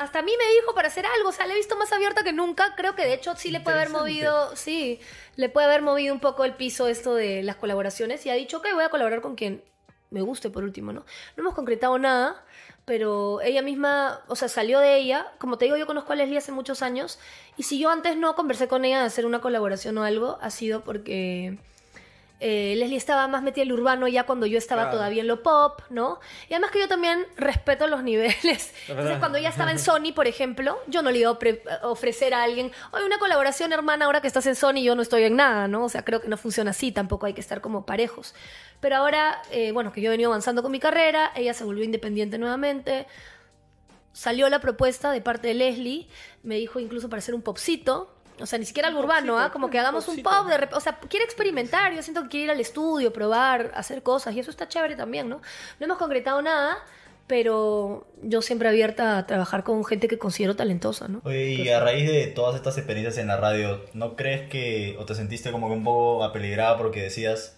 hasta 0.00 0.20
a 0.20 0.22
mí 0.22 0.32
me 0.38 0.54
dijo 0.54 0.74
para 0.74 0.88
hacer 0.88 1.04
algo, 1.04 1.28
o 1.28 1.32
sea, 1.32 1.46
le 1.46 1.52
he 1.52 1.56
visto 1.56 1.76
más 1.76 1.92
abierta 1.92 2.24
que 2.24 2.32
nunca. 2.32 2.74
Creo 2.74 2.94
que 2.94 3.04
de 3.04 3.12
hecho 3.12 3.36
sí 3.36 3.50
le 3.50 3.60
puede 3.60 3.76
haber 3.76 3.90
movido, 3.90 4.56
sí, 4.56 4.98
le 5.36 5.50
puede 5.50 5.66
haber 5.66 5.82
movido 5.82 6.14
un 6.14 6.20
poco 6.20 6.46
el 6.46 6.54
piso 6.54 6.88
esto 6.88 7.14
de 7.14 7.42
las 7.42 7.56
colaboraciones 7.56 8.24
y 8.24 8.30
ha 8.30 8.34
dicho 8.34 8.62
que 8.62 8.72
voy 8.72 8.82
a 8.82 8.88
colaborar 8.88 9.20
con 9.20 9.34
quien 9.34 9.62
me 10.08 10.22
guste 10.22 10.48
por 10.48 10.64
último, 10.64 10.94
¿no? 10.94 11.04
No 11.36 11.42
hemos 11.42 11.54
concretado 11.54 11.98
nada, 11.98 12.42
pero 12.86 13.42
ella 13.42 13.60
misma, 13.60 14.24
o 14.26 14.36
sea, 14.36 14.48
salió 14.48 14.80
de 14.80 14.96
ella. 14.96 15.26
Como 15.36 15.58
te 15.58 15.66
digo, 15.66 15.76
yo 15.76 15.86
conozco 15.86 16.14
a 16.14 16.16
Leslie 16.16 16.38
hace 16.38 16.50
muchos 16.50 16.80
años 16.80 17.18
y 17.58 17.64
si 17.64 17.78
yo 17.78 17.90
antes 17.90 18.16
no 18.16 18.34
conversé 18.34 18.68
con 18.68 18.86
ella 18.86 19.00
de 19.00 19.06
hacer 19.06 19.26
una 19.26 19.42
colaboración 19.42 19.98
o 19.98 20.04
algo, 20.04 20.38
ha 20.40 20.48
sido 20.48 20.82
porque 20.82 21.58
eh, 22.40 22.74
Leslie 22.78 22.96
estaba 22.96 23.28
más 23.28 23.42
metida 23.42 23.62
en 23.64 23.68
el 23.68 23.74
urbano 23.74 24.08
ya 24.08 24.24
cuando 24.24 24.46
yo 24.46 24.56
estaba 24.56 24.82
Claro. 24.84 24.96
todavía 24.96 25.20
en 25.20 25.28
lo 25.28 25.42
pop, 25.42 25.82
¿no? 25.90 26.18
Y 26.48 26.54
además 26.54 26.70
que 26.70 26.80
yo 26.80 26.88
también 26.88 27.26
respeto 27.36 27.86
los 27.86 28.02
niveles. 28.02 28.72
Entonces, 28.88 29.18
cuando 29.18 29.36
ella 29.38 29.50
estaba 29.50 29.70
en 29.70 29.78
Sony, 29.78 30.12
por 30.14 30.26
ejemplo, 30.26 30.78
yo 30.86 31.02
no 31.02 31.10
le 31.10 31.18
iba 31.18 31.30
a 31.30 31.88
ofrecer 31.88 32.32
a 32.32 32.42
alguien, 32.42 32.72
oye, 32.92 33.04
una 33.04 33.18
colaboración, 33.18 33.72
hermana, 33.74 34.06
ahora 34.06 34.20
que 34.22 34.26
estás 34.26 34.46
en 34.46 34.56
Sony, 34.56 34.82
yo 34.82 34.94
no 34.94 35.02
estoy 35.02 35.24
en 35.24 35.36
nada, 35.36 35.68
¿no? 35.68 35.84
O 35.84 35.88
sea, 35.90 36.04
creo 36.04 36.20
que 36.22 36.28
no 36.28 36.36
funciona 36.38 36.70
así, 36.70 36.92
tampoco 36.92 37.26
hay 37.26 37.34
que 37.34 37.40
estar 37.42 37.60
como 37.60 37.84
parejos. 37.84 38.34
Pero 38.80 38.96
ahora, 38.96 39.42
eh, 39.50 39.72
bueno, 39.72 39.92
que 39.92 40.00
yo 40.00 40.08
he 40.08 40.10
venido 40.10 40.30
avanzando 40.30 40.62
con 40.62 40.72
mi 40.72 40.80
carrera, 40.80 41.32
ella 41.36 41.52
se 41.52 41.64
volvió 41.64 41.84
independiente 41.84 42.38
nuevamente, 42.38 43.06
salió 44.12 44.48
la 44.48 44.60
propuesta 44.60 45.12
de 45.12 45.20
parte 45.20 45.48
de 45.48 45.54
Leslie, 45.54 46.08
me 46.42 46.56
dijo 46.56 46.80
incluso 46.80 47.08
para 47.08 47.18
hacer 47.18 47.34
un 47.34 47.42
popcito. 47.42 48.14
O 48.40 48.46
sea, 48.46 48.58
ni 48.58 48.64
siquiera 48.64 48.88
algo 48.88 49.00
urbano, 49.00 49.38
¿ah? 49.38 49.50
Como 49.52 49.70
que 49.70 49.78
hagamos 49.78 50.06
un 50.08 50.22
pop, 50.22 50.46
de 50.48 50.56
rep- 50.56 50.74
o 50.74 50.80
sea, 50.80 50.98
quiere 51.08 51.24
experimentar, 51.24 51.92
yo 51.94 52.02
siento 52.02 52.22
que 52.24 52.28
quiere 52.28 52.44
ir 52.44 52.50
al 52.50 52.60
estudio, 52.60 53.12
probar, 53.12 53.70
hacer 53.74 54.02
cosas, 54.02 54.34
y 54.34 54.40
eso 54.40 54.50
está 54.50 54.68
chévere 54.68 54.96
también, 54.96 55.28
¿no? 55.28 55.40
No 55.78 55.86
hemos 55.86 55.98
concretado 55.98 56.40
nada, 56.42 56.78
pero 57.26 58.06
yo 58.22 58.42
siempre 58.42 58.68
abierta 58.68 59.16
a 59.18 59.26
trabajar 59.26 59.62
con 59.62 59.84
gente 59.84 60.08
que 60.08 60.18
considero 60.18 60.56
talentosa, 60.56 61.06
¿no? 61.06 61.20
Oye, 61.24 61.50
y 61.52 61.68
a 61.68 61.78
raíz 61.80 62.10
de 62.10 62.26
todas 62.26 62.56
estas 62.56 62.76
experiencias 62.76 63.18
en 63.18 63.28
la 63.28 63.36
radio, 63.36 63.84
¿no 63.94 64.16
crees 64.16 64.48
que 64.48 64.96
o 64.98 65.04
te 65.04 65.14
sentiste 65.14 65.52
como 65.52 65.68
que 65.68 65.74
un 65.74 65.84
poco 65.84 66.24
apeligrada 66.24 66.76
porque 66.76 67.02
decías 67.02 67.56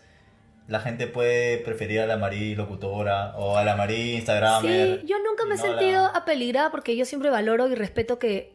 la 0.69 0.81
gente 0.81 1.07
puede 1.07 1.59
preferir 1.59 2.01
a 2.01 2.07
la 2.07 2.17
Marí 2.19 2.55
locutora 2.55 3.35
o 3.37 3.57
a 3.57 3.65
la 3.65 3.75
Marí 3.75 4.13
Instagramer? 4.13 5.01
Sí, 5.01 5.07
yo 5.07 5.17
nunca 5.27 5.45
me 5.47 5.55
he 5.55 5.59
no 5.59 5.65
a 5.65 5.67
la- 5.69 5.73
sentido 5.79 6.05
apeligrada 6.15 6.71
porque 6.71 6.95
yo 6.97 7.05
siempre 7.07 7.31
valoro 7.31 7.67
y 7.69 7.75
respeto 7.75 8.19
que 8.19 8.53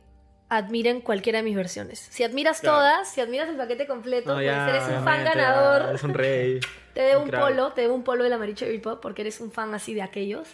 admiren 0.49 1.01
cualquiera 1.01 1.39
de 1.39 1.43
mis 1.43 1.55
versiones. 1.55 1.99
Si 2.09 2.23
admiras 2.23 2.61
Claro. 2.61 2.77
todas, 2.77 3.09
si 3.11 3.19
admiras 3.21 3.49
el 3.49 3.57
paquete 3.57 3.85
completo, 3.87 4.29
No, 4.29 4.35
pues 4.35 4.45
ya, 4.45 4.69
eres 4.69 4.83
un 4.83 5.03
fan 5.03 5.23
ganador. 5.25 5.81
ya, 5.83 5.89
Eres 5.89 6.03
un 6.03 6.13
rey. 6.13 6.59
Te 6.93 7.01
debo 7.01 7.21
un 7.23 7.29
polo, 7.29 7.73
te 7.73 7.81
debo 7.81 7.93
un 7.93 8.03
polo 8.03 8.23
de 8.23 8.29
la 8.31 8.37
Mary 8.39 8.55
Cherry 8.55 8.79
Pop 8.79 8.99
porque 9.01 9.21
eres 9.21 9.39
un 9.39 9.51
fan 9.51 9.71
así 9.75 9.93
de 9.93 10.01
aquellos. 10.01 10.47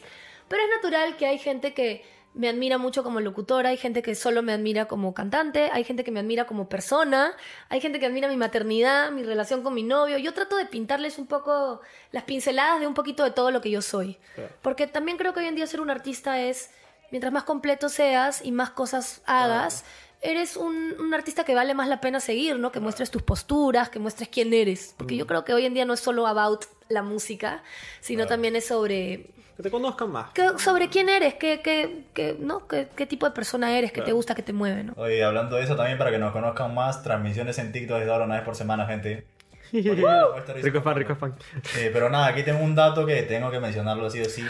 Pero 0.49 0.62
es 0.62 0.69
natural 0.75 1.15
que 1.15 1.25
hay 1.25 1.38
gente 1.38 1.73
que 1.73 2.03
me 2.34 2.49
admira 2.49 2.77
mucho 2.77 3.01
como 3.03 3.19
locutora, 3.21 3.69
hay 3.69 3.77
gente 3.77 4.01
que 4.01 4.13
solo 4.15 4.41
me 4.41 4.51
admira 4.51 4.86
como 4.88 5.13
cantante, 5.13 5.69
hay 5.71 5.84
gente 5.86 6.03
que 6.03 6.12
me 6.12 6.19
admira 6.19 6.45
como 6.45 6.67
persona, 6.67 7.32
hay 7.69 7.79
gente 7.79 7.99
que 7.99 8.08
admira 8.08 8.27
mi 8.27 8.36
maternidad, 8.36 9.12
mi 9.12 9.23
relación 9.23 9.62
con 9.63 9.73
mi 9.73 9.84
novio. 9.84 10.17
Yo 10.17 10.34
trato 10.34 10.58
de 10.58 10.65
pintarles 10.65 11.17
un 11.19 11.27
poco 11.27 11.79
las 12.12 12.23
pinceladas 12.23 12.79
de 12.82 12.88
un 12.88 12.93
poquito 12.95 13.23
de 13.23 13.32
todo 13.32 13.51
lo 13.51 13.62
que 13.62 13.69
yo 13.71 13.82
soy. 13.82 14.17
Claro. 14.36 14.49
Porque 14.63 14.88
también 14.88 15.17
creo 15.17 15.34
que 15.34 15.41
hoy 15.41 15.45
en 15.45 15.56
día 15.56 15.65
ser 15.67 15.79
un 15.79 15.91
artista 15.91 16.41
es, 16.41 16.71
mientras 17.13 17.32
más 17.32 17.43
completo 17.43 17.89
seas 17.89 18.43
y 18.43 18.52
más 18.52 18.71
cosas 18.71 19.21
hagas, 19.28 19.86
eres 20.23 20.58
un, 20.58 20.95
un 20.99 21.13
artista 21.13 21.43
que 21.43 21.54
vale 21.54 21.73
más 21.76 21.88
la 21.88 22.02
pena 22.02 22.19
seguir, 22.19 22.58
¿no? 22.58 22.71
Que 22.71 22.80
muestres 22.80 23.12
tus 23.12 23.21
posturas, 23.21 23.89
que 23.89 23.99
muestres 23.99 24.30
quién 24.30 24.52
eres. 24.54 24.95
Porque 24.97 25.15
yo 25.15 25.28
creo 25.28 25.43
que 25.45 25.54
hoy 25.54 25.65
en 25.67 25.73
día 25.76 25.86
no 25.86 25.93
es 25.93 25.99
solo 25.99 26.26
about 26.26 26.65
la 26.89 27.04
música, 27.04 27.62
sino 28.02 28.21
Claro. 28.23 28.30
también 28.30 28.56
es 28.56 28.65
sobre, 28.65 29.28
Que 29.58 29.62
te 29.63 29.69
conozcan 29.69 30.12
más. 30.12 30.32
que- 30.32 30.58
sobre 30.58 30.89
quién 30.89 31.08
eres, 31.08 31.36
qué, 31.36 31.62
qué, 31.62 32.06
qué, 32.15 32.36
¿no? 32.39 32.67
qué, 32.67 32.88
qué 32.95 33.06
tipo 33.06 33.28
de 33.28 33.34
persona 33.34 33.78
eres, 33.78 33.91
qué 33.91 33.97
te 33.99 34.06
Claro. 34.06 34.15
gusta, 34.15 34.34
qué 34.34 34.41
te 34.41 34.54
mueve, 34.54 34.84
¿no? 34.84 34.93
Oye, 34.97 35.23
hablando 35.23 35.56
de 35.58 35.63
eso 35.63 35.76
también 35.76 35.97
para 35.99 36.10
que 36.10 36.17
nos 36.17 36.32
conozcan 36.32 36.73
más, 36.73 37.04
transmisiones 37.04 37.60
en 37.60 37.71
TikTok 37.71 37.99
desde 37.99 38.12
ahora 38.12 38.26
una 38.26 38.36
vez 38.36 38.43
por 38.43 38.56
semana, 38.56 38.88
gente. 38.88 39.28
Rico 39.71 40.82
fan, 40.82 40.95
rico 40.95 41.15
fan. 41.15 41.36
Eh, 41.78 41.89
pero 41.93 42.10
nada, 42.10 42.28
aquí 42.28 42.43
tengo 42.43 42.63
un 42.63 42.76
dato 42.76 43.06
que 43.06 43.23
tengo 43.23 43.52
que 43.52 43.60
mencionarlo 43.60 44.10
sí 44.10 44.21
o 44.21 44.26
sí, 44.26 44.45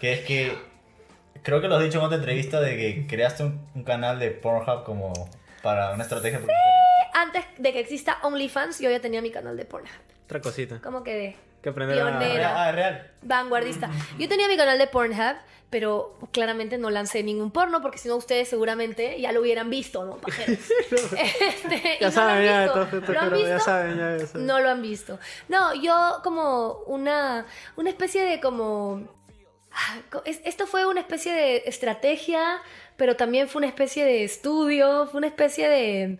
que 0.00 0.12
es 0.12 0.20
que 0.24 0.73
creo 1.44 1.60
que 1.60 1.68
lo 1.68 1.76
has 1.76 1.82
dicho 1.84 1.98
en 2.00 2.04
otra 2.06 2.16
entrevista 2.16 2.60
de 2.60 2.76
que 2.76 3.06
creaste 3.06 3.44
un, 3.44 3.64
un 3.76 3.84
canal 3.84 4.18
de 4.18 4.32
Pornhub 4.32 4.82
como 4.82 5.12
para 5.62 5.92
una 5.92 6.02
estrategia 6.02 6.38
publicitaria. 6.40 6.72
Antes 7.14 7.44
de 7.58 7.72
que 7.72 7.78
exista 7.78 8.18
OnlyFans, 8.22 8.80
yo 8.80 8.90
ya 8.90 9.00
tenía 9.00 9.22
mi 9.22 9.30
canal 9.30 9.56
de 9.56 9.64
Pornhub. 9.64 9.92
Otra 10.24 10.40
cosita. 10.40 10.80
Como 10.82 11.04
que 11.04 11.14
de 11.14 11.36
Que 11.62 11.68
aprender 11.68 12.00
a... 12.00 12.18
Pionera. 12.18 12.64
Ah, 12.68 12.72
real. 12.72 13.10
vanguardista. 13.22 13.88
Yo 14.18 14.28
tenía 14.28 14.48
mi 14.48 14.56
canal 14.56 14.78
de 14.78 14.86
Pornhub, 14.88 15.36
pero 15.70 16.16
claramente 16.32 16.76
no 16.78 16.90
lancé 16.90 17.22
ningún 17.22 17.50
porno 17.50 17.80
porque 17.82 17.98
si 17.98 18.08
no 18.08 18.16
ustedes 18.16 18.48
seguramente 18.48 19.20
ya 19.20 19.32
lo 19.32 19.40
hubieran 19.40 19.70
visto, 19.70 20.04
¿no? 20.04 20.18
Este, 20.46 21.98
Ya 22.00 22.06
no 22.08 22.12
saben, 22.12 22.44
ya, 22.44 22.62
visto. 22.64 22.86
todo, 22.86 23.00
todo, 23.00 23.12
¿Lo 23.12 23.20
han 23.20 23.30
todo, 23.30 23.46
ya 23.48 23.60
saben, 23.60 23.96
ya, 23.98 24.16
ya 24.18 24.26
saben. 24.26 24.46
No 24.46 24.60
lo 24.60 24.70
han 24.70 24.82
visto. 24.82 25.18
No, 25.48 25.74
yo 25.74 26.20
como 26.22 26.78
una, 26.86 27.46
una 27.76 27.90
especie 27.90 28.22
de 28.24 28.40
como... 28.40 29.13
ah, 29.74 30.20
Esto 30.24 30.66
fue 30.66 30.86
una 30.86 31.00
especie 31.00 31.32
de 31.32 31.62
estrategia, 31.66 32.60
pero 32.96 33.16
también 33.16 33.48
fue 33.48 33.60
una 33.60 33.68
especie 33.68 34.04
de 34.04 34.24
estudio, 34.24 35.06
fue 35.06 35.18
una 35.18 35.26
especie 35.26 35.68
de 35.68 36.18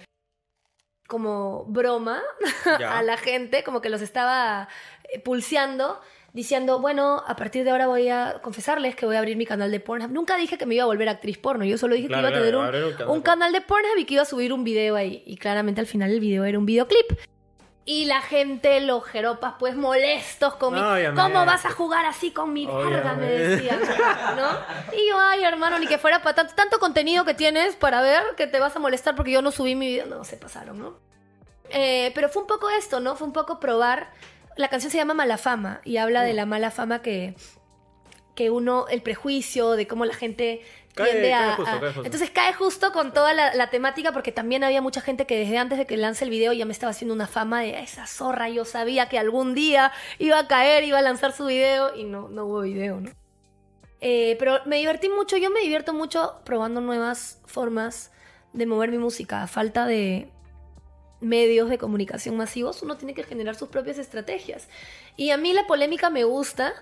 como 1.06 1.64
broma 1.66 2.22
Ya. 2.80 2.98
a 2.98 3.02
la 3.02 3.16
gente, 3.16 3.62
como 3.62 3.80
que 3.80 3.90
los 3.90 4.00
estaba 4.00 4.68
eh, 5.12 5.20
pulseando, 5.20 6.00
diciendo, 6.32 6.80
bueno, 6.80 7.22
a 7.26 7.36
partir 7.36 7.62
de 7.64 7.70
ahora 7.70 7.86
voy 7.86 8.08
a 8.08 8.40
confesarles 8.42 8.96
que 8.96 9.06
voy 9.06 9.16
a 9.16 9.18
abrir 9.18 9.36
mi 9.36 9.46
canal 9.46 9.70
de 9.70 9.80
Pornhub. 9.80 10.10
Nunca 10.10 10.36
dije 10.36 10.58
que 10.58 10.66
me 10.66 10.74
iba 10.74 10.84
a 10.84 10.86
volver 10.86 11.08
actriz 11.08 11.38
porno, 11.38 11.64
yo 11.64 11.78
solo 11.78 11.94
dije 11.94 12.08
Claro, 12.08 12.28
que 12.28 12.32
iba 12.32 12.38
a 12.38 12.40
tener 12.40 12.54
claro, 12.54 12.78
un, 12.78 12.84
un 12.86 12.96
canal 12.96 13.08
un 13.10 13.18
de 13.18 13.22
canal 13.24 13.52
de 13.52 13.60
Pornhub 13.60 13.98
y 13.98 14.04
que 14.04 14.14
iba 14.14 14.22
a 14.22 14.26
subir 14.26 14.52
un 14.52 14.64
video 14.64 14.96
ahí. 14.96 15.22
Y 15.26 15.36
claramente 15.36 15.80
al 15.80 15.86
final 15.86 16.10
el 16.10 16.20
video 16.20 16.44
era 16.44 16.58
un 16.58 16.66
videoclip. 16.66 17.12
Y 17.86 18.06
la 18.06 18.22
gente, 18.22 18.80
los 18.80 19.04
jeropas, 19.04 19.54
pues 19.58 19.76
molestos 19.76 20.54
conmigo. 20.54 20.86
¿Cómo 21.14 21.44
vas 21.44 21.66
a 21.66 21.70
jugar 21.70 22.06
así 22.06 22.30
con 22.30 22.52
mi 22.52 22.66
verga? 22.66 23.12
Me 23.12 23.26
decían. 23.26 23.78
¿No? 24.36 24.96
Y 24.96 25.08
yo, 25.08 25.18
ay, 25.20 25.44
hermano, 25.44 25.78
ni 25.78 25.86
que 25.86 25.98
fuera 25.98 26.22
para 26.22 26.34
tanto, 26.34 26.54
tanto 26.54 26.78
contenido 26.78 27.26
que 27.26 27.34
tienes 27.34 27.76
para 27.76 28.00
ver 28.00 28.22
que 28.38 28.46
te 28.46 28.58
vas 28.58 28.74
a 28.74 28.78
molestar 28.78 29.14
porque 29.14 29.32
yo 29.32 29.42
no 29.42 29.50
subí 29.50 29.74
mi 29.74 29.88
video. 29.88 30.06
No, 30.06 30.24
se 30.24 30.38
pasaron, 30.38 30.78
¿no? 30.78 30.98
Eh, 31.70 32.10
pero 32.14 32.30
fue 32.30 32.42
un 32.42 32.48
poco 32.48 32.70
esto, 32.70 33.00
¿no? 33.00 33.16
Fue 33.16 33.26
un 33.26 33.34
poco 33.34 33.60
probar. 33.60 34.10
La 34.56 34.68
canción 34.68 34.90
se 34.90 34.96
llama 34.96 35.12
Mala 35.12 35.36
Fama 35.36 35.82
y 35.84 35.98
habla 35.98 36.22
de 36.22 36.32
la 36.32 36.46
mala 36.46 36.70
fama 36.70 37.02
que, 37.02 37.34
que 38.34 38.48
uno, 38.48 38.86
el 38.88 39.02
prejuicio, 39.02 39.72
de 39.72 39.86
cómo 39.86 40.06
la 40.06 40.14
gente 40.14 40.62
Cae- 40.94 41.10
tiende 41.10 41.30
cae 41.30 41.50
a. 41.50 41.56
justo, 41.56 41.80
cae 41.80 41.88
justo. 41.88 42.04
Entonces 42.04 42.30
cae 42.30 42.52
justo 42.52 42.92
con 42.92 43.12
toda 43.12 43.34
la, 43.34 43.54
la 43.54 43.70
temática 43.70 44.12
porque 44.12 44.32
también 44.32 44.64
había 44.64 44.80
mucha 44.80 45.00
gente 45.00 45.26
que 45.26 45.38
desde 45.38 45.58
antes 45.58 45.78
de 45.78 45.86
que 45.86 45.96
lance 45.96 46.24
el 46.24 46.30
video 46.30 46.52
ya 46.52 46.64
me 46.64 46.72
estaba 46.72 46.90
haciendo 46.90 47.14
una 47.14 47.26
fama 47.26 47.62
de 47.62 47.80
esa 47.80 48.06
zorra. 48.06 48.48
Yo 48.48 48.64
sabía 48.64 49.08
que 49.08 49.18
algún 49.18 49.54
día 49.54 49.92
iba 50.18 50.38
a 50.38 50.46
caer, 50.46 50.84
iba 50.84 50.98
a 50.98 51.02
lanzar 51.02 51.32
su 51.32 51.46
video 51.46 51.94
y 51.96 52.04
no, 52.04 52.28
no 52.28 52.46
hubo 52.46 52.60
video, 52.60 53.00
¿no? 53.00 53.10
Eh, 54.00 54.36
pero 54.38 54.60
me 54.66 54.76
divertí 54.76 55.08
mucho, 55.08 55.36
yo 55.36 55.50
me 55.50 55.60
divierto 55.60 55.94
mucho 55.94 56.40
probando 56.44 56.80
nuevas 56.80 57.40
formas 57.46 58.12
de 58.52 58.66
mover 58.66 58.90
mi 58.90 58.98
música, 58.98 59.42
a 59.42 59.46
falta 59.46 59.86
de, 59.86 60.30
medios 61.24 61.68
de 61.70 61.78
comunicación 61.78 62.36
masivos, 62.36 62.82
uno 62.82 62.96
tiene 62.96 63.14
que 63.14 63.24
generar 63.24 63.56
sus 63.56 63.68
propias 63.68 63.98
estrategias. 63.98 64.68
Y 65.16 65.30
a 65.30 65.36
mí 65.36 65.52
la 65.52 65.66
polémica 65.66 66.10
me 66.10 66.24
gusta, 66.24 66.72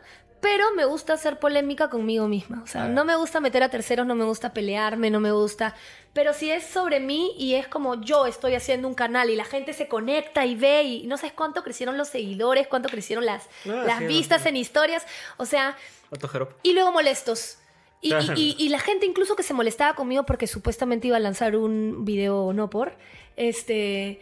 pero 0.42 0.74
me 0.74 0.85
gusta 0.85 1.14
hacer 1.14 1.38
polémica 1.38 1.88
conmigo 1.88 2.28
misma. 2.28 2.61
O 2.62 2.66
sea, 2.66 2.87
no 2.88 3.05
me 3.07 3.16
gusta 3.16 3.40
meter 3.40 3.62
a 3.62 3.70
terceros, 3.70 4.07
no 4.07 4.14
me 4.14 4.24
gusta 4.24 4.52
pelearme, 4.52 5.09
no 5.09 5.20
me 5.20 5.31
gusta. 5.33 5.74
Pero 6.12 6.35
si 6.35 6.50
es 6.50 6.64
sobre 6.66 7.00
mí 7.00 7.33
y 7.38 7.55
es 7.55 7.66
como 7.68 8.02
yo 8.02 8.26
estoy 8.26 8.55
haciendo 8.57 8.87
un 8.88 8.94
canal 8.94 9.31
y 9.31 9.37
la 9.37 9.44
gente 9.44 9.72
se 9.72 9.88
conecta 9.88 10.44
y 10.44 10.55
ve 10.57 10.83
y 10.83 11.07
no 11.07 11.16
sabes 11.16 11.33
cuánto 11.33 11.62
crecieron 11.62 11.96
los 11.96 12.09
seguidores, 12.09 12.66
cuánto 12.66 12.88
crecieron 12.90 13.24
las, 13.24 13.44
Ah, 13.66 13.85
las 13.87 13.98
sí, 14.00 14.07
vistas 14.07 14.42
sí. 14.42 14.48
en 14.50 14.57
historias. 14.57 15.07
O 15.38 15.46
sea, 15.46 15.76
y 16.62 16.72
luego 16.74 16.92
molestos. 16.92 17.59
Y, 18.00 18.12
y- 18.12 18.33
y- 18.35 18.57
y 18.59 18.68
la 18.68 18.81
gente 18.81 19.07
incluso 19.07 19.37
que 19.37 19.44
se 19.44 19.55
molestaba 19.55 19.94
conmigo 19.94 20.24
porque 20.26 20.48
supuestamente 20.48 21.07
iba 21.07 21.16
a 21.18 21.20
lanzar 21.20 21.55
un 21.55 22.05
video 22.05 22.52
no 22.52 22.68
por, 22.68 22.96
este, 23.37 24.20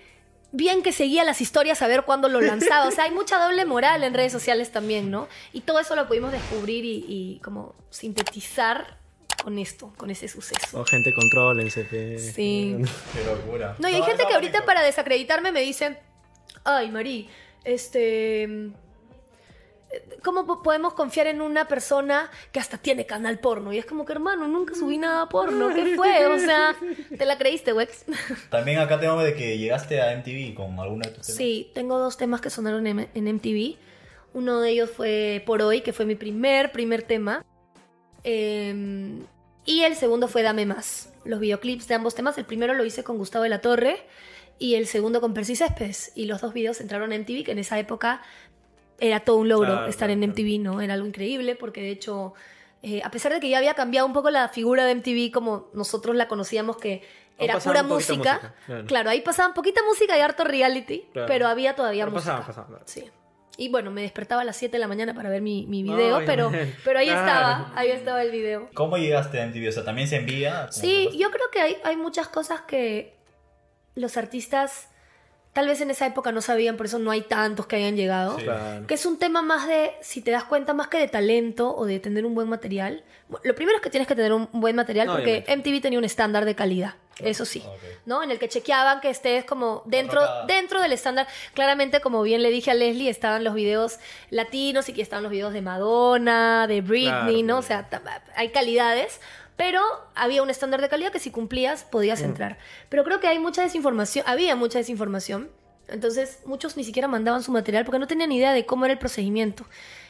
bien 0.52 0.82
que 0.82 0.92
seguía 0.92 1.24
las 1.24 1.40
historias 1.40 1.82
a 1.82 1.86
ver 1.86 2.02
cuándo 2.02 2.28
lo 2.28 2.40
lanzaba. 2.40 2.86
O 2.86 2.90
sea, 2.90 3.04
hay 3.04 3.10
mucha 3.10 3.38
doble 3.42 3.64
moral 3.64 4.02
en 4.04 4.14
redes 4.14 4.32
sociales 4.32 4.72
también, 4.72 5.10
¿no? 5.10 5.28
Y 5.52 5.60
todo 5.62 5.80
eso 5.80 5.94
lo 5.96 6.06
pudimos 6.06 6.32
descubrir 6.32 6.84
y, 6.84 7.04
y 7.08 7.40
como 7.42 7.74
sintetizar 7.90 8.98
con 9.42 9.58
esto, 9.58 9.92
con 9.96 10.10
ese 10.10 10.28
suceso. 10.28 10.80
Oh, 10.80 10.84
gente, 10.84 11.12
contrólense. 11.14 11.84
pe. 11.84 12.18
Sí. 12.18 12.76
Qué 13.14 13.24
locura. 13.24 13.76
No, 13.78 13.88
y 13.88 13.94
hay 13.94 14.02
gente 14.02 14.24
que 14.26 14.34
ahorita 14.34 14.64
para 14.64 14.82
desacreditarme 14.82 15.52
me 15.52 15.60
dicen, 15.60 15.98
ay, 16.64 16.90
Mari, 16.90 17.28
este... 17.64 18.70
¿Cómo 20.22 20.46
po- 20.46 20.62
podemos 20.62 20.94
confiar 20.94 21.26
en 21.26 21.40
una 21.40 21.66
persona 21.66 22.31
que 22.53 22.61
hasta 22.61 22.79
tiene 22.79 23.07
canal 23.07 23.38
porno? 23.40 23.72
Y 23.72 23.79
es 23.79 23.87
como 23.87 24.05
que, 24.05 24.12
hermano, 24.12 24.46
nunca 24.46 24.74
subí 24.74 24.98
nada 24.98 25.29
porno. 25.29 25.74
¿Qué 25.74 25.96
fue? 25.96 26.26
O 26.26 26.38
sea, 26.38 26.76
¿te 27.16 27.24
la 27.24 27.37
creíste, 27.38 27.72
Wex? 27.72 28.05
También 28.50 28.79
acá 28.79 29.00
tengo 29.00 29.20
de 29.22 29.35
que 29.35 29.59
llegaste 29.59 30.00
a 30.00 30.16
MTV 30.16 30.55
con 30.55 30.79
alguno 30.79 31.03
de 31.09 31.11
tus 31.14 31.26
temas. 31.26 31.37
Sí, 31.37 31.70
tengo 31.74 31.98
dos 31.98 32.16
temas 32.16 32.40
que 32.40 32.50
sonaron 32.50 32.87
en, 32.87 33.09
en 33.14 33.24
MTV. 33.35 33.76
Uno 34.33 34.61
de 34.61 34.70
ellos 34.70 34.90
fue 34.90 35.42
Por 35.44 35.61
Hoy, 35.62 35.81
que 35.81 35.92
fue 35.92 36.05
mi 36.07 36.14
primer, 36.14 36.70
primer 36.70 37.03
tema. 37.03 37.44
Eh, 38.24 39.18
y 39.64 39.83
el 39.83 39.96
segundo 39.96 40.29
fue 40.29 40.42
Dame 40.42 40.66
Más. 40.66 41.12
Los 41.24 41.40
videoclips 41.40 41.88
de 41.88 41.94
ambos 41.94 42.14
temas. 42.14 42.38
El 42.38 42.44
primero 42.44 42.74
lo 42.74 42.85
hice 42.85 43.05
con 43.05 43.18
Gustavo 43.18 43.42
de 43.44 43.50
la 43.50 43.61
Torre 43.61 43.96
y 44.59 44.74
el 44.74 44.87
segundo 44.87 45.20
con 45.20 45.35
Percy 45.35 45.57
Céspedes. 45.57 46.12
Y 46.14 46.26
los 46.26 46.40
dos 46.40 46.53
videos 46.55 46.81
entraron 46.81 47.12
en 47.12 47.22
MTV, 47.22 47.44
que 47.44 47.53
en 47.53 47.59
esa 47.59 47.79
época 47.79 48.22
era 49.00 49.20
todo 49.20 49.36
un 49.36 49.48
logro 49.48 49.66
Claro, 49.72 49.86
estar 49.86 50.08
claro, 50.08 50.22
en. 50.22 50.30
MTV, 50.30 50.60
¿no? 50.60 50.80
Era 50.80 50.94
algo 50.94 51.06
increíble 51.06 51.56
porque 51.56 51.80
de 51.82 51.90
hecho, 51.90 52.34
eh, 52.82 53.00
a 53.04 53.10
pesar 53.10 53.32
de 53.32 53.40
que 53.40 53.48
ya 53.48 53.58
había 53.58 53.74
cambiado 53.74 54.06
un 54.06 54.12
poco 54.12 54.30
la 54.30 54.48
figura 54.48 54.84
de 54.84 54.94
MTV 54.94 55.32
como 55.32 55.68
nosotros 55.74 56.14
la 56.16 56.28
conocíamos, 56.28 56.76
que 56.76 57.02
era 57.38 57.58
pura 57.58 57.82
música. 57.82 58.14
música, 58.34 58.54
claro. 58.66 58.84
claro. 58.86 59.10
ahí 59.10 59.22
pasaban 59.22 59.54
poquita 59.54 59.80
música 59.88 60.16
y 60.16 60.20
harto 60.20 60.44
reality, 60.44 61.06
Claro. 61.12 61.26
pero 61.26 61.48
había 61.48 61.74
todavía 61.74 62.04
Pero 62.04 62.14
música. 62.16 62.32
pasaba, 62.36 62.46
pasaba, 62.46 62.66
claro. 62.68 62.82
Sí. 62.86 63.04
Y 63.56 63.68
bueno, 63.70 63.90
me 63.90 64.02
despertaba 64.02 64.42
a 64.42 64.44
las 64.44 64.56
7 64.56 64.72
de 64.72 64.78
la 64.78 64.88
mañana 64.88 65.14
para 65.14 65.28
ver 65.30 65.40
mi, 65.42 65.66
mi 65.66 65.82
video, 65.82 66.16
Ay, 66.18 66.26
pero, 66.26 66.50
man. 66.50 66.72
pero 66.84 66.98
ahí 66.98 67.06
Claro. 67.06 67.20
estaba, 67.26 67.72
ahí 67.74 67.90
estaba 67.90 68.22
el 68.22 68.30
video. 68.30 68.68
¿Cómo 68.74 68.96
llegaste 68.98 69.40
a 69.40 69.46
MTV? 69.46 69.68
O 69.68 69.72
sea, 69.72 69.84
¿también 69.84 70.06
se 70.08 70.16
envía? 70.16 70.68
¿Cómo 70.70 70.72
Sí, 70.72 71.08
yo 71.18 71.30
creo 71.30 71.50
que 71.50 71.60
hay, 71.60 71.76
hay 71.84 71.96
muchas 71.96 72.28
cosas 72.28 72.60
que 72.62 73.16
los 73.94 74.16
artistas 74.18 74.88
tal 75.52 75.66
vez 75.66 75.80
en 75.80 75.90
esa 75.90 76.06
época 76.06 76.32
no 76.32 76.40
sabían, 76.40 76.76
por 76.76 76.86
eso 76.86 76.98
no 76.98 77.10
hay 77.10 77.22
tantos 77.22 77.66
que 77.66 77.76
hayan 77.76 77.96
llegado. 77.96 78.38
Sí. 78.38 78.44
Claro. 78.44 78.86
Que 78.86 78.94
es 78.94 79.04
un 79.06 79.18
tema 79.18 79.42
más 79.42 79.66
de, 79.66 79.92
si 80.00 80.20
te 80.22 80.30
das 80.30 80.44
cuenta, 80.44 80.74
más 80.74 80.88
que 80.88 80.98
de 80.98 81.08
talento 81.08 81.74
o 81.74 81.86
de 81.86 81.98
tener 82.00 82.24
un 82.24 82.34
buen 82.34 82.48
material. 82.48 83.02
Lo 83.44 83.54
primero 83.54 83.76
es 83.76 83.82
que 83.82 83.90
tienes 83.90 84.08
que 84.08 84.14
tener 84.16 84.32
un 84.32 84.48
buen 84.52 84.74
material 84.76 85.06
No, 85.06 85.12
porque 85.14 85.44
obviamente. 85.46 85.70
MTV 85.70 85.80
tenía 85.82 85.98
un 85.98 86.04
estándar 86.04 86.44
de 86.44 86.54
calidad, 86.56 86.94
eso 87.18 87.44
sí. 87.44 87.62
¿no? 88.06 88.22
En 88.24 88.30
el 88.32 88.38
que 88.40 88.48
chequeaban 88.48 89.00
que 89.00 89.10
estés 89.10 89.44
como 89.44 89.82
dentro, 89.86 90.20
dentro 90.46 90.80
del 90.80 90.92
estándar. 90.92 91.28
Claramente, 91.54 92.00
como 92.00 92.22
bien 92.22 92.42
le 92.42 92.50
dije 92.50 92.70
a 92.72 92.74
Leslie, 92.74 93.08
estaban 93.08 93.44
los 93.44 93.54
videos 93.54 93.98
latinos 94.30 94.88
y 94.88 94.92
que 94.94 95.02
estaban 95.02 95.22
los 95.22 95.30
videos 95.30 95.52
de 95.52 95.62
Madonna, 95.62 96.66
de 96.66 96.80
Britney, 96.80 97.42
Claro, 97.44 97.60
¿no? 97.60 97.60
claro. 97.62 97.86
O 97.86 98.00
sea, 98.02 98.22
hay 98.36 98.48
calidades. 98.50 99.20
Pero 99.56 99.82
había 100.14 100.42
un 100.42 100.50
estándar 100.50 100.80
de 100.80 100.88
calidad 100.88 101.12
que 101.12 101.18
si 101.18 101.30
cumplías 101.30 101.84
Mm. 101.84 101.90
podías 101.90 102.22
entrar. 102.22 102.58
Pero 102.88 103.04
creo 103.04 103.20
que 103.20 103.26
hay 103.28 103.38
mucha 103.38 103.62
desinformación, 103.62 104.24
había 104.26 104.56
mucha 104.56 104.78
desinformación. 104.78 105.50
Entonces 105.88 106.40
muchos 106.46 106.76
ni 106.76 106.84
siquiera 106.84 107.08
mandaban 107.08 107.42
su 107.42 107.50
material 107.52 107.84
porque 107.84 107.98
no 107.98 108.06
tenían 108.06 108.30
idea 108.32 108.52
de 108.52 108.64
cómo 108.64 108.84
era 108.84 108.92
el 108.92 108.98
procedimiento. 108.98 109.64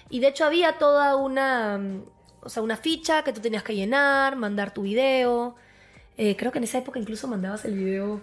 Y 0.08 0.20
de 0.20 0.28
hecho 0.28 0.44
había 0.44 0.78
toda 0.78 1.16
una, 1.16 1.78
mm, 1.78 2.02
o 2.42 2.48
sea, 2.48 2.62
una 2.62 2.76
ficha 2.76 3.22
que 3.24 3.32
tú 3.32 3.40
tenías 3.40 3.62
que 3.62 3.74
llenar, 3.74 4.36
mandar 4.36 4.72
tu 4.74 4.82
video. 4.82 5.56
Eh, 6.16 6.36
creo 6.36 6.52
que 6.52 6.58
en 6.58 6.64
esa 6.64 6.78
época 6.78 6.98
incluso 6.98 7.26
mandabas 7.28 7.64
el 7.64 7.74
video 7.76 8.20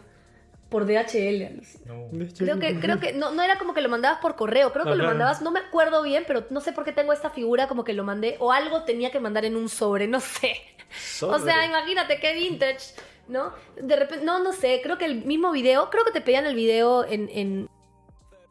por 0.70 0.86
DHL. 0.86 1.62
No. 1.86 2.10
Creo 2.38 2.60
que, 2.60 2.80
creo 2.80 3.00
que 3.00 3.14
no, 3.14 3.32
no 3.32 3.42
era 3.42 3.58
como 3.58 3.74
que 3.74 3.82
lo 3.82 3.90
mandabas 3.90 4.20
por 4.20 4.36
correo, 4.36 4.72
creo 4.74 4.84
que 4.84 4.92
No, 4.92 4.96
lo 4.98 5.06
mandabas, 5.06 5.42
no 5.42 5.50
me 5.50 5.60
acuerdo 5.62 6.04
bien, 6.04 6.26
pero 6.28 6.46
no 6.50 6.60
sé 6.62 6.74
por 6.74 6.84
qué 6.84 6.92
tengo 6.92 7.14
esta 7.14 7.30
figura 7.30 7.68
como 7.68 7.84
que 7.84 7.94
lo 7.94 8.04
mandé, 8.04 8.36
o 8.40 8.52
algo 8.52 8.84
tenía 8.84 9.10
que 9.10 9.20
mandar 9.20 9.46
en 9.46 9.56
un 9.56 9.70
sobre, 9.70 10.08
no 10.08 10.20
sé. 10.20 10.58
O 11.22 11.40
sea, 11.40 11.66
imagínate 11.66 12.20
qué 12.20 12.34
vintage, 12.34 12.96
¿no? 13.28 13.54
De 13.76 13.96
repente, 13.96 14.26
no, 14.26 14.40
no 14.40 14.54
sé, 14.54 14.80
creo 14.82 14.98
que 14.98 15.06
el 15.06 15.26
mismo 15.26 15.52
video, 15.52 15.90
creo 15.90 16.06
que 16.06 16.12
te 16.12 16.22
pedían 16.22 16.46
el 16.46 16.56
video 16.56 17.06
en, 17.06 17.30
en 17.30 17.70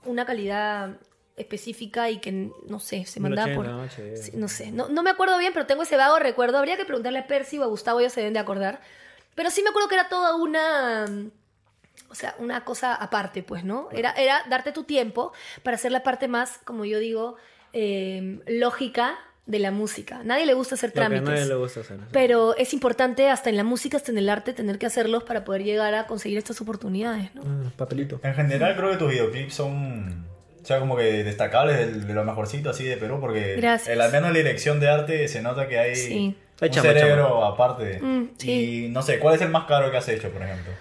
una 0.05 0.25
calidad 0.25 0.99
específica 1.37 2.11
y 2.11 2.19
que, 2.19 2.51
no 2.67 2.81
sé, 2.81 3.05
se 3.05 3.21
mandaba 3.21 3.55
por... 3.55 3.67
1080, 3.67 4.03
HD. 4.03 4.17
Sí, 4.17 4.31
no 4.35 4.49
sé, 4.49 4.73
no, 4.73 4.89
no 4.89 5.03
me 5.03 5.11
acuerdo 5.11 5.39
bien, 5.39 5.53
pero 5.53 5.67
tengo 5.67 5.83
ese 5.83 5.97
vago 5.97 6.19
recuerdo. 6.19 6.59
Habría 6.59 6.77
que 6.77 6.85
preguntarle 6.85 7.21
a 7.21 7.27
Percy 7.27 7.59
o 7.59 7.63
a 7.63 7.67
Gustavo, 7.67 8.01
ellos 8.01 8.13
se 8.13 8.21
deben 8.21 8.35
de 8.35 8.41
acordar. 8.41 8.81
Pero 9.35 9.51
sí 9.51 9.63
me 9.63 9.69
acuerdo 9.69 9.89
que 9.89 9.97
era 9.97 10.09
toda 10.09 10.35
una. 10.35 11.05
O 12.09 12.15
sea, 12.15 12.35
una 12.39 12.65
cosa 12.65 12.95
aparte, 12.95 13.43
pues, 13.43 13.65
¿no? 13.65 13.89
Era, 13.93 14.13
era 14.13 14.43
darte 14.49 14.73
tu 14.73 14.85
tiempo 14.85 15.33
para 15.63 15.75
hacer 15.75 15.93
la 15.93 16.03
parte 16.03 16.29
más, 16.29 16.59
como 16.65 16.85
yo 16.85 16.99
digo, 16.99 17.37
eh, 17.73 18.41
lógica 18.47 19.19
de 19.47 19.59
la 19.61 19.71
música. 19.71 20.23
Nadie 20.25 20.45
le 20.45 20.55
gusta 20.55 20.75
hacer 20.75 20.91
Lo 20.91 20.95
que 20.95 21.01
a 21.01 21.09
nadie 21.09 21.23
trámites. 21.23 21.49
le 21.49 21.55
gusta 21.55 21.81
hacer. 21.81 21.99
Pero 22.13 22.57
es 22.57 22.73
importante, 22.75 23.31
hasta 23.31 23.49
en 23.49 23.57
la 23.57 23.63
música, 23.65 23.97
hasta 23.97 24.11
en 24.11 24.19
el 24.19 24.29
arte, 24.29 24.53
tener 24.53 24.79
que 24.79 24.87
hacerlos 24.87 25.23
para 25.25 25.45
poder 25.45 25.63
llegar 25.63 25.95
a 25.95 26.07
conseguir 26.09 26.37
estas 26.39 26.61
oportunidades, 26.61 27.35
¿no? 27.35 27.43
Ah, 27.47 27.71
papelito. 27.77 28.19
En 28.25 28.35
general 28.35 28.77
creo 28.77 28.91
que 28.91 28.97
tus 28.97 29.09
videoclips 29.11 29.55
son, 29.55 30.27
o 30.63 30.67
sea, 30.67 30.81
como 30.81 30.97
que 30.97 31.23
destacables 31.25 31.79
de, 31.79 32.01
de 32.07 32.13
lo 32.15 32.25
mejorcito 32.25 32.71
así 32.71 32.85
de 32.85 32.97
Perú, 32.97 33.19
porque 33.21 33.55
Gracias. 33.57 33.95
en 33.95 34.01
al 34.03 34.11
menos 34.11 34.31
la 34.33 34.39
dirección 34.39 34.81
de 34.81 34.89
arte 34.89 35.29
se 35.29 35.41
nota 35.43 35.69
que 35.69 35.79
hay 35.79 35.95
Sí. 35.97 36.37
Un 36.61 36.73
cerebro 36.73 37.45
aparte. 37.45 38.01
Mm, 38.01 38.31
sí. 38.39 38.87
Y 38.87 38.89
no 38.89 39.03
sé, 39.03 39.19
¿cuál 39.19 39.35
es 39.37 39.43
el 39.43 39.51
más 39.51 39.67
caro 39.67 39.91
que 39.91 39.99
has 39.99 40.09
hecho, 40.09 40.31
por 40.31 40.43
ejemplo? 40.43 40.73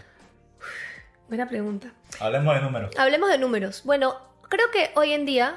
Buena 1.27 1.47
pregunta. 1.47 1.91
Hablemos 2.19 2.55
de 2.55 2.61
números. 2.61 2.91
Hablemos 2.97 3.29
de 3.29 3.37
números. 3.37 3.81
Bueno, 3.83 4.15
creo 4.49 4.71
que 4.71 4.91
hoy 4.95 5.11
en 5.11 5.25
día 5.25 5.55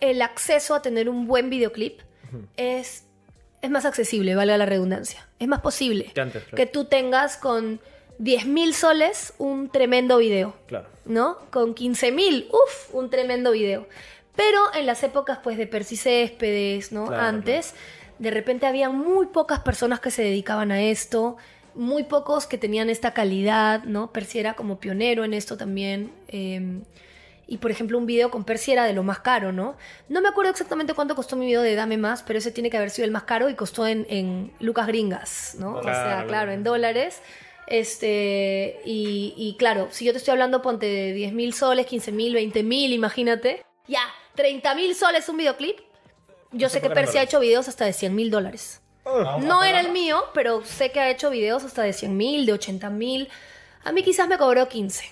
el 0.00 0.22
acceso 0.22 0.74
a 0.74 0.82
tener 0.82 1.08
un 1.08 1.26
buen 1.26 1.50
videoclip 1.50 2.00
es, 2.56 3.04
es 3.62 3.70
más 3.70 3.84
accesible, 3.84 4.34
valga 4.34 4.56
la 4.56 4.66
redundancia. 4.66 5.26
Es 5.38 5.48
más 5.48 5.60
posible 5.60 6.10
Que 6.14 6.20
antes, 6.20 6.42
claro. 6.44 6.56
que 6.56 6.66
tú 6.66 6.84
tengas 6.86 7.36
con 7.36 7.80
10 8.18 8.46
mil 8.46 8.74
soles 8.74 9.34
un 9.38 9.68
tremendo 9.70 10.18
video, 10.18 10.54
Claro. 10.66 10.88
¿no? 11.04 11.38
Con 11.50 11.74
15 11.74 12.12
mil, 12.12 12.48
uff, 12.50 12.94
un 12.94 13.10
tremendo 13.10 13.52
video. 13.52 13.86
Pero 14.36 14.60
en 14.74 14.86
las 14.86 15.02
épocas 15.02 15.38
pues 15.42 15.56
de 15.58 15.66
Percy 15.66 15.96
Céspedes, 15.96 16.92
¿no? 16.92 17.06
Claro, 17.06 17.22
Antes, 17.22 17.74
de 18.18 18.30
repente 18.30 18.66
había 18.66 18.88
muy 18.90 19.26
pocas 19.26 19.60
personas 19.60 20.00
que 20.00 20.10
se 20.10 20.22
dedicaban 20.22 20.70
a 20.72 20.80
esto, 20.82 21.36
muy 21.74 22.02
pocos 22.04 22.46
que 22.46 22.58
tenían 22.58 22.90
esta 22.90 23.12
calidad, 23.14 23.84
¿no? 23.84 24.12
Percy 24.12 24.38
era 24.40 24.54
como 24.54 24.78
pionero 24.80 25.24
en 25.24 25.34
esto 25.34 25.56
también. 25.56 26.10
eh, 26.28 26.80
y 27.48 27.56
por 27.56 27.70
ejemplo, 27.70 27.98
un 27.98 28.06
video 28.06 28.30
con 28.30 28.44
Percy 28.44 28.72
era 28.72 28.84
de 28.84 28.92
lo 28.92 29.02
más 29.02 29.20
caro, 29.20 29.50
¿no? 29.52 29.76
No 30.08 30.20
me 30.20 30.28
acuerdo 30.28 30.50
exactamente 30.50 30.94
cuánto 30.94 31.16
costó 31.16 31.34
mi 31.34 31.46
video 31.46 31.62
de 31.62 31.74
Dame 31.74 31.96
Más, 31.96 32.22
pero 32.22 32.38
ese 32.38 32.52
tiene 32.52 32.68
que 32.70 32.76
haber 32.76 32.90
sido 32.90 33.06
el 33.06 33.10
más 33.10 33.22
caro 33.24 33.48
y 33.48 33.54
costó 33.54 33.86
en, 33.86 34.06
en 34.10 34.52
lucas 34.60 34.86
gringas, 34.86 35.56
¿no? 35.58 35.76
o 35.76 35.82
sea, 35.82 36.24
Claro, 36.28 36.52
en 36.52 36.62
dólares. 36.62 37.20
Este, 37.66 38.80
y, 38.84 39.34
y 39.36 39.56
claro, 39.58 39.88
si 39.90 40.04
yo 40.04 40.12
te 40.12 40.18
estoy 40.18 40.32
hablando, 40.32 40.62
ponte 40.62 40.86
de 40.86 41.12
10 41.12 41.32
mil 41.32 41.52
soles, 41.54 41.86
15 41.86 42.12
mil, 42.12 42.34
20 42.34 42.62
mil, 42.62 42.92
imagínate. 42.92 43.64
Ya, 43.86 44.02
30 44.34 44.74
mil 44.74 44.94
soles 44.94 45.28
un 45.28 45.36
videoclip. 45.36 45.78
Yo 46.52 46.68
sé 46.68 46.80
que 46.80 46.90
Percy 46.90 47.18
ha 47.18 47.22
hecho 47.22 47.40
videos 47.40 47.68
hasta 47.68 47.84
de 47.84 47.92
100 47.92 48.14
mil 48.14 48.30
dólares. 48.30 48.80
Ah, 49.04 49.38
No 49.42 49.62
era 49.64 49.80
el 49.80 49.90
mío, 49.90 50.22
pero 50.34 50.64
sé 50.64 50.92
que 50.92 51.00
ha 51.00 51.10
hecho 51.10 51.30
videos 51.30 51.62
hasta 51.64 51.82
de 51.82 51.92
100 51.92 52.16
mil, 52.16 52.46
de 52.46 52.52
80 52.52 52.90
mil. 52.90 53.28
A 53.84 53.92
mí 53.92 54.02
quizás 54.02 54.28
me 54.28 54.38
cobró 54.38 54.68
15, 54.68 55.04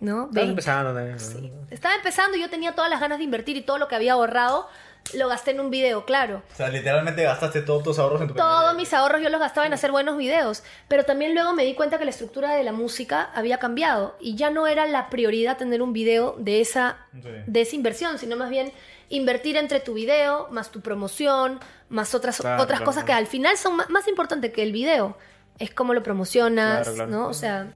¿no? 0.00 0.28
20. 0.30 0.50
empezando. 0.50 1.18
Sí. 1.18 1.52
Estaba 1.70 1.94
empezando 1.94 2.36
y 2.36 2.40
yo 2.40 2.50
tenía 2.50 2.74
todas 2.74 2.90
las 2.90 3.00
ganas 3.00 3.18
de 3.18 3.24
invertir 3.24 3.56
y 3.56 3.62
todo 3.62 3.78
lo 3.78 3.88
que 3.88 3.94
había 3.94 4.12
ahorrado 4.14 4.68
lo 5.14 5.28
gasté 5.28 5.52
en 5.52 5.60
un 5.60 5.70
video, 5.70 6.04
claro. 6.04 6.42
O 6.52 6.56
sea, 6.56 6.68
literalmente 6.68 7.22
gastaste 7.22 7.62
todos 7.62 7.84
tus 7.84 7.98
ahorros 8.00 8.20
en 8.22 8.26
tu 8.28 8.34
Todos 8.34 8.74
mis 8.74 8.92
ahorros 8.92 9.22
yo 9.22 9.28
los 9.28 9.38
gastaba 9.38 9.64
en 9.64 9.72
hacer 9.72 9.92
buenos 9.92 10.16
videos, 10.16 10.64
pero 10.88 11.04
también 11.04 11.32
luego 11.32 11.52
me 11.52 11.64
di 11.64 11.74
cuenta 11.74 11.96
que 11.98 12.04
la 12.04 12.10
estructura 12.10 12.54
de 12.54 12.64
la 12.64 12.72
música 12.72 13.30
había 13.32 13.58
cambiado 13.58 14.16
y 14.20 14.34
ya 14.34 14.50
no 14.50 14.66
era 14.66 14.84
la 14.86 15.08
prioridad 15.08 15.56
tener 15.58 15.80
un 15.80 15.92
video 15.92 16.34
de 16.38 16.60
esa, 16.60 16.96
Sí. 17.22 17.28
de 17.46 17.60
esa 17.60 17.76
inversión, 17.76 18.18
sino 18.18 18.34
más 18.36 18.50
bien 18.50 18.72
invertir 19.08 19.56
entre 19.56 19.78
tu 19.78 19.94
video, 19.94 20.48
más 20.50 20.70
tu 20.72 20.80
promoción, 20.80 21.60
más 21.88 22.12
otras, 22.16 22.38
Claro, 22.38 22.60
otras 22.60 22.80
claro, 22.80 22.84
cosas 22.90 23.04
claro. 23.04 23.18
que 23.18 23.24
al 23.24 23.26
final 23.28 23.56
son 23.56 23.76
ma- 23.76 23.86
más, 23.88 24.08
importantes 24.08 24.52
que 24.52 24.64
el 24.64 24.72
video. 24.72 25.16
Es 25.60 25.72
cómo 25.72 25.94
lo 25.94 26.02
promocionas, 26.02 26.80
Claro, 26.82 26.94
claro. 26.96 27.10
¿no? 27.12 27.28
O 27.28 27.32
sea, 27.32 27.68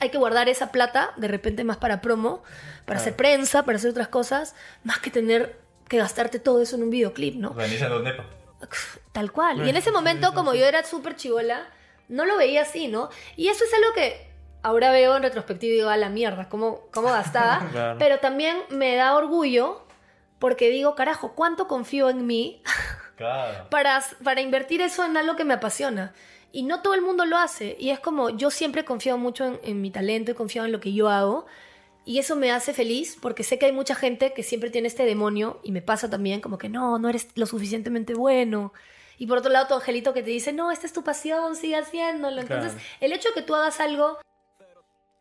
hay 0.00 0.10
que 0.10 0.18
guardar 0.18 0.48
esa 0.48 0.72
plata 0.72 1.12
de 1.16 1.28
repente 1.28 1.64
más 1.64 1.76
para 1.76 2.00
promo, 2.00 2.42
para 2.84 2.98
hacer 2.98 3.14
prensa, 3.16 3.64
para 3.64 3.76
hacer 3.76 3.90
otras 3.90 4.08
cosas, 4.08 4.54
más 4.82 4.98
que 4.98 5.10
tener 5.10 5.58
que 5.88 5.98
gastarte 5.98 6.38
todo 6.38 6.62
eso 6.62 6.76
en 6.76 6.82
un 6.82 6.90
videoclip, 6.90 7.36
¿no? 7.36 7.50
Organizan 7.50 7.90
los 7.90 8.02
nepa. 8.02 8.24
Tal 9.12 9.32
cual. 9.32 9.66
Y 9.66 9.70
en 9.70 9.76
ese 9.76 9.90
momento, 9.90 10.32
como 10.34 10.54
yo 10.54 10.64
era 10.64 10.82
súper 10.84 11.16
chivola, 11.16 11.68
no 12.08 12.24
lo 12.24 12.36
veía 12.36 12.62
así, 12.62 12.88
¿no? 12.88 13.10
Y 13.36 13.48
eso 13.48 13.64
es 13.64 13.74
algo 13.74 13.92
que 13.94 14.26
ahora 14.62 14.90
veo 14.90 15.16
en 15.16 15.22
retrospectiva 15.22 15.72
y 15.72 15.76
digo, 15.76 15.90
a 15.90 15.96
la 15.96 16.08
mierda, 16.08 16.48
cómo, 16.48 16.88
cómo 16.92 17.08
gastaba. 17.08 17.68
Claro. 17.72 17.98
Pero 17.98 18.18
también 18.18 18.56
me 18.70 18.96
da 18.96 19.14
orgullo 19.14 19.86
porque 20.38 20.70
digo, 20.70 20.94
carajo, 20.94 21.32
¿cuánto 21.34 21.68
confío 21.68 22.10
en 22.10 22.26
mí 22.26 22.62
Claro. 23.16 23.66
para, 23.70 24.02
para 24.22 24.40
invertir 24.40 24.80
eso 24.80 25.04
en 25.04 25.16
algo 25.16 25.36
que 25.36 25.44
me 25.44 25.54
apasiona? 25.54 26.12
Y 26.54 26.62
no 26.62 26.82
todo 26.82 26.94
el 26.94 27.02
mundo 27.02 27.24
lo 27.24 27.36
hace. 27.36 27.76
Y 27.80 27.90
es 27.90 27.98
como, 27.98 28.30
yo 28.30 28.48
siempre 28.50 28.82
he 28.82 28.84
confiado 28.84 29.18
mucho 29.18 29.44
en, 29.44 29.58
en 29.64 29.80
mi 29.80 29.90
talento, 29.90 30.30
he 30.30 30.34
confiado 30.36 30.66
en 30.66 30.72
lo 30.72 30.78
que 30.78 30.92
yo 30.92 31.08
hago. 31.08 31.46
Y 32.04 32.20
eso 32.20 32.36
me 32.36 32.52
hace 32.52 32.72
feliz 32.72 33.16
porque 33.20 33.42
sé 33.42 33.58
que 33.58 33.66
hay 33.66 33.72
mucha 33.72 33.96
gente 33.96 34.32
que 34.34 34.44
siempre 34.44 34.70
tiene 34.70 34.86
este 34.86 35.04
demonio 35.04 35.58
y 35.64 35.72
me 35.72 35.82
pasa 35.82 36.08
también 36.08 36.40
como 36.40 36.56
que 36.56 36.68
no, 36.68 36.98
no 37.00 37.08
eres 37.08 37.26
lo 37.34 37.46
suficientemente 37.46 38.14
bueno. 38.14 38.72
Y 39.18 39.26
por 39.26 39.38
otro 39.38 39.50
lado, 39.50 39.66
tu 39.66 39.74
angelito 39.74 40.14
que 40.14 40.22
te 40.22 40.30
dice, 40.30 40.52
no, 40.52 40.70
esta 40.70 40.86
es 40.86 40.92
tu 40.92 41.02
pasión, 41.02 41.56
sigue 41.56 41.76
haciéndolo. 41.76 42.40
Entonces, 42.40 42.72
Claro. 42.74 42.88
el 43.00 43.12
hecho 43.12 43.30
de 43.30 43.34
que 43.34 43.42
tú 43.42 43.54
hagas 43.56 43.80
algo 43.80 44.18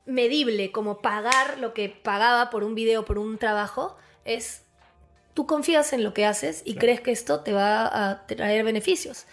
medible, 0.05 0.71
como 0.71 1.01
pagar 1.01 1.57
lo 1.59 1.73
que 1.73 1.89
pagaba 1.89 2.49
por 2.49 2.63
un 2.63 2.75
video, 2.75 3.05
por 3.05 3.17
un 3.17 3.37
trabajo, 3.37 3.95
es 4.25 4.63
tú 5.33 5.47
confías 5.47 5.93
en 5.93 6.03
lo 6.03 6.13
que 6.13 6.25
haces 6.25 6.61
y 6.65 6.75
crees 6.75 7.01
que 7.01 7.11
esto 7.11 7.39
te 7.39 7.53
va 7.53 7.87
a 8.11 8.27
traer 8.27 8.63
beneficios. 8.63 9.25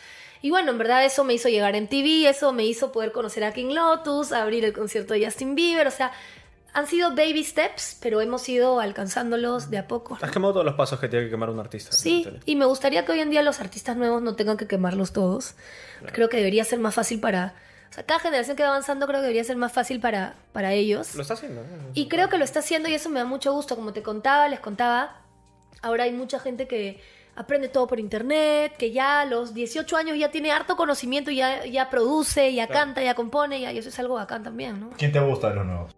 Y 0.43 0.51
bueno, 0.51 0.71
en 0.71 0.79
verdad 0.79 1.05
eso 1.05 1.25
me 1.25 1.35
hizo 1.35 1.49
llegar 1.49 1.77
en 1.77 1.89
TV, 1.89 2.29
eso 2.29 2.53
me 2.53 2.65
hizo 2.65 2.93
poder 2.93 3.13
conocer 3.13 3.45
a 3.45 3.53
King 3.53 3.75
Lotus, 3.75 4.33
abrir 4.33 4.65
el 4.65 4.73
concierto 4.73 5.15
de 5.15 5.25
Justin 5.25 5.55
Bieber, 5.55 5.87
o 5.87 5.91
sea, 5.91 6.13
han 6.73 6.87
sido 6.87 7.11
baby 7.11 7.45
steps, 7.45 7.99
pero 8.01 8.21
hemos 8.21 8.49
ido 8.49 8.81
alcanzándolos 8.81 9.71
de 9.71 9.79
a 9.79 9.89
poco. 9.89 10.17
¿no? 10.19 10.25
Has 10.25 10.31
quemado 10.31 10.55
todos 10.55 10.67
los 10.67 10.75
pasos 10.75 11.01
que 11.01 11.09
tiene 11.09 11.27
que 11.27 11.31
quemar 11.31 11.51
un 11.51 11.59
artista. 11.59 11.93
Sí, 11.93 12.27
y 12.47 12.57
me 12.57 12.65
gustaría 12.65 13.05
que 13.05 13.13
hoy 13.13 13.21
en 13.21 13.31
día 13.31 13.43
los 13.43 13.61
artistas 13.61 13.97
nuevos 13.97 14.23
no 14.23 14.37
tengan 14.37 14.57
que 14.57 14.67
quemarlos 14.67 15.13
todos. 15.13 15.55
Creo 16.13 16.29
que 16.29 16.37
debería 16.37 16.65
ser 16.65 16.79
más 16.79 16.95
fácil 16.95 17.21
para... 17.21 17.55
O 17.91 17.93
sea, 17.93 18.07
cada 18.07 18.21
generación 18.21 18.57
que 18.57 18.63
va 18.63 18.69
avanzando 18.69 19.09
creo 19.09 19.19
que 19.19 19.23
debería 19.23 19.43
ser 19.43 19.57
más 19.57 19.73
fácil 19.73 19.99
para, 19.99 20.37
para 20.53 20.73
ellos. 20.73 21.17
Lo 21.17 21.23
está 21.23 21.35
haciendo. 21.35 21.63
¿eh? 21.63 21.67
Y 21.95 22.07
creo 22.09 22.29
que 22.29 22.39
lo 22.39 22.45
está 22.45 22.61
haciendo 22.61 22.89
y 22.89 22.95
eso 22.95 23.09
me 23.09 23.19
da 23.19 23.27
mucho 23.27 23.53
gusto. 23.53 23.75
Como 23.75 23.93
te 23.93 24.03
contaba, 24.03 24.47
les 24.47 24.61
contaba, 24.61 25.23
ahora 25.83 26.05
hay 26.05 26.13
mucha 26.13 26.39
gente 26.39 26.69
que 26.69 27.01
aprende 27.41 27.69
todo 27.69 27.87
por 27.87 27.99
internet, 27.99 28.75
que 28.79 28.91
ya 28.93 29.23
a 29.23 29.25
los 29.25 29.55
18 29.55 29.97
años 29.97 30.19
ya 30.19 30.31
tiene 30.31 30.53
harto 30.53 30.77
conocimiento, 30.77 31.31
ya, 31.31 31.65
ya 31.65 31.89
produce, 31.91 32.53
ya 32.53 32.67
Claro. 32.67 32.81
canta, 32.87 33.03
ya 33.03 33.15
compone, 33.15 33.61
ya, 33.61 33.73
y 33.73 33.79
eso 33.79 33.89
es 33.89 33.99
algo 33.99 34.15
bacán 34.15 34.43
también, 34.43 34.79
¿no? 34.79 34.91
¿Quién 34.99 35.11
te 35.13 35.21
gusta 35.21 35.49
de 35.49 35.55
los 35.57 35.67
nuevos? 35.67 35.97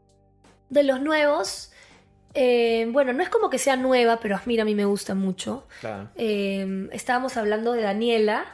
De 0.71 0.83
los 0.85 1.01
nuevos, 1.01 1.73
eh, 2.35 2.87
bueno, 2.93 3.13
no 3.13 3.23
es 3.23 3.29
como 3.29 3.51
que 3.51 3.59
sea 3.59 3.77
nueva, 3.77 4.19
pero 4.21 4.39
mira, 4.47 4.63
a 4.63 4.65
mí 4.65 4.75
me 4.75 4.85
gusta 4.85 5.15
mucho. 5.15 5.67
Claro. 5.81 6.11
Eh, 6.17 6.89
estábamos 6.93 7.37
hablando 7.37 7.73
de 7.73 7.83
Daniela, 7.83 8.45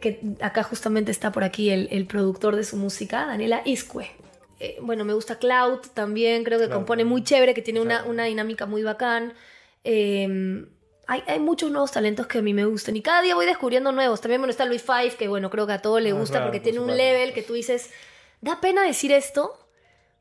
que 0.00 0.20
acá 0.40 0.62
justamente 0.62 1.10
está 1.10 1.32
por 1.32 1.42
aquí 1.44 1.70
el, 1.70 1.88
el 1.90 2.06
productor 2.06 2.54
de 2.56 2.64
su 2.64 2.76
música, 2.76 3.26
Daniela 3.26 3.62
Iscue. 3.64 4.10
Eh, 4.60 4.76
bueno, 4.82 5.04
me 5.04 5.14
gusta 5.14 5.38
Cloud 5.38 5.80
también, 5.94 6.44
creo 6.44 6.58
que 6.58 6.68
compone 6.68 7.04
muy 7.04 7.24
chévere, 7.24 7.54
que 7.54 7.62
tiene 7.62 7.80
una, 7.80 8.04
una 8.04 8.24
dinámica 8.24 8.66
muy 8.66 8.82
bacán. 8.82 9.32
Eh, 9.84 10.66
hay, 11.06 11.22
hay 11.26 11.38
muchos 11.40 11.70
nuevos 11.70 11.90
talentos 11.92 12.26
que 12.26 12.38
a 12.38 12.42
mí 12.42 12.54
me 12.54 12.64
gustan 12.64 12.96
y 12.96 13.02
cada 13.02 13.22
día 13.22 13.34
voy 13.34 13.46
descubriendo 13.46 13.92
nuevos. 13.92 14.20
También 14.20 14.40
bueno, 14.40 14.50
está 14.50 14.64
Luis 14.64 14.82
Five, 14.82 15.16
que 15.16 15.28
bueno, 15.28 15.50
creo 15.50 15.66
que 15.66 15.72
a 15.74 15.82
todos 15.82 16.00
le 16.02 16.10
Ah, 16.10 16.14
gusta 16.14 16.32
claro, 16.38 16.46
porque 16.46 16.58
por 16.60 16.64
tiene 16.64 16.80
un 16.80 16.96
level 16.96 17.32
que 17.34 17.42
tú 17.42 17.52
dices, 17.54 17.90
da 18.40 18.60
pena 18.60 18.82
decir 18.84 19.12
esto, 19.12 19.58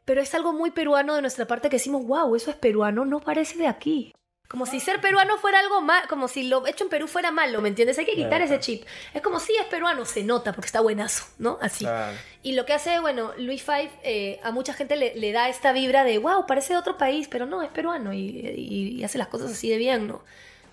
pero 0.06 0.22
es 0.22 0.34
algo 0.36 0.54
muy 0.54 0.72
peruano 0.72 1.16
de 1.16 1.22
nuestra 1.22 1.46
parte 1.48 1.70
que 1.70 1.78
decimos, 1.78 2.06
wow, 2.06 2.36
eso 2.36 2.50
es 2.52 2.58
peruano, 2.58 3.06
no 3.06 3.20
parece 3.20 3.58
de 3.58 3.68
aquí. 3.68 4.14
Como 4.50 4.66
si 4.68 4.80
ser 4.80 5.02
peruano 5.02 5.38
fuera 5.38 5.60
algo 5.60 5.82
mal, 5.82 6.08
como 6.08 6.28
si 6.28 6.44
lo 6.44 6.68
hecho 6.68 6.84
en 6.84 6.90
Perú 6.92 7.08
fuera 7.08 7.32
malo, 7.32 7.60
¿me 7.62 7.70
entiendes? 7.70 7.98
Hay 7.98 8.06
que 8.06 8.14
quitar 8.14 8.30
Claro. 8.40 8.44
ese 8.46 8.60
chip. 8.60 8.86
Es 9.14 9.22
como 9.24 9.40
si 9.40 9.56
es 9.56 9.66
peruano, 9.66 10.06
se 10.06 10.24
nota 10.24 10.52
porque 10.54 10.68
está 10.68 10.80
buenazo, 10.82 11.26
¿no? 11.40 11.58
Así. 11.60 11.86
Claro. 11.86 12.16
Y 12.44 12.52
lo 12.52 12.64
que 12.66 12.74
hace, 12.74 13.00
bueno, 13.00 13.32
Luis 13.38 13.64
Five 13.64 13.90
eh, 14.04 14.40
a 14.44 14.52
mucha 14.52 14.74
gente 14.74 14.96
le, 14.96 15.16
le 15.16 15.32
da 15.32 15.50
esta 15.50 15.72
vibra 15.72 16.04
de, 16.04 16.20
wow, 16.20 16.46
parece 16.46 16.74
de 16.74 16.80
otro 16.80 16.98
país, 17.00 17.28
pero 17.32 17.48
no, 17.48 17.64
es 17.64 17.70
peruano 17.70 18.14
y, 18.14 18.20
y- 18.20 18.90
y 19.00 19.04
hace 19.04 19.18
las 19.18 19.30
cosas 19.30 19.52
así 19.54 19.70
de 19.70 19.78
bien, 19.78 20.06
¿no? 20.08 20.22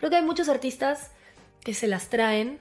Creo 0.01 0.11
que 0.11 0.17
hay 0.17 0.23
muchos 0.23 0.49
artistas 0.49 1.13
que 1.63 1.75
se 1.75 1.87
las 1.87 2.09
traen 2.09 2.59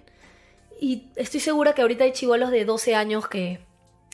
y 0.80 1.08
estoy 1.16 1.40
segura 1.40 1.74
que 1.74 1.82
ahorita 1.82 2.04
hay 2.04 2.12
chivolos 2.12 2.52
de 2.52 2.66
12 2.66 2.96
años 2.96 3.28
que 3.28 3.60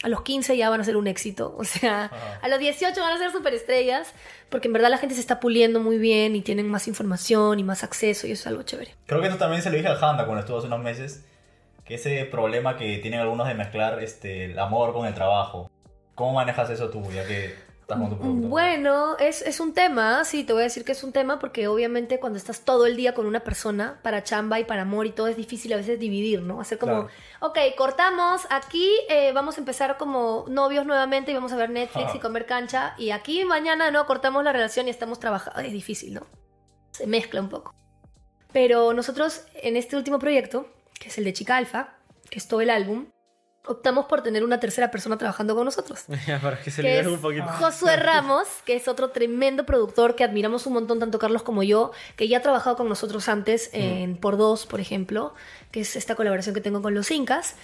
a 0.03 0.09
los 0.09 0.21
15 0.21 0.55
ya 0.55 0.69
van 0.69 0.81
a 0.81 0.83
ser 0.83 0.97
un 0.97 1.07
éxito. 1.07 1.55
O 1.57 1.63
sea, 1.63 2.05
Ajá. 2.05 2.39
a 2.41 2.47
los 2.47 2.59
18 2.59 2.99
van 2.99 3.13
a 3.13 3.17
ser 3.17 3.31
superestrellas 3.31 4.13
porque 4.49 4.67
en 4.67 4.73
verdad 4.73 4.89
la 4.89 4.97
gente 4.99 5.15
se 5.15 5.21
está 5.21 5.39
puliendo 5.39 5.79
muy 5.79 5.97
bien 5.97 6.35
y 6.35 6.41
tienen 6.41 6.69
más 6.69 6.87
información 6.87 7.59
y 7.59 7.63
más 7.63 7.83
acceso 7.83 8.27
y 8.27 8.31
eso 8.31 8.41
es 8.41 8.47
algo 8.47 8.63
chévere. 8.63 8.93
Creo 9.07 9.21
que 9.21 9.27
esto 9.27 9.39
también 9.39 9.61
se 9.61 9.69
lo 9.69 9.77
dije 9.77 9.87
al 9.87 10.03
Handa 10.03 10.25
cuando 10.25 10.41
estuvo 10.41 10.59
hace 10.59 10.67
unos 10.67 10.81
meses. 10.81 11.25
Que 11.83 11.95
ese 11.95 12.25
problema 12.25 12.77
que 12.77 12.97
tienen 12.97 13.19
algunos 13.19 13.47
de 13.47 13.53
mezclar 13.53 14.01
este, 14.01 14.45
el 14.45 14.59
amor 14.59 14.93
con 14.93 15.05
el 15.07 15.13
trabajo. 15.13 15.69
¿Cómo 16.15 16.33
manejas 16.33 16.69
eso 16.69 16.89
tú, 16.89 17.03
ya 17.11 17.25
que 17.27 17.53
estás 17.93 17.97
producto? 17.97 18.47
Bueno, 18.47 19.17
es, 19.17 19.41
es 19.41 19.59
un 19.59 19.73
tema, 19.73 20.23
sí, 20.25 20.43
te 20.43 20.53
voy 20.53 20.61
a 20.61 20.63
decir 20.65 20.83
que 20.83 20.91
es 20.91 21.03
un 21.03 21.11
tema 21.11 21.39
porque 21.39 21.67
obviamente 21.67 22.19
cuando 22.19 22.37
estás 22.37 22.61
todo 22.61 22.85
el 22.85 22.95
día 22.95 23.13
con 23.13 23.25
una 23.25 23.41
persona 23.41 23.99
para 24.01 24.23
chamba 24.23 24.59
y 24.59 24.65
para 24.65 24.81
amor 24.81 25.05
y 25.05 25.11
todo 25.11 25.27
es 25.27 25.37
difícil 25.37 25.71
a 25.73 25.77
veces 25.77 25.99
dividir, 25.99 26.41
¿no? 26.41 26.59
Hacer 26.59 26.77
como, 26.77 27.07
Claro. 27.07 27.09
ok, 27.41 27.57
cortamos, 27.77 28.41
aquí 28.49 28.89
eh, 29.09 29.31
vamos 29.33 29.57
a 29.57 29.59
empezar 29.59 29.97
como 29.97 30.45
novios 30.47 30.85
nuevamente 30.85 31.31
y 31.31 31.35
vamos 31.35 31.51
a 31.51 31.55
ver 31.55 31.69
Netflix 31.69 32.07
Ajá. 32.07 32.17
y 32.17 32.19
comer 32.19 32.45
cancha 32.45 32.95
y 32.97 33.11
aquí 33.11 33.45
mañana 33.45 33.91
no, 33.91 34.05
cortamos 34.05 34.43
la 34.43 34.51
relación 34.51 34.87
y 34.87 34.89
estamos 34.89 35.19
trabajando, 35.19 35.59
es 35.61 35.71
difícil, 35.71 36.15
¿no? 36.15 36.21
Se 36.91 37.07
mezcla 37.07 37.41
un 37.41 37.49
poco. 37.49 37.73
Pero 38.51 38.93
nosotros 38.93 39.45
en 39.55 39.75
este 39.75 39.95
último 39.97 40.17
proyecto, 40.17 40.67
que 40.99 41.09
es 41.09 41.17
el 41.17 41.25
de 41.25 41.33
Chica 41.33 41.57
Alfa, 41.57 41.95
que 42.29 42.39
es 42.39 42.47
todo 42.47 42.61
el 42.61 42.69
álbum, 42.69 43.07
optamos 43.67 44.05
por 44.05 44.21
tener 44.21 44.43
una 44.43 44.59
tercera 44.59 44.91
persona 44.91 45.17
trabajando 45.17 45.55
con 45.55 45.65
nosotros 45.65 46.05
para 46.41 46.61
que 46.61 46.71
se 46.71 46.81
que 46.81 46.99
es 46.99 47.07
un 47.07 47.19
poquito. 47.19 47.45
Josué 47.47 47.95
Ramos, 47.97 48.47
que 48.65 48.75
es 48.75 48.87
otro 48.87 49.09
tremendo 49.09 49.65
productor 49.65 50.15
que 50.15 50.23
admiramos 50.23 50.65
un 50.65 50.73
montón, 50.73 50.99
tanto 50.99 51.19
Carlos 51.19 51.43
como 51.43 51.63
yo, 51.63 51.91
que 52.15 52.27
ya 52.27 52.39
ha 52.39 52.41
trabajado 52.41 52.77
con 52.77 52.89
nosotros 52.89 53.29
antes 53.29 53.69
en 53.73 54.17
Por 54.17 54.37
Dos, 54.37 54.65
por 54.65 54.79
ejemplo, 54.79 55.33
que 55.71 55.81
es 55.81 55.95
esta 55.95 56.15
colaboración 56.15 56.55
que 56.55 56.61
tengo 56.61 56.81
con 56.81 56.93
los 56.93 57.11
Incas. 57.11 57.55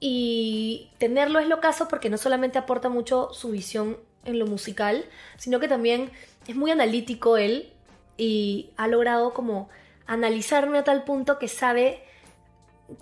Y 0.00 0.90
tenerlo 0.98 1.38
es 1.38 1.48
lo 1.48 1.60
caso 1.60 1.88
porque 1.88 2.08
no 2.08 2.16
solamente 2.16 2.58
aporta 2.58 2.88
mucho 2.88 3.28
su 3.32 3.50
visión 3.50 3.98
en 4.24 4.38
lo 4.38 4.46
musical, 4.46 5.04
sino 5.36 5.60
que 5.60 5.68
también 5.68 6.10
es 6.48 6.56
muy 6.56 6.70
analítico 6.70 7.36
él 7.36 7.72
y 8.16 8.70
ha 8.76 8.88
logrado 8.88 9.32
como 9.32 9.68
analizarme 10.06 10.78
a 10.78 10.84
tal 10.84 11.04
punto 11.04 11.38
que 11.38 11.48
sabe 11.48 12.02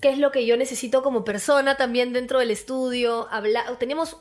qué 0.01 0.11
es 0.11 0.18
lo 0.18 0.30
que 0.30 0.47
yo 0.47 0.57
necesito 0.57 1.03
como 1.03 1.24
persona 1.24 1.76
también 1.76 2.12
dentro 2.12 2.39
del 2.39 2.51
estudio. 2.51 3.28
Teníamos 3.78 4.16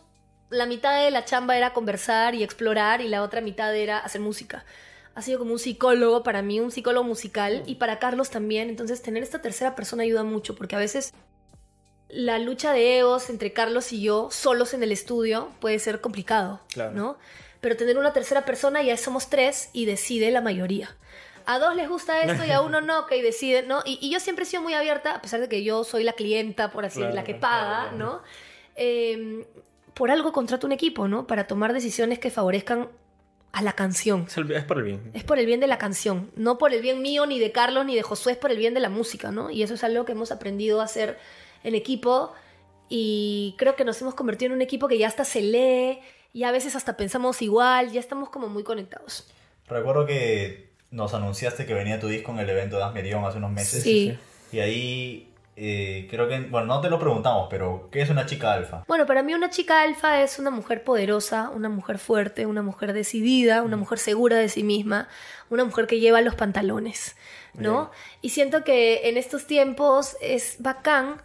la 0.49 0.65
mitad 0.65 1.03
de 1.03 1.11
la 1.11 1.25
chamba 1.25 1.57
era 1.57 1.73
conversar 1.73 2.35
y 2.35 2.43
explorar 2.43 3.01
y 3.01 3.07
la 3.07 3.21
otra 3.23 3.41
mitad 3.41 3.75
era 3.75 3.99
hacer 3.99 4.21
música. 4.21 4.65
Ha 5.15 5.21
sido 5.21 5.39
como 5.39 5.51
un 5.51 5.59
psicólogo 5.59 6.23
para 6.23 6.41
mí, 6.41 6.59
un 6.59 6.71
psicólogo 6.71 7.03
musical 7.03 7.63
y 7.65 7.75
para 7.75 7.99
Carlos 7.99 8.29
también. 8.29 8.69
Entonces 8.69 9.01
tener 9.01 9.23
esta 9.23 9.41
tercera 9.41 9.75
persona 9.75 10.03
ayuda 10.03 10.23
mucho 10.23 10.55
porque 10.55 10.75
a 10.75 10.79
veces 10.79 11.11
la 12.07 12.39
lucha 12.39 12.71
de 12.71 12.99
egos 12.99 13.29
entre 13.29 13.51
Carlos 13.51 13.91
y 13.91 14.01
yo 14.01 14.29
solos 14.31 14.73
en 14.73 14.83
el 14.83 14.91
estudio 14.91 15.49
puede 15.59 15.79
ser 15.79 15.99
complicado, 16.01 16.61
Claro. 16.71 16.91
¿no? 16.93 17.17
Pero 17.59 17.75
tener 17.75 17.97
una 17.97 18.13
tercera 18.13 18.45
persona 18.45 18.83
ya 18.83 18.95
somos 18.95 19.29
tres 19.29 19.69
y 19.73 19.85
decide 19.85 20.31
la 20.31 20.41
mayoría. 20.41 20.95
A 21.47 21.59
dos 21.59 21.75
les 21.75 21.87
gusta 21.89 22.21
esto 22.21 22.45
y 22.45 22.51
a 22.51 22.61
uno 22.61 22.81
no, 22.89 23.07
que 23.07 23.21
deciden, 23.23 23.67
¿no? 23.67 23.81
Y, 23.85 23.97
y 24.01 24.11
yo 24.11 24.19
siempre 24.19 24.43
he 24.43 24.45
sido 24.45 24.61
muy 24.61 24.73
abierta, 24.73 25.15
a 25.15 25.21
pesar 25.21 25.39
de 25.39 25.49
que 25.49 25.63
yo 25.63 25.83
soy 25.83 26.03
la 26.03 26.13
clienta, 26.13 26.71
por 26.71 26.85
así 26.85 26.99
Claro, 26.99 27.15
la 27.15 27.23
que 27.23 27.35
paga, 27.35 27.81
claro. 27.89 27.97
¿no? 27.97 28.21
Eh, 28.75 29.45
por 29.93 30.11
algo 30.11 30.31
contrato 30.31 30.67
un 30.67 30.73
equipo, 30.73 31.07
¿no? 31.07 31.25
Para 31.25 31.47
tomar 31.47 31.73
decisiones 31.73 32.19
que 32.19 32.29
favorezcan 32.29 32.89
a 33.53 33.61
la 33.63 33.73
canción. 33.73 34.25
Es, 34.27 34.37
el- 34.37 34.51
es 34.51 34.63
por 34.65 34.77
el 34.77 34.83
bien. 34.83 35.11
Es 35.15 35.23
por 35.23 35.39
el 35.39 35.45
bien 35.47 35.59
de 35.59 35.67
la 35.67 35.77
canción, 35.79 36.29
no 36.35 36.57
por 36.59 36.73
el 36.73 36.81
bien 36.81 37.01
mío, 37.01 37.25
ni 37.25 37.39
de 37.39 37.51
Carlos, 37.51 37.85
ni 37.85 37.95
de 37.95 38.03
Josué, 38.03 38.33
es 38.33 38.37
por 38.37 38.51
el 38.51 38.57
bien 38.57 38.73
de 38.75 38.79
la 38.81 38.89
música, 38.89 39.31
¿no? 39.31 39.49
Y 39.49 39.63
eso 39.63 39.73
es 39.73 39.83
algo 39.83 40.05
que 40.05 40.11
hemos 40.11 40.31
aprendido 40.31 40.81
a 40.81 40.83
hacer 40.83 41.17
en 41.63 41.73
equipo 41.73 42.33
y 42.89 43.55
creo 43.57 43.75
que 43.75 43.83
nos 43.85 43.99
hemos 44.01 44.13
convertido 44.13 44.49
en 44.49 44.55
un 44.57 44.61
equipo 44.61 44.87
que 44.87 44.97
ya 44.97 45.07
hasta 45.07 45.25
se 45.25 45.41
lee 45.41 45.99
y 46.33 46.43
a 46.43 46.51
veces 46.51 46.75
hasta 46.75 46.95
pensamos 46.97 47.41
igual, 47.41 47.91
ya 47.91 47.99
estamos 47.99 48.29
como 48.29 48.47
muy 48.49 48.63
conectados. 48.63 49.27
Recuerdo 49.67 50.05
que 50.05 50.66
nos 50.91 51.13
anunciaste 51.13 51.65
que 51.65 51.73
venía 51.73 51.99
tu 51.99 52.07
disco 52.07 52.31
en 52.31 52.39
el 52.39 52.49
evento 52.49 52.77
de 52.77 52.83
Asmerión 52.83 53.25
hace 53.25 53.37
unos 53.37 53.51
meses. 53.51 53.83
Sí. 53.83 54.17
Y 54.51 54.59
ahí 54.59 55.27
eh, 55.59 56.07
creo 56.09 56.27
que, 56.27 56.39
bueno, 56.41 56.67
no 56.67 56.81
te 56.81 56.89
lo 56.89 56.99
preguntamos, 56.99 57.47
pero 57.49 57.89
¿qué 57.91 58.01
es 58.01 58.09
una 58.11 58.27
chica 58.27 58.53
alfa? 58.53 58.83
Bueno, 58.87 59.07
para 59.07 59.23
mí 59.23 59.33
una 59.33 59.49
chica 59.49 59.81
alfa 59.81 60.21
es 60.21 60.37
una 60.37 60.51
mujer 60.51 60.83
poderosa, 60.83 61.49
una 61.49 61.67
mujer 61.67 61.97
fuerte, 61.97 62.45
una 62.45 62.61
mujer 62.61 62.93
decidida, 62.93 63.63
una 63.63 63.75
mujer 63.75 63.97
segura 63.97 64.37
de 64.37 64.49
sí 64.49 64.61
misma, 64.61 65.07
una 65.49 65.65
mujer 65.65 65.87
que 65.87 65.99
lleva 65.99 66.21
los 66.21 66.35
pantalones, 66.35 67.15
¿no? 67.55 67.85
Bien. 67.85 67.89
Y 68.21 68.29
siento 68.29 68.63
que 68.63 69.09
en 69.09 69.17
estos 69.17 69.47
tiempos 69.47 70.15
es 70.21 70.57
bacán 70.59 71.21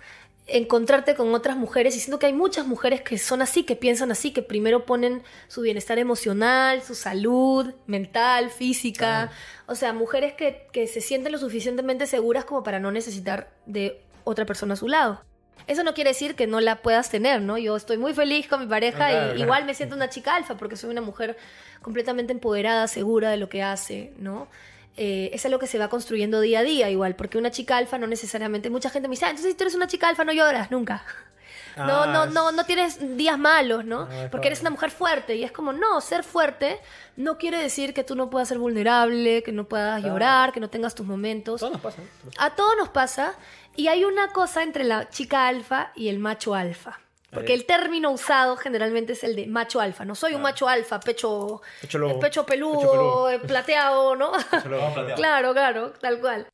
encontrarte 0.46 1.14
con 1.14 1.32
otras 1.34 1.56
mujeres 1.56 1.96
y 1.96 2.00
siento 2.00 2.18
que 2.18 2.26
hay 2.26 2.32
muchas 2.32 2.66
mujeres 2.66 3.00
que 3.02 3.16
son 3.18 3.42
así, 3.42 3.62
que 3.62 3.76
piensan 3.76 4.10
así, 4.10 4.32
que 4.32 4.42
primero 4.42 4.84
ponen 4.84 5.22
su 5.48 5.62
bienestar 5.62 5.98
emocional, 5.98 6.82
su 6.82 6.94
salud 6.94 7.72
mental, 7.86 8.50
física, 8.50 9.30
o 9.66 9.74
sea, 9.74 9.92
mujeres 9.92 10.34
que, 10.34 10.66
que 10.72 10.86
se 10.86 11.00
sienten 11.00 11.32
lo 11.32 11.38
suficientemente 11.38 12.06
seguras 12.06 12.44
como 12.44 12.62
para 12.62 12.80
no 12.80 12.90
necesitar 12.90 13.50
de 13.66 14.00
otra 14.24 14.44
persona 14.44 14.74
a 14.74 14.76
su 14.76 14.88
lado. 14.88 15.22
Eso 15.68 15.84
no 15.84 15.94
quiere 15.94 16.10
decir 16.10 16.34
que 16.34 16.48
no 16.48 16.60
la 16.60 16.82
puedas 16.82 17.08
tener, 17.08 17.40
¿no? 17.40 17.56
Yo 17.56 17.76
estoy 17.76 17.96
muy 17.96 18.14
feliz 18.14 18.48
con 18.48 18.60
mi 18.60 18.66
pareja 18.66 19.06
Ah, 19.06 19.10
claro, 19.10 19.24
y 19.26 19.28
claro. 19.28 19.40
igual 19.40 19.64
me 19.64 19.74
siento 19.74 19.94
una 19.94 20.08
chica 20.10 20.34
alfa 20.34 20.56
porque 20.56 20.76
soy 20.76 20.90
una 20.90 21.02
mujer 21.02 21.36
completamente 21.82 22.32
empoderada, 22.32 22.88
segura 22.88 23.30
de 23.30 23.36
lo 23.36 23.48
que 23.48 23.62
hace, 23.62 24.12
¿no? 24.18 24.48
Eh, 24.96 25.30
es 25.32 25.44
algo 25.46 25.58
que 25.58 25.66
se 25.66 25.78
va 25.78 25.88
construyendo 25.88 26.40
día 26.40 26.60
a 26.60 26.62
día 26.62 26.90
igual, 26.90 27.16
porque 27.16 27.38
una 27.38 27.50
chica 27.50 27.76
alfa 27.78 27.98
no 27.98 28.06
necesariamente, 28.06 28.68
mucha 28.68 28.90
gente 28.90 29.08
me 29.08 29.12
dice, 29.12 29.24
ah, 29.24 29.30
entonces 29.30 29.52
si 29.52 29.56
tú 29.56 29.64
eres 29.64 29.74
una 29.74 29.86
chica 29.86 30.08
alfa 30.08 30.24
no 30.24 30.32
lloras 30.32 30.70
nunca. 30.70 31.04
No, 31.76 32.02
Ah, 32.02 32.06
no, 32.06 32.26
no, 32.26 32.52
no 32.52 32.64
tienes 32.66 33.16
días 33.16 33.38
malos, 33.38 33.86
¿no? 33.86 34.02
Ah, 34.02 34.28
Porque 34.30 34.48
eres 34.48 34.60
una 34.60 34.68
mujer 34.68 34.90
fuerte. 34.90 35.36
Y 35.36 35.44
es 35.44 35.52
como, 35.52 35.72
no, 35.72 36.02
ser 36.02 36.22
fuerte 36.22 36.78
no 37.16 37.38
quiere 37.38 37.58
decir 37.58 37.94
que 37.94 38.04
tú 38.04 38.14
no 38.14 38.28
puedas 38.28 38.48
ser 38.48 38.58
vulnerable, 38.58 39.42
que 39.42 39.52
no 39.52 39.64
puedas 39.64 40.02
llorar, 40.02 40.52
que 40.52 40.60
no 40.60 40.68
tengas 40.68 40.94
tus 40.94 41.06
momentos. 41.06 41.60
Todo 41.60 41.70
nos 41.70 41.80
pasa. 41.80 42.02
¿no? 42.02 42.30
A 42.38 42.54
todos 42.54 42.74
nos 42.76 42.90
pasa. 42.90 43.34
Y 43.74 43.88
hay 43.88 44.04
una 44.04 44.32
cosa 44.32 44.62
entre 44.62 44.84
la 44.84 45.08
chica 45.08 45.48
alfa 45.48 45.92
y 45.94 46.08
el 46.08 46.18
macho 46.18 46.54
alfa. 46.54 47.00
Porque 47.32 47.52
ver. 47.52 47.60
el 47.60 47.66
término 47.66 48.10
usado 48.10 48.56
generalmente 48.56 49.14
es 49.14 49.24
el 49.24 49.34
de 49.34 49.46
macho 49.46 49.80
alfa. 49.80 50.04
No 50.04 50.14
soy 50.14 50.34
un 50.34 50.42
macho 50.42 50.68
alfa, 50.68 51.00
pecho, 51.00 51.62
Pecho 51.80 51.98
lobo. 51.98 52.20
pecho 52.20 52.44
peludo, 52.44 52.78
Pecho 52.80 52.90
peludo. 52.92 53.30
eh, 53.30 53.38
plateado, 53.40 54.16
¿no? 54.16 54.32
Vamos 54.32 54.44
plateado. 54.92 55.14
Claro, 55.16 55.52
claro, 55.52 55.92
tal 56.00 56.20
cual. 56.20 56.46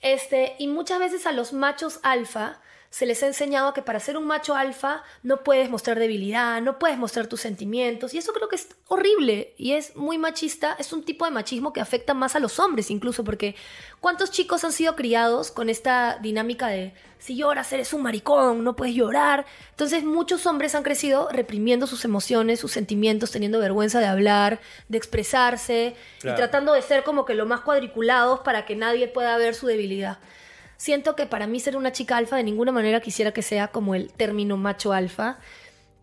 Este, 0.00 0.56
y 0.58 0.68
muchas 0.68 0.98
veces 0.98 1.26
a 1.26 1.32
los 1.32 1.52
machos 1.52 2.00
alfa 2.02 2.60
se 2.96 3.04
les 3.04 3.22
ha 3.22 3.26
enseñado 3.26 3.74
que 3.74 3.82
para 3.82 4.00
ser 4.00 4.16
un 4.16 4.26
macho 4.26 4.54
alfa 4.54 5.02
no 5.22 5.44
puedes 5.44 5.68
mostrar 5.68 5.98
debilidad, 5.98 6.62
no 6.62 6.78
puedes 6.78 6.96
mostrar 6.96 7.26
tus 7.26 7.42
sentimientos. 7.42 8.14
Y 8.14 8.18
eso 8.18 8.32
creo 8.32 8.48
que 8.48 8.56
es 8.56 8.68
horrible 8.88 9.52
y 9.58 9.72
es 9.72 9.94
muy 9.96 10.16
machista. 10.16 10.74
Es 10.78 10.94
un 10.94 11.02
tipo 11.04 11.26
de 11.26 11.30
machismo 11.30 11.74
que 11.74 11.82
afecta 11.82 12.14
más 12.14 12.36
a 12.36 12.40
los 12.40 12.58
hombres 12.58 12.90
incluso, 12.90 13.22
porque 13.22 13.54
¿cuántos 14.00 14.30
chicos 14.30 14.64
han 14.64 14.72
sido 14.72 14.96
criados 14.96 15.50
con 15.50 15.68
esta 15.68 16.18
dinámica 16.22 16.68
de 16.68 16.94
si 17.18 17.36
lloras 17.36 17.70
eres 17.70 17.92
un 17.92 18.00
maricón, 18.00 18.64
no 18.64 18.76
puedes 18.76 18.94
llorar? 18.94 19.44
Entonces 19.72 20.02
muchos 20.02 20.46
hombres 20.46 20.74
han 20.74 20.82
crecido 20.82 21.28
reprimiendo 21.30 21.86
sus 21.86 22.02
emociones, 22.06 22.60
sus 22.60 22.72
sentimientos, 22.72 23.30
teniendo 23.30 23.58
vergüenza 23.58 24.00
de 24.00 24.06
hablar, 24.06 24.58
de 24.88 24.96
expresarse 24.96 25.94
Claro. 26.20 26.34
y 26.34 26.38
tratando 26.38 26.72
de 26.72 26.80
ser 26.80 27.04
como 27.04 27.26
que 27.26 27.34
lo 27.34 27.44
más 27.44 27.60
cuadriculados 27.60 28.40
para 28.40 28.64
que 28.64 28.74
nadie 28.74 29.06
pueda 29.06 29.36
ver 29.36 29.54
su 29.54 29.66
debilidad. 29.66 30.16
Siento 30.76 31.16
que 31.16 31.26
para 31.26 31.46
mí 31.46 31.60
ser 31.60 31.76
una 31.76 31.92
chica 31.92 32.16
alfa 32.16 32.36
de 32.36 32.42
ninguna 32.42 32.72
manera 32.72 33.00
quisiera 33.00 33.32
que 33.32 33.42
sea 33.42 33.68
como 33.68 33.94
el 33.94 34.12
término 34.12 34.56
macho 34.56 34.92
alfa. 34.92 35.38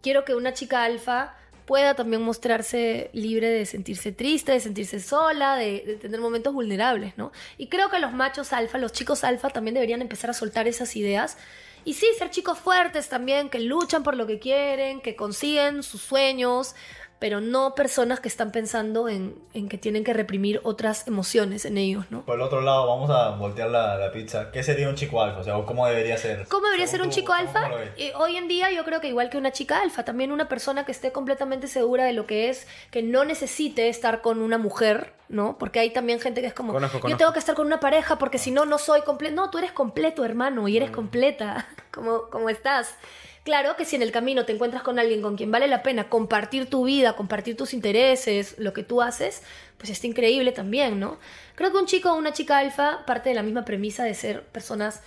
Quiero 0.01 0.25
que 0.25 0.35
una 0.35 0.53
chica 0.53 0.83
alfa 0.83 1.35
pueda 1.65 1.95
también 1.95 2.21
mostrarse 2.21 3.09
libre 3.13 3.49
de 3.49 3.65
sentirse 3.65 4.11
triste, 4.11 4.51
de 4.51 4.59
sentirse 4.59 4.99
sola, 4.99 5.55
de, 5.55 5.97
tener 6.01 6.19
momentos 6.19 6.53
vulnerables, 6.53 7.17
¿no? 7.17 7.31
Y 7.57 7.67
creo 7.67 7.89
que 7.89 7.99
los 7.99 8.13
machos 8.13 8.53
alfa, 8.53 8.77
los 8.77 8.91
chicos 8.91 9.23
alfa 9.23 9.49
también 9.49 9.75
deberían 9.75 10.01
empezar 10.01 10.29
a 10.29 10.33
soltar 10.33 10.67
esas 10.67 10.95
ideas. 10.95 11.37
Y 11.85 11.93
sí, 11.93 12.07
ser 12.17 12.29
chicos 12.29 12.59
fuertes 12.59 13.09
también, 13.09 13.49
que 13.49 13.59
luchan 13.59 14.03
por 14.03 14.15
lo 14.15 14.25
que 14.25 14.39
quieren, 14.39 15.01
que 15.01 15.15
consiguen 15.15 15.83
sus 15.83 16.01
sueños, 16.01 16.75
pero 17.23 17.39
no 17.39 17.73
personas 17.73 18.19
que 18.19 18.27
están 18.27 18.51
pensando 18.51 19.07
en, 19.07 19.33
en 19.53 19.69
que 19.69 19.77
tienen 19.77 20.03
que 20.03 20.11
reprimir 20.11 20.59
otras 20.65 21.07
emociones 21.07 21.63
en 21.63 21.77
ellos, 21.77 22.03
¿no? 22.09 22.23
Por 22.25 22.35
el 22.35 22.41
otro 22.41 22.59
lado, 22.59 22.85
vamos 22.85 23.09
a 23.11 23.29
voltear 23.37 23.69
la, 23.69 23.95
la 23.95 24.11
pizza. 24.11 24.51
¿Qué 24.51 24.61
sería 24.61 24.89
un 24.89 24.95
chico 24.95 25.21
alfa? 25.21 25.39
O 25.39 25.43
sea, 25.45 25.53
¿cómo 25.65 25.87
debería 25.87 26.17
ser? 26.17 26.45
¿Cómo 26.49 26.65
debería 26.65 26.85
ser 26.85 27.01
un 27.01 27.07
tú, 27.07 27.15
chico 27.15 27.27
¿cómo 27.27 27.39
alfa? 27.39 27.69
Eh, 27.95 28.11
hoy 28.17 28.35
en 28.35 28.49
día 28.49 28.71
yo 28.73 28.83
creo 28.83 28.99
que 28.99 29.07
igual 29.07 29.29
que 29.29 29.37
una 29.37 29.53
chica 29.53 29.79
alfa, 29.81 30.03
también 30.03 30.33
una 30.33 30.49
persona 30.49 30.85
que 30.85 30.91
esté 30.91 31.13
completamente 31.13 31.67
segura 31.69 32.03
de 32.03 32.11
lo 32.11 32.25
que 32.27 32.49
es, 32.49 32.67
que 32.91 33.01
no 33.01 33.23
necesite 33.23 33.87
estar 33.87 34.21
con 34.21 34.41
una 34.41 34.57
mujer, 34.57 35.13
¿no? 35.29 35.57
Porque 35.57 35.79
hay 35.79 35.91
también 35.91 36.19
gente 36.19 36.41
que 36.41 36.47
es 36.47 36.53
como, 36.53 36.73
Conozco, 36.73 37.07
yo 37.07 37.15
tengo 37.15 37.31
que 37.31 37.39
estar 37.39 37.55
con 37.55 37.67
una 37.67 37.79
pareja 37.79 38.17
porque 38.17 38.37
si 38.37 38.51
no, 38.51 38.65
no 38.65 38.77
soy 38.77 38.99
completo. 39.03 39.33
No, 39.33 39.49
tú 39.49 39.59
eres 39.59 39.71
completo, 39.71 40.25
hermano, 40.25 40.67
y 40.67 40.75
eres 40.75 40.91
Mm. 40.91 40.95
completa, 40.95 41.67
como, 41.93 42.23
como 42.29 42.49
estás. 42.49 42.97
Claro 43.43 43.75
que 43.75 43.83
si 43.83 43.97
en 43.97 44.01
el 44.01 44.11
camino 44.13 44.45
te 44.45 44.53
encuentras 44.53 44.83
con 44.83 44.99
alguien 44.99 45.21
con 45.21 45.35
quien 45.35 45.51
vale 45.51 45.67
la 45.67 45.83
pena 45.83 46.07
compartir 46.07 46.69
tu 46.69 46.85
vida, 46.85 47.17
compartir 47.17 47.57
tus 47.57 47.73
intereses, 47.73 48.55
lo 48.57 48.71
que 48.71 48.83
tú 48.83 49.01
haces, 49.01 49.43
pues 49.77 49.89
está 49.89 50.07
increíble 50.07 50.53
también, 50.53 50.97
¿no? 50.99 51.19
Creo 51.55 51.71
que 51.71 51.77
un 51.77 51.85
chico 51.85 52.11
o 52.13 52.15
una 52.15 52.31
chica 52.31 52.59
alfa 52.59 53.05
parte 53.05 53.29
de 53.29 53.35
la 53.35 53.43
misma 53.43 53.65
premisa 53.65 54.05
de 54.05 54.13
ser 54.13 54.43
personas 54.47 55.01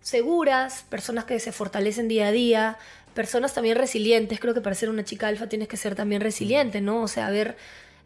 seguras, 0.00 0.84
personas 0.88 1.24
que 1.24 1.40
se 1.40 1.52
fortalecen 1.52 2.06
día 2.08 2.28
a 2.28 2.32
día, 2.32 2.78
personas 3.14 3.54
también 3.54 3.76
resilientes. 3.76 4.38
Creo 4.40 4.54
que 4.54 4.60
para 4.60 4.74
ser 4.76 4.88
una 4.88 5.04
chica 5.04 5.26
alfa 5.28 5.48
tienes 5.48 5.66
que 5.68 5.76
ser 5.76 5.94
también 5.96 6.20
resiliente, 6.20 6.80
¿no? 6.80 7.02
O 7.02 7.08
sea, 7.08 7.26
haber 7.26 7.56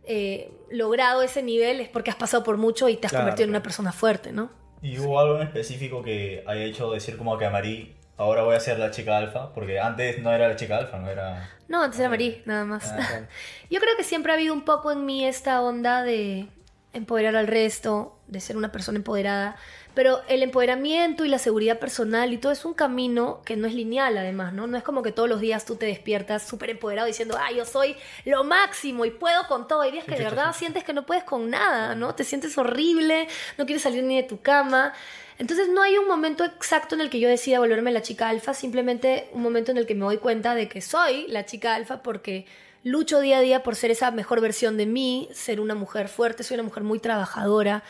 eh, 0.05 0.51
logrado 0.71 1.23
ese 1.23 1.43
nivel 1.43 1.81
es 1.81 1.89
porque 1.91 2.11
has 2.11 2.17
pasado 2.17 2.43
por 2.43 2.57
mucho 2.57 2.89
y 2.89 2.97
te 2.97 3.07
has 3.07 3.13
Claro, 3.13 3.25
convertido 3.25 3.45
en 3.45 3.51
una 3.51 3.63
persona 3.63 3.93
fuerte, 3.93 4.33
¿no? 4.33 4.51
¿Y 4.83 4.99
hubo 4.99 5.19
algo 5.19 5.37
en 5.37 5.43
específico 5.43 6.03
que 6.03 6.43
haya 6.47 6.63
hecho 6.65 6.91
decir 6.91 7.17
como 7.17 7.39
que 7.39 7.47
a 7.47 7.51
Marí, 7.51 7.95
ahora 8.17 8.43
voy 8.43 8.57
a 8.57 8.61
ser 8.61 8.79
la 8.79 8.91
chica 8.91 9.17
alfa? 9.17 9.53
Porque 9.53 9.81
antes 9.81 10.21
no 10.21 10.33
era 10.33 10.49
la 10.49 10.57
chica 10.57 10.77
alfa, 10.77 10.99
no 10.99 11.11
era... 11.11 11.51
No, 11.69 11.83
antes 11.83 11.99
era 11.99 12.09
Marí, 12.09 12.43
nada 12.45 12.65
más. 12.65 12.91
Ah, 12.91 12.97
claro. 12.97 13.27
Yo 13.71 13.81
creo 13.81 13.97
que 13.97 14.05
siempre 14.05 14.33
ha 14.33 14.35
habido 14.35 14.55
un 14.55 14.65
poco 14.65 14.93
en 14.93 15.05
mí 15.07 15.27
esta 15.27 15.63
onda 15.63 16.03
de 16.03 16.49
empoderar 16.93 17.37
al 17.37 17.47
resto, 17.47 18.17
de 18.29 18.41
ser 18.41 18.57
una 18.57 18.73
persona 18.73 18.99
empoderada, 18.99 19.57
pero 19.95 20.23
el 20.29 20.43
empoderamiento 20.43 21.25
y 21.25 21.29
la 21.29 21.39
seguridad 21.39 21.79
personal 21.79 22.33
y 22.33 22.39
todo 22.39 22.53
es 22.53 22.65
un 22.65 22.75
camino 22.75 23.43
que 23.45 23.57
no 23.57 23.67
es 23.67 23.75
lineal 23.75 24.19
además, 24.19 24.53
¿no? 24.53 24.67
No 24.67 24.77
es 24.77 24.83
como 24.83 25.03
que 25.03 25.13
todos 25.13 25.29
los 25.29 25.41
días 25.41 25.65
tú 25.65 25.77
te 25.77 25.87
despiertas 25.87 26.43
súper 26.43 26.71
empoderado 26.71 27.07
diciendo, 27.07 27.37
ah, 27.39 27.53
yo 27.53 27.65
soy 27.65 27.97
lo 28.25 28.43
máximo 28.45 29.05
y 29.05 29.11
puedo 29.11 29.47
con 29.47 29.69
todo. 29.69 29.83
Hay 29.83 29.93
días 29.93 30.05
que 30.05 30.17
de 30.17 30.25
verdad 30.25 30.55
sientes 30.55 30.83
que 30.83 30.93
no 30.93 31.07
puedes 31.07 31.23
con 31.23 31.49
nada, 31.49 31.95
¿no? 31.95 32.15
Te 32.15 32.25
sientes 32.25 32.59
horrible, 32.59 33.29
no 33.57 33.67
quieres 33.67 33.83
salir 33.83 34.03
ni 34.03 34.17
de 34.17 34.25
tu 34.25 34.41
cama. 34.41 34.93
Entonces 35.39 35.69
no 35.69 35.83
hay 35.83 35.99
un 35.99 36.07
momento 36.07 36.45
exacto 36.45 36.95
en 36.95 37.01
el 37.01 37.11
que 37.11 37.19
yo 37.21 37.29
decida 37.29 37.59
volverme 37.59 37.91
la 37.91 38.03
chica 38.03 38.29
alfa, 38.29 38.55
simplemente 38.55 39.29
un 39.33 39.43
momento 39.43 39.73
en 39.73 39.79
el 39.79 39.87
que 39.87 39.95
me 39.95 40.05
doy 40.05 40.19
cuenta 40.19 40.55
de 40.55 40.69
que 40.69 40.81
soy 40.81 41.27
la 41.29 41.45
chica 41.45 41.75
alfa 41.75 42.03
porque 42.03 42.47
lucho 42.85 43.21
día 43.21 43.39
a 43.39 43.41
día 43.41 43.63
por 43.63 43.75
ser 43.77 43.91
esa 43.91 44.11
mejor 44.11 44.41
versión 44.41 44.77
de 44.77 44.87
mí, 44.87 45.29
ser 45.33 45.59
una 45.61 45.75
mujer 45.75 46.09
fuerte, 46.09 46.43
soy 46.45 46.55
una 46.55 46.63
mujer 46.65 46.83
muy 46.85 46.99
trabajadora. 47.01 47.83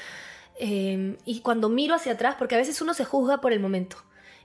eh, 0.61 1.17
y 1.25 1.41
cuando 1.41 1.69
miro 1.69 1.97
hacia 1.97 2.13
atrás, 2.13 2.37
porque 2.39 2.55
a 2.55 2.59
veces 2.59 2.81
uno 2.81 2.95
se 2.95 3.05
juzga 3.05 3.41
por 3.41 3.53
el 3.53 3.59
momento 3.59 3.97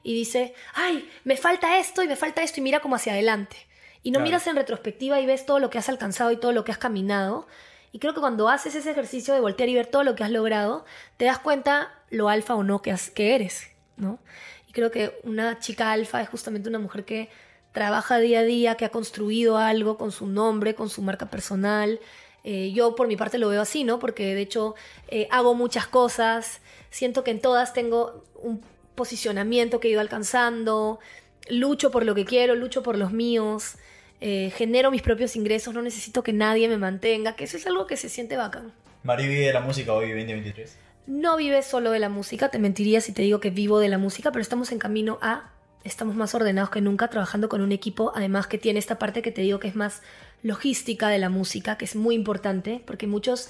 y 0.01 0.15
dice, 0.15 0.55
ay, 0.73 1.07
me 1.23 1.37
falta 1.37 1.77
esto 1.77 2.01
y 2.01 2.07
me 2.07 2.15
falta 2.15 2.41
esto 2.41 2.59
y 2.59 2.63
mira 2.63 2.79
como 2.79 2.95
hacia 2.95 3.13
adelante. 3.13 3.57
Y 4.01 4.09
no 4.09 4.15
Claro. 4.17 4.23
miras 4.25 4.47
en 4.47 4.55
retrospectiva 4.55 5.19
y 5.19 5.27
ves 5.27 5.45
todo 5.45 5.59
lo 5.59 5.69
que 5.69 5.77
has 5.77 5.87
alcanzado 5.87 6.31
y 6.31 6.37
todo 6.37 6.51
lo 6.51 6.63
que 6.63 6.71
has 6.71 6.79
caminado. 6.79 7.45
Y 7.91 7.99
creo 7.99 8.15
que 8.15 8.21
cuando 8.21 8.49
haces 8.49 8.73
ese 8.73 8.89
ejercicio 8.89 9.35
de 9.35 9.39
voltear 9.39 9.69
y 9.69 9.75
ver 9.75 9.85
todo 9.85 10.03
lo 10.03 10.15
que 10.15 10.23
has 10.23 10.31
logrado, 10.31 10.83
te 11.17 11.25
das 11.25 11.37
cuenta 11.37 11.91
lo 12.09 12.29
alfa 12.29 12.55
o 12.55 12.63
no 12.63 12.81
que, 12.81 12.95
que 13.13 13.35
eres, 13.35 13.67
¿no? 13.97 14.19
Y 14.67 14.71
creo 14.71 14.91
que 14.91 15.19
una 15.23 15.59
chica 15.59 15.91
alfa 15.91 16.21
es 16.21 16.29
justamente 16.29 16.69
una 16.69 16.79
mujer 16.79 17.05
que 17.05 17.29
trabaja 17.71 18.19
día 18.19 18.39
a 18.39 18.43
día, 18.43 18.75
que 18.75 18.85
ha 18.85 18.89
construido 18.89 19.57
algo 19.57 19.97
con 19.97 20.11
su 20.11 20.27
nombre, 20.27 20.75
con 20.75 20.89
su 20.89 21.01
marca 21.01 21.29
personal. 21.29 21.99
Eh, 22.43 22.71
yo 22.73 22.95
por 22.95 23.07
mi 23.07 23.15
parte 23.15 23.37
lo 23.37 23.49
veo 23.49 23.61
así, 23.61 23.83
¿no? 23.83 23.99
Porque 23.99 24.33
de 24.35 24.41
hecho 24.41 24.75
eh, 25.07 25.27
hago 25.31 25.53
muchas 25.55 25.87
cosas, 25.87 26.61
siento 26.89 27.23
que 27.23 27.31
en 27.31 27.41
todas 27.41 27.73
tengo 27.73 28.23
un 28.35 28.61
posicionamiento 28.95 29.79
que 29.79 29.87
he 29.87 29.91
ido 29.91 30.01
alcanzando, 30.01 30.99
lucho 31.49 31.91
por 31.91 32.05
lo 32.05 32.15
que 32.15 32.25
quiero, 32.25 32.55
lucho 32.55 32.83
por 32.83 32.97
los 32.97 33.11
míos, 33.11 33.75
eh, 34.21 34.51
genero 34.55 34.91
mis 34.91 35.01
propios 35.01 35.35
ingresos, 35.35 35.73
no 35.73 35.81
necesito 35.81 36.23
que 36.23 36.33
nadie 36.33 36.67
me 36.67 36.77
mantenga, 36.77 37.35
que 37.35 37.45
eso 37.45 37.57
es 37.57 37.65
algo 37.67 37.87
que 37.87 37.97
se 37.97 38.09
siente 38.09 38.35
bacán. 38.35 38.73
Marí 39.03 39.27
vive 39.27 39.47
de 39.47 39.53
la 39.53 39.61
música 39.61 39.93
hoy, 39.93 40.09
2023. 40.09 40.77
No 41.09 41.37
vives 41.37 41.65
solo 41.65 41.89
de 41.89 41.97
la 41.97 42.07
música, 42.07 42.49
te 42.49 42.59
mentiría 42.59 43.01
si 43.01 43.13
te 43.13 43.23
digo 43.23 43.39
que 43.39 43.49
vivo 43.49 43.79
de 43.79 43.89
la 43.89 43.97
música, 43.97 44.31
pero 44.31 44.43
estamos 44.43 44.71
en 44.71 44.77
camino 44.77 45.17
a, 45.23 45.49
estamos 45.83 46.13
más 46.13 46.35
ordenados 46.35 46.69
que 46.69 46.81
nunca, 46.81 47.07
trabajando 47.07 47.49
con 47.49 47.61
un 47.61 47.71
equipo, 47.71 48.11
además 48.15 48.45
que 48.45 48.59
tiene 48.59 48.77
esta 48.77 48.99
parte 48.99 49.23
que 49.23 49.31
te 49.31 49.41
digo 49.41 49.59
que 49.59 49.67
es 49.67 49.75
más 49.75 50.03
logística 50.43 51.09
de 51.09 51.17
la 51.17 51.29
música, 51.29 51.79
que 51.79 51.85
es 51.85 51.95
muy 51.95 52.13
importante, 52.13 52.83
porque 52.85 53.07
muchos 53.07 53.49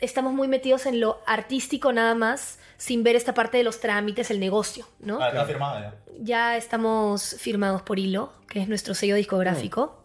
estamos 0.00 0.32
muy 0.32 0.48
metidos 0.48 0.86
en 0.86 1.00
lo 1.00 1.20
artístico 1.26 1.92
nada 1.92 2.14
más, 2.14 2.58
sin 2.78 3.02
ver 3.02 3.14
esta 3.14 3.34
parte 3.34 3.58
de 3.58 3.64
los 3.64 3.80
trámites, 3.80 4.30
el 4.30 4.40
negocio, 4.40 4.88
¿no? 5.00 5.20
Ah, 5.20 5.28
está 5.28 5.44
firmada 5.44 5.80
ya. 5.82 5.94
Ya 6.22 6.56
estamos 6.56 7.36
firmados 7.38 7.82
por 7.82 7.98
Hilo, 7.98 8.32
que 8.48 8.62
es 8.62 8.68
nuestro 8.68 8.94
sello 8.94 9.16
discográfico. 9.16 10.00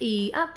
Y, 0.00 0.32
ah, 0.34 0.54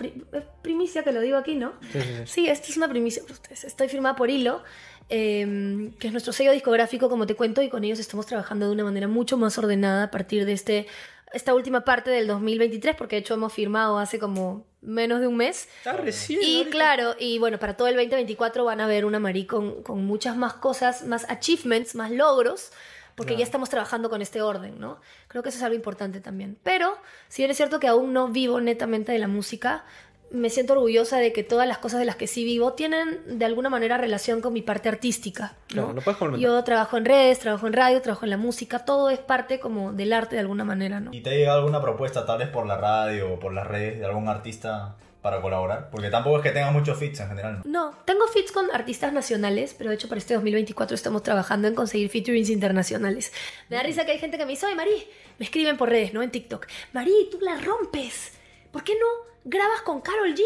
primicia 0.61 1.03
que 1.03 1.11
lo 1.11 1.19
digo 1.19 1.37
aquí, 1.37 1.55
¿no? 1.55 1.73
Sí, 1.91 1.99
sí, 2.01 2.01
sí. 2.01 2.23
Sí, 2.25 2.47
esto 2.47 2.67
es 2.69 2.77
una 2.77 2.87
primicia 2.87 3.21
para 3.23 3.33
ustedes. 3.33 3.65
Estoy 3.65 3.89
firmada 3.89 4.15
por 4.15 4.29
Hilo, 4.29 4.63
eh, 5.09 5.91
que 5.99 6.07
es 6.07 6.13
nuestro 6.13 6.33
sello 6.33 6.51
discográfico, 6.51 7.09
como 7.09 7.25
te 7.25 7.35
cuento, 7.35 7.61
y 7.61 7.69
con 7.69 7.83
ellos 7.83 7.99
estamos 7.99 8.25
trabajando 8.25 8.67
de 8.67 8.71
una 8.71 8.83
manera 8.83 9.07
mucho 9.07 9.37
más 9.37 9.57
ordenada 9.57 10.03
a 10.03 10.11
partir 10.11 10.45
de 10.45 10.53
este, 10.53 10.87
esta 11.33 11.53
última 11.53 11.81
parte 11.81 12.09
del 12.11 12.27
2023, 12.27 12.95
porque 12.95 13.15
de 13.15 13.21
hecho 13.21 13.33
hemos 13.33 13.53
firmado 13.53 13.97
hace 13.99 14.19
como 14.19 14.65
menos 14.81 15.19
de 15.19 15.27
un 15.27 15.37
mes. 15.37 15.67
Está 15.77 15.93
recién. 15.93 16.41
Y 16.41 16.57
ahorita. 16.57 16.71
claro, 16.71 17.15
y 17.19 17.39
bueno, 17.39 17.59
para 17.59 17.75
todo 17.75 17.87
el 17.87 17.95
2024 17.95 18.63
van 18.65 18.81
a 18.81 18.87
ver 18.87 19.05
una 19.05 19.19
Marí 19.19 19.45
con, 19.45 19.83
con 19.83 20.05
muchas 20.05 20.35
más 20.37 20.53
cosas, 20.53 21.05
más 21.05 21.29
achievements, 21.29 21.95
más 21.95 22.11
logros, 22.11 22.71
porque 23.15 23.35
ya 23.35 23.43
estamos 23.43 23.69
trabajando 23.69 24.09
con 24.09 24.21
este 24.21 24.41
orden, 24.41 24.79
¿no? 24.79 24.99
Creo 25.27 25.43
que 25.43 25.49
eso 25.49 25.59
es 25.59 25.63
algo 25.63 25.75
importante 25.75 26.19
también. 26.19 26.57
Pero, 26.63 26.97
si 27.27 27.43
bien 27.43 27.51
es 27.51 27.57
cierto 27.57 27.79
que 27.79 27.87
aún 27.87 28.11
no 28.11 28.29
vivo 28.29 28.59
netamente 28.59 29.11
de 29.11 29.19
la 29.19 29.27
música, 29.27 29.85
me 30.33 30.49
siento 30.49 30.73
orgullosa 30.73 31.19
de 31.19 31.31
que 31.31 31.43
todas 31.43 31.67
las 31.67 31.77
cosas 31.77 31.99
de 31.99 32.05
las 32.05 32.15
que 32.15 32.25
sí 32.25 32.43
vivo 32.43 32.73
tienen 32.73 33.37
de 33.37 33.45
alguna 33.45 33.69
manera 33.69 33.97
relación 33.97 34.41
con 34.41 34.51
mi 34.51 34.63
parte 34.63 34.89
artística, 34.89 35.55
¿no? 35.75 35.93
Claro, 35.93 35.93
lo 35.93 36.01
puedes. 36.01 36.41
Yo 36.41 36.63
trabajo 36.63 36.97
en 36.97 37.05
redes, 37.05 37.39
trabajo 37.39 37.67
en 37.67 37.73
radio, 37.73 38.01
trabajo 38.01 38.25
en 38.25 38.31
la 38.31 38.37
música, 38.37 38.83
todo 38.83 39.11
es 39.11 39.19
parte 39.19 39.59
como 39.59 39.93
del 39.93 40.11
arte 40.11 40.35
de 40.35 40.41
alguna 40.41 40.65
manera, 40.65 40.99
¿no? 40.99 41.13
¿Y 41.13 41.21
te 41.21 41.29
ha 41.29 41.33
llegado 41.33 41.59
alguna 41.59 41.81
propuesta, 41.81 42.25
tal 42.25 42.39
vez 42.39 42.49
por 42.49 42.65
la 42.65 42.77
radio 42.77 43.33
o 43.33 43.39
por 43.39 43.53
las 43.53 43.67
redes, 43.67 43.99
de 43.99 44.05
algún 44.05 44.27
artista 44.27 44.95
para 45.21 45.39
colaborar? 45.39 45.91
Porque 45.91 46.09
tampoco 46.09 46.37
es 46.37 46.43
que 46.43 46.49
tenga 46.49 46.71
muchos 46.71 46.97
fits 46.97 47.19
en 47.19 47.27
general, 47.29 47.61
¿no? 47.63 47.71
No, 47.71 47.97
tengo 48.03 48.27
feats 48.27 48.51
con 48.51 48.71
artistas 48.73 49.13
nacionales, 49.13 49.75
pero 49.77 49.91
de 49.91 49.97
hecho 49.97 50.09
para 50.09 50.17
este 50.17 50.33
2024 50.33 50.95
estamos 50.95 51.21
trabajando 51.21 51.67
en 51.67 51.75
conseguir 51.75 52.09
featurings 52.09 52.49
internacionales. 52.49 53.31
Me 53.69 53.75
da 53.75 53.83
risa 53.83 54.03
que 54.03 54.13
hay 54.13 54.19
gente 54.19 54.39
que 54.39 54.45
me 54.45 54.53
dice, 54.53 54.65
oye 54.65 54.75
Mari, 54.75 55.07
me 55.37 55.45
escriben 55.45 55.77
por 55.77 55.89
redes, 55.89 56.11
¿no? 56.11 56.23
En 56.23 56.31
TikTok. 56.31 56.65
Mari, 56.91 57.29
tú 57.29 57.39
la 57.39 57.59
rompes. 57.59 58.31
¿Por 58.71 58.83
qué 58.83 58.93
no 58.93 59.32
grabas 59.43 59.81
con 59.81 60.01
Carol 60.01 60.33
G? 60.35 60.41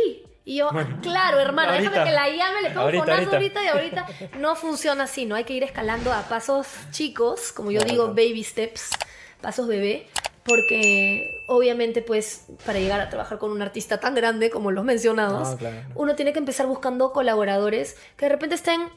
Y 0.45 0.57
yo, 0.59 0.71
Bueno, 0.71 0.99
claro, 1.01 1.39
hermana, 1.39 1.73
déjame 1.73 2.05
que 2.05 2.11
la 2.11 2.29
llame, 2.29 2.61
le 2.61 2.69
pongo 2.69 2.81
Ahorita, 2.83 3.03
fonazo 3.03 3.35
ahorita. 3.35 3.59
ahorita 3.59 3.63
y 3.63 3.67
ahorita. 3.67 4.37
No 4.39 4.55
funciona 4.55 5.03
así, 5.03 5.25
¿no? 5.25 5.35
Hay 5.35 5.43
que 5.43 5.53
ir 5.53 5.63
escalando 5.63 6.13
a 6.13 6.21
pasos 6.29 6.67
chicos, 6.91 7.51
como 7.51 7.69
yo 7.69 7.79
Claro, 7.81 7.91
digo, 7.91 8.07
baby 8.09 8.43
steps, 8.45 8.91
pasos 9.41 9.67
bebé, 9.67 10.07
porque 10.45 11.29
obviamente 11.49 12.01
pues 12.01 12.45
para 12.65 12.79
llegar 12.79 13.01
a 13.01 13.09
trabajar 13.09 13.37
con 13.39 13.51
un 13.51 13.61
artista 13.61 13.99
tan 13.99 14.15
grande 14.15 14.49
como 14.49 14.71
los 14.71 14.85
mencionados, 14.85 15.57
claro. 15.57 15.81
uno 15.95 16.15
tiene 16.15 16.31
que 16.31 16.39
empezar 16.39 16.65
buscando 16.65 17.11
colaboradores 17.11 17.97
que 18.15 18.25
de 18.25 18.29
repente 18.29 18.55
estén 18.55 18.87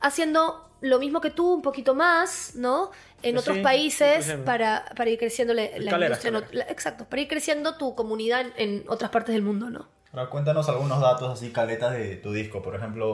haciendo 0.00 0.70
lo 0.80 0.98
mismo 0.98 1.20
que 1.22 1.30
tú, 1.30 1.54
un 1.54 1.62
poquito 1.62 1.94
más, 1.94 2.52
¿no? 2.54 2.90
En 3.22 3.32
Sí, 3.32 3.38
otros 3.38 3.56
sí, 3.56 3.62
países 3.62 4.36
para, 4.44 4.84
para 4.96 5.10
ir 5.10 5.18
creciendo 5.18 5.52
la, 5.54 5.62
la 5.62 5.68
Escalera, 5.68 6.16
industria. 6.22 6.44
la- 6.52 6.64
exacto, 6.72 7.04
para 7.08 7.22
ir 7.22 7.28
creciendo 7.28 7.76
tu 7.76 7.94
comunidad 7.94 8.42
en, 8.42 8.52
en 8.56 8.84
otras 8.88 9.10
partes 9.10 9.32
del 9.34 9.42
mundo, 9.42 9.70
¿no? 9.70 9.88
Ahora 10.12 10.30
cuéntanos 10.30 10.68
algunos 10.68 11.00
datos 11.00 11.30
así, 11.38 11.50
caletas 11.50 11.92
de 11.94 12.16
tu 12.16 12.32
disco. 12.32 12.62
Por 12.62 12.74
ejemplo, 12.76 13.12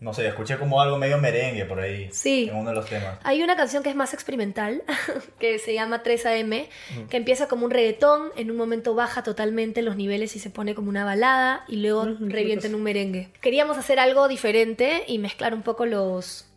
no 0.00 0.14
sé, 0.14 0.26
escuché 0.26 0.56
como 0.58 0.80
algo 0.80 0.96
medio 0.96 1.18
merengue 1.18 1.64
por 1.64 1.78
ahí. 1.78 2.08
Sí. 2.10 2.48
En 2.50 2.56
uno 2.56 2.70
de 2.70 2.76
los 2.76 2.86
temas. 2.86 3.18
Hay 3.22 3.42
una 3.42 3.54
canción 3.56 3.82
que 3.82 3.90
es 3.90 3.94
más 3.96 4.14
experimental, 4.14 4.82
que 5.38 5.58
se 5.58 5.74
llama 5.74 6.02
3AM, 6.02 6.68
que 7.08 7.16
empieza 7.16 7.48
como 7.48 7.66
un 7.66 7.70
reggaetón, 7.70 8.30
en 8.36 8.50
un 8.50 8.56
momento 8.56 8.94
baja 8.94 9.22
totalmente 9.22 9.82
los 9.82 9.94
niveles 9.96 10.34
y 10.36 10.38
se 10.38 10.50
pone 10.50 10.74
como 10.74 10.88
una 10.88 11.04
balada 11.04 11.64
y 11.68 11.76
luego 11.76 12.06
revienta 12.20 12.66
en 12.66 12.74
un 12.74 12.82
merengue. 12.82 13.30
Queríamos 13.40 13.76
hacer 13.76 14.00
algo 14.00 14.26
diferente 14.26 15.04
y 15.06 15.18
mezclar 15.18 15.52
un 15.54 15.62
poco 15.62 15.84
los, 15.86 16.47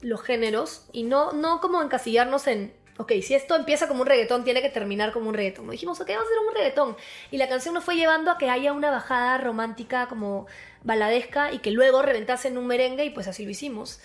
los 0.00 0.22
géneros 0.22 0.86
y 0.92 1.04
no, 1.04 1.32
no 1.32 1.60
como 1.60 1.82
encasillarnos 1.82 2.46
en, 2.46 2.74
ok, 2.98 3.12
si 3.22 3.34
esto 3.34 3.56
empieza 3.56 3.88
como 3.88 4.02
un 4.02 4.06
reggaetón, 4.06 4.44
tiene 4.44 4.62
que 4.62 4.68
terminar 4.68 5.12
como 5.12 5.28
un 5.28 5.34
reggaetón. 5.34 5.68
Dijimos, 5.70 6.00
ok, 6.00 6.08
vamos 6.08 6.24
a 6.24 6.26
hacer 6.26 6.48
un 6.48 6.54
reggaetón. 6.54 6.96
Y 7.30 7.38
la 7.38 7.48
canción 7.48 7.74
nos 7.74 7.84
fue 7.84 7.96
llevando 7.96 8.30
a 8.30 8.38
que 8.38 8.50
haya 8.50 8.72
una 8.72 8.90
bajada 8.90 9.38
romántica 9.38 10.06
como 10.08 10.46
baladesca 10.82 11.52
y 11.52 11.58
que 11.58 11.70
luego 11.70 12.02
reventase 12.02 12.48
en 12.48 12.58
un 12.58 12.66
merengue 12.66 13.04
y 13.04 13.10
pues 13.10 13.28
así 13.28 13.44
lo 13.44 13.50
hicimos. 13.50 14.00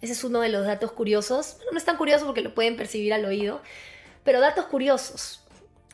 Ese 0.00 0.14
es 0.14 0.24
uno 0.24 0.40
de 0.40 0.48
los 0.48 0.66
datos 0.66 0.92
curiosos. 0.92 1.58
No 1.70 1.78
es 1.78 1.84
tan 1.84 1.96
curioso 1.96 2.26
porque 2.26 2.40
lo 2.40 2.54
pueden 2.54 2.76
percibir 2.76 3.14
al 3.14 3.24
oído, 3.24 3.62
pero 4.24 4.40
datos 4.40 4.66
curiosos. 4.66 5.40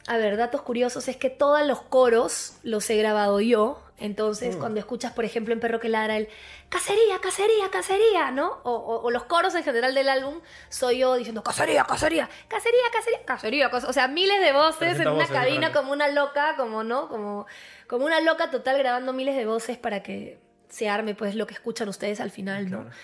A 0.07 0.17
ver, 0.17 0.39
datos 0.39 0.63
curiosos 0.63 1.09
es 1.09 1.19
que 1.19 1.29
todos 1.29 1.67
los 1.67 1.83
coros 1.83 2.55
los 2.63 2.89
he 2.89 2.97
grabado 2.97 3.41
yo. 3.41 3.83
Entonces, 4.01 4.57
Mm. 4.57 4.61
cuando 4.61 4.79
escuchas, 4.81 5.13
por 5.13 5.25
ejemplo, 5.25 5.53
en 5.53 5.61
Perro 5.61 5.81
que 5.81 5.89
ladra 5.89 6.17
el 6.17 6.29
cacería, 6.69 7.19
cacería, 7.21 7.69
cacería, 7.71 8.31
¿no? 8.31 8.61
O, 8.63 8.71
o- 8.73 9.03
o 9.03 9.11
los 9.11 9.25
coros 9.25 9.55
en 9.57 9.65
general 9.65 9.95
del 9.95 10.09
álbum, 10.09 10.41
soy 10.69 10.99
yo 10.99 11.15
diciendo 11.17 11.43
cacería, 11.43 11.85
cacería, 11.85 12.29
cacería, 12.49 12.81
cacería, 12.93 13.19
cacería. 13.25 13.71
cas- 13.71 13.85
O 13.85 13.93
sea, 13.93 14.07
miles 14.09 14.41
de 14.41 14.53
voces 14.53 14.83
en 14.83 14.89
300 14.97 15.15
una 15.15 15.25
voces 15.25 15.37
cabina 15.37 15.73
como 15.73 15.93
una 15.93 16.09
loca, 16.09 16.55
como, 16.57 16.85
¿no? 16.85 17.09
Como, 17.09 17.47
como 17.89 18.05
una 18.07 18.21
loca 18.21 18.51
total 18.51 18.79
grabando 18.79 19.13
miles 19.13 19.35
de 19.37 19.47
voces 19.47 19.79
para 19.79 20.03
que 20.03 20.39
se 20.69 20.89
arme, 20.89 21.15
pues, 21.15 21.35
lo 21.35 21.47
que 21.47 21.55
escuchan 21.55 21.89
ustedes 21.89 22.21
al 22.21 22.31
final, 22.31 22.71
¿no? 22.71 22.83
Claro. 22.83 22.97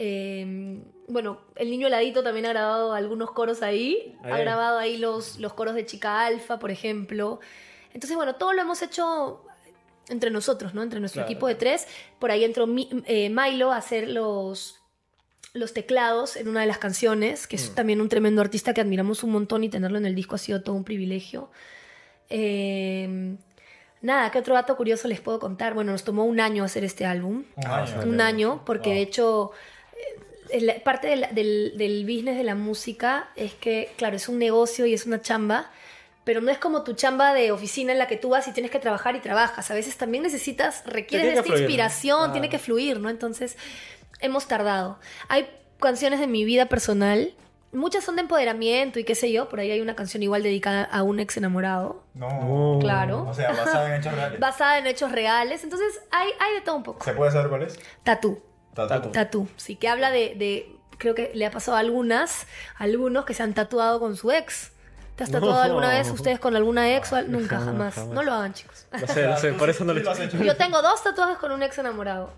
Eh, 0.00 0.80
bueno, 1.08 1.40
el 1.56 1.70
niño 1.70 1.88
heladito 1.88 2.22
también 2.22 2.46
ha 2.46 2.50
grabado 2.50 2.94
algunos 2.94 3.32
coros 3.32 3.62
ahí. 3.62 4.16
Ha 4.22 4.34
Ahí. 4.36 4.42
grabado 4.42 4.78
ahí 4.78 4.96
los, 4.96 5.38
los 5.40 5.52
coros 5.54 5.74
de 5.74 5.84
Chica 5.84 6.24
Alfa, 6.24 6.58
por 6.60 6.70
ejemplo. 6.70 7.40
Entonces, 7.92 8.16
bueno, 8.16 8.36
todo 8.36 8.52
lo 8.52 8.62
hemos 8.62 8.80
hecho 8.82 9.42
entre 10.08 10.30
nosotros, 10.30 10.74
¿no? 10.74 10.82
Entre 10.82 11.00
nuestro 11.00 11.20
Claro. 11.20 11.30
equipo 11.32 11.46
de 11.48 11.54
tres. 11.54 11.86
Por 12.18 12.30
ahí 12.30 12.44
entró 12.44 12.66
Mi- 12.66 12.88
eh, 13.06 13.28
Milo 13.30 13.72
a 13.72 13.76
hacer 13.76 14.08
los, 14.08 14.80
los 15.54 15.72
teclados 15.74 16.36
en 16.36 16.48
una 16.48 16.60
de 16.60 16.66
las 16.66 16.78
canciones, 16.78 17.46
que 17.46 17.56
es 17.56 17.70
Mm. 17.70 17.74
también 17.74 18.00
un 18.00 18.08
tremendo 18.08 18.40
artista 18.40 18.72
que 18.74 18.80
admiramos 18.80 19.22
un 19.22 19.30
montón 19.32 19.64
y 19.64 19.68
tenerlo 19.68 19.98
en 19.98 20.06
el 20.06 20.14
disco 20.14 20.34
ha 20.34 20.38
sido 20.38 20.62
todo 20.62 20.74
un 20.76 20.84
privilegio. 20.84 21.50
Eh, 22.30 23.36
nada, 24.02 24.30
¿qué 24.30 24.38
otro 24.38 24.54
dato 24.54 24.76
curioso 24.76 25.08
les 25.08 25.20
puedo 25.20 25.38
contar? 25.38 25.74
Bueno, 25.74 25.92
nos 25.92 26.04
tomó 26.04 26.24
un 26.24 26.40
año 26.40 26.64
hacer 26.64 26.84
este 26.84 27.04
álbum 27.06 27.44
Un 27.56 27.66
Ah, 27.66 27.82
año. 27.84 28.02
sí. 28.02 28.08
un 28.08 28.20
año, 28.20 28.62
porque 28.64 28.90
Wow. 28.90 28.96
de 28.96 29.02
hecho 29.02 29.50
eh, 30.50 30.80
parte 30.82 31.08
del, 31.08 31.26
del, 31.34 31.72
del 31.76 32.04
business 32.04 32.36
de 32.38 32.44
la 32.44 32.54
música 32.54 33.28
es 33.36 33.52
que, 33.54 33.90
claro, 33.98 34.16
es 34.16 34.28
un 34.30 34.38
negocio 34.38 34.86
y 34.86 34.94
es 34.94 35.04
una 35.04 35.20
chamba, 35.20 35.70
pero 36.28 36.42
no 36.42 36.50
es 36.50 36.58
como 36.58 36.82
tu 36.84 36.92
chamba 36.92 37.32
de 37.32 37.52
oficina 37.52 37.90
en 37.90 37.98
la 37.98 38.06
que 38.06 38.18
tú 38.18 38.28
vas 38.28 38.46
y 38.48 38.52
tienes 38.52 38.70
que 38.70 38.78
trabajar 38.78 39.16
y 39.16 39.20
trabajas. 39.20 39.70
A 39.70 39.74
veces 39.74 39.96
también 39.96 40.22
necesitas, 40.22 40.82
requieres 40.84 41.28
de 41.28 41.32
esta 41.32 41.42
fluir, 41.42 41.58
¿no? 41.60 41.64
inspiración, 41.64 42.28
Ah. 42.28 42.32
tiene 42.32 42.50
que 42.50 42.58
fluir, 42.58 43.00
¿no? 43.00 43.08
Entonces, 43.08 43.56
hemos 44.20 44.46
tardado. 44.46 44.98
Hay 45.28 45.48
canciones 45.80 46.20
de 46.20 46.26
mi 46.26 46.44
vida 46.44 46.66
personal. 46.66 47.32
Muchas 47.72 48.04
son 48.04 48.16
de 48.16 48.20
empoderamiento 48.20 48.98
y 48.98 49.04
qué 49.04 49.14
sé 49.14 49.32
yo, 49.32 49.48
por 49.48 49.60
ahí 49.60 49.70
hay 49.70 49.80
una 49.80 49.96
canción 49.96 50.22
igual 50.22 50.42
dedicada 50.42 50.84
a 50.84 51.02
un 51.02 51.18
ex 51.18 51.38
enamorado, 51.38 52.04
No. 52.12 52.76
Claro, 52.78 53.26
O 53.26 53.32
sea, 53.32 53.48
basada 53.52 53.88
en 53.94 54.00
hechos 54.02 54.12
reales. 54.14 54.40
basada 54.48 54.78
en 54.80 54.86
hechos 54.86 55.10
reales, 55.12 55.64
entonces 55.64 55.98
hay, 56.10 56.28
hay 56.40 56.54
de 56.56 56.60
todo 56.60 56.76
un 56.76 56.82
poco. 56.82 57.02
¿Se 57.06 57.14
puede 57.14 57.30
saber 57.30 57.48
cuál 57.48 57.62
es? 57.62 57.78
Tatú. 58.04 58.42
Tatu. 58.74 59.08
Tatú, 59.12 59.48
sí, 59.56 59.76
que 59.76 59.88
habla 59.88 60.10
de, 60.10 60.34
de- 60.36 60.76
creo 60.98 61.14
que 61.14 61.30
le 61.34 61.46
ha 61.46 61.50
pasado 61.50 61.78
a 61.78 61.80
algunas, 61.80 62.46
a 62.76 62.84
algunos 62.84 63.24
que 63.24 63.32
se 63.32 63.42
han 63.42 63.54
tatuado 63.54 63.98
con 63.98 64.14
su 64.14 64.30
ex. 64.30 64.72
¿Te 65.18 65.24
has 65.24 65.30
tatuado 65.32 65.56
No. 65.56 65.60
alguna 65.62 65.88
vez 65.90 66.08
ustedes 66.10 66.38
con 66.38 66.54
alguna 66.54 66.94
ex? 66.96 67.12
o 67.12 67.16
al- 67.16 67.30
Nunca, 67.30 67.58
Jamás. 67.58 67.98
No 68.06 68.22
lo 68.22 68.32
hagan, 68.32 68.54
chicos. 68.54 68.86
Lo 68.92 69.06
sé, 69.06 69.26
lo 69.26 69.36
sé, 69.36 69.52
por 69.52 69.68
eso 69.68 69.84
no 69.84 69.92
lo 69.92 70.00
lo 70.00 70.10
has 70.12 70.20
hecho. 70.20 70.38
Yo 70.38 70.56
tengo 70.56 70.80
dos 70.80 71.02
tatuajes 71.02 71.36
con 71.38 71.50
un 71.50 71.60
ex 71.62 71.76
enamorado. 71.78 72.30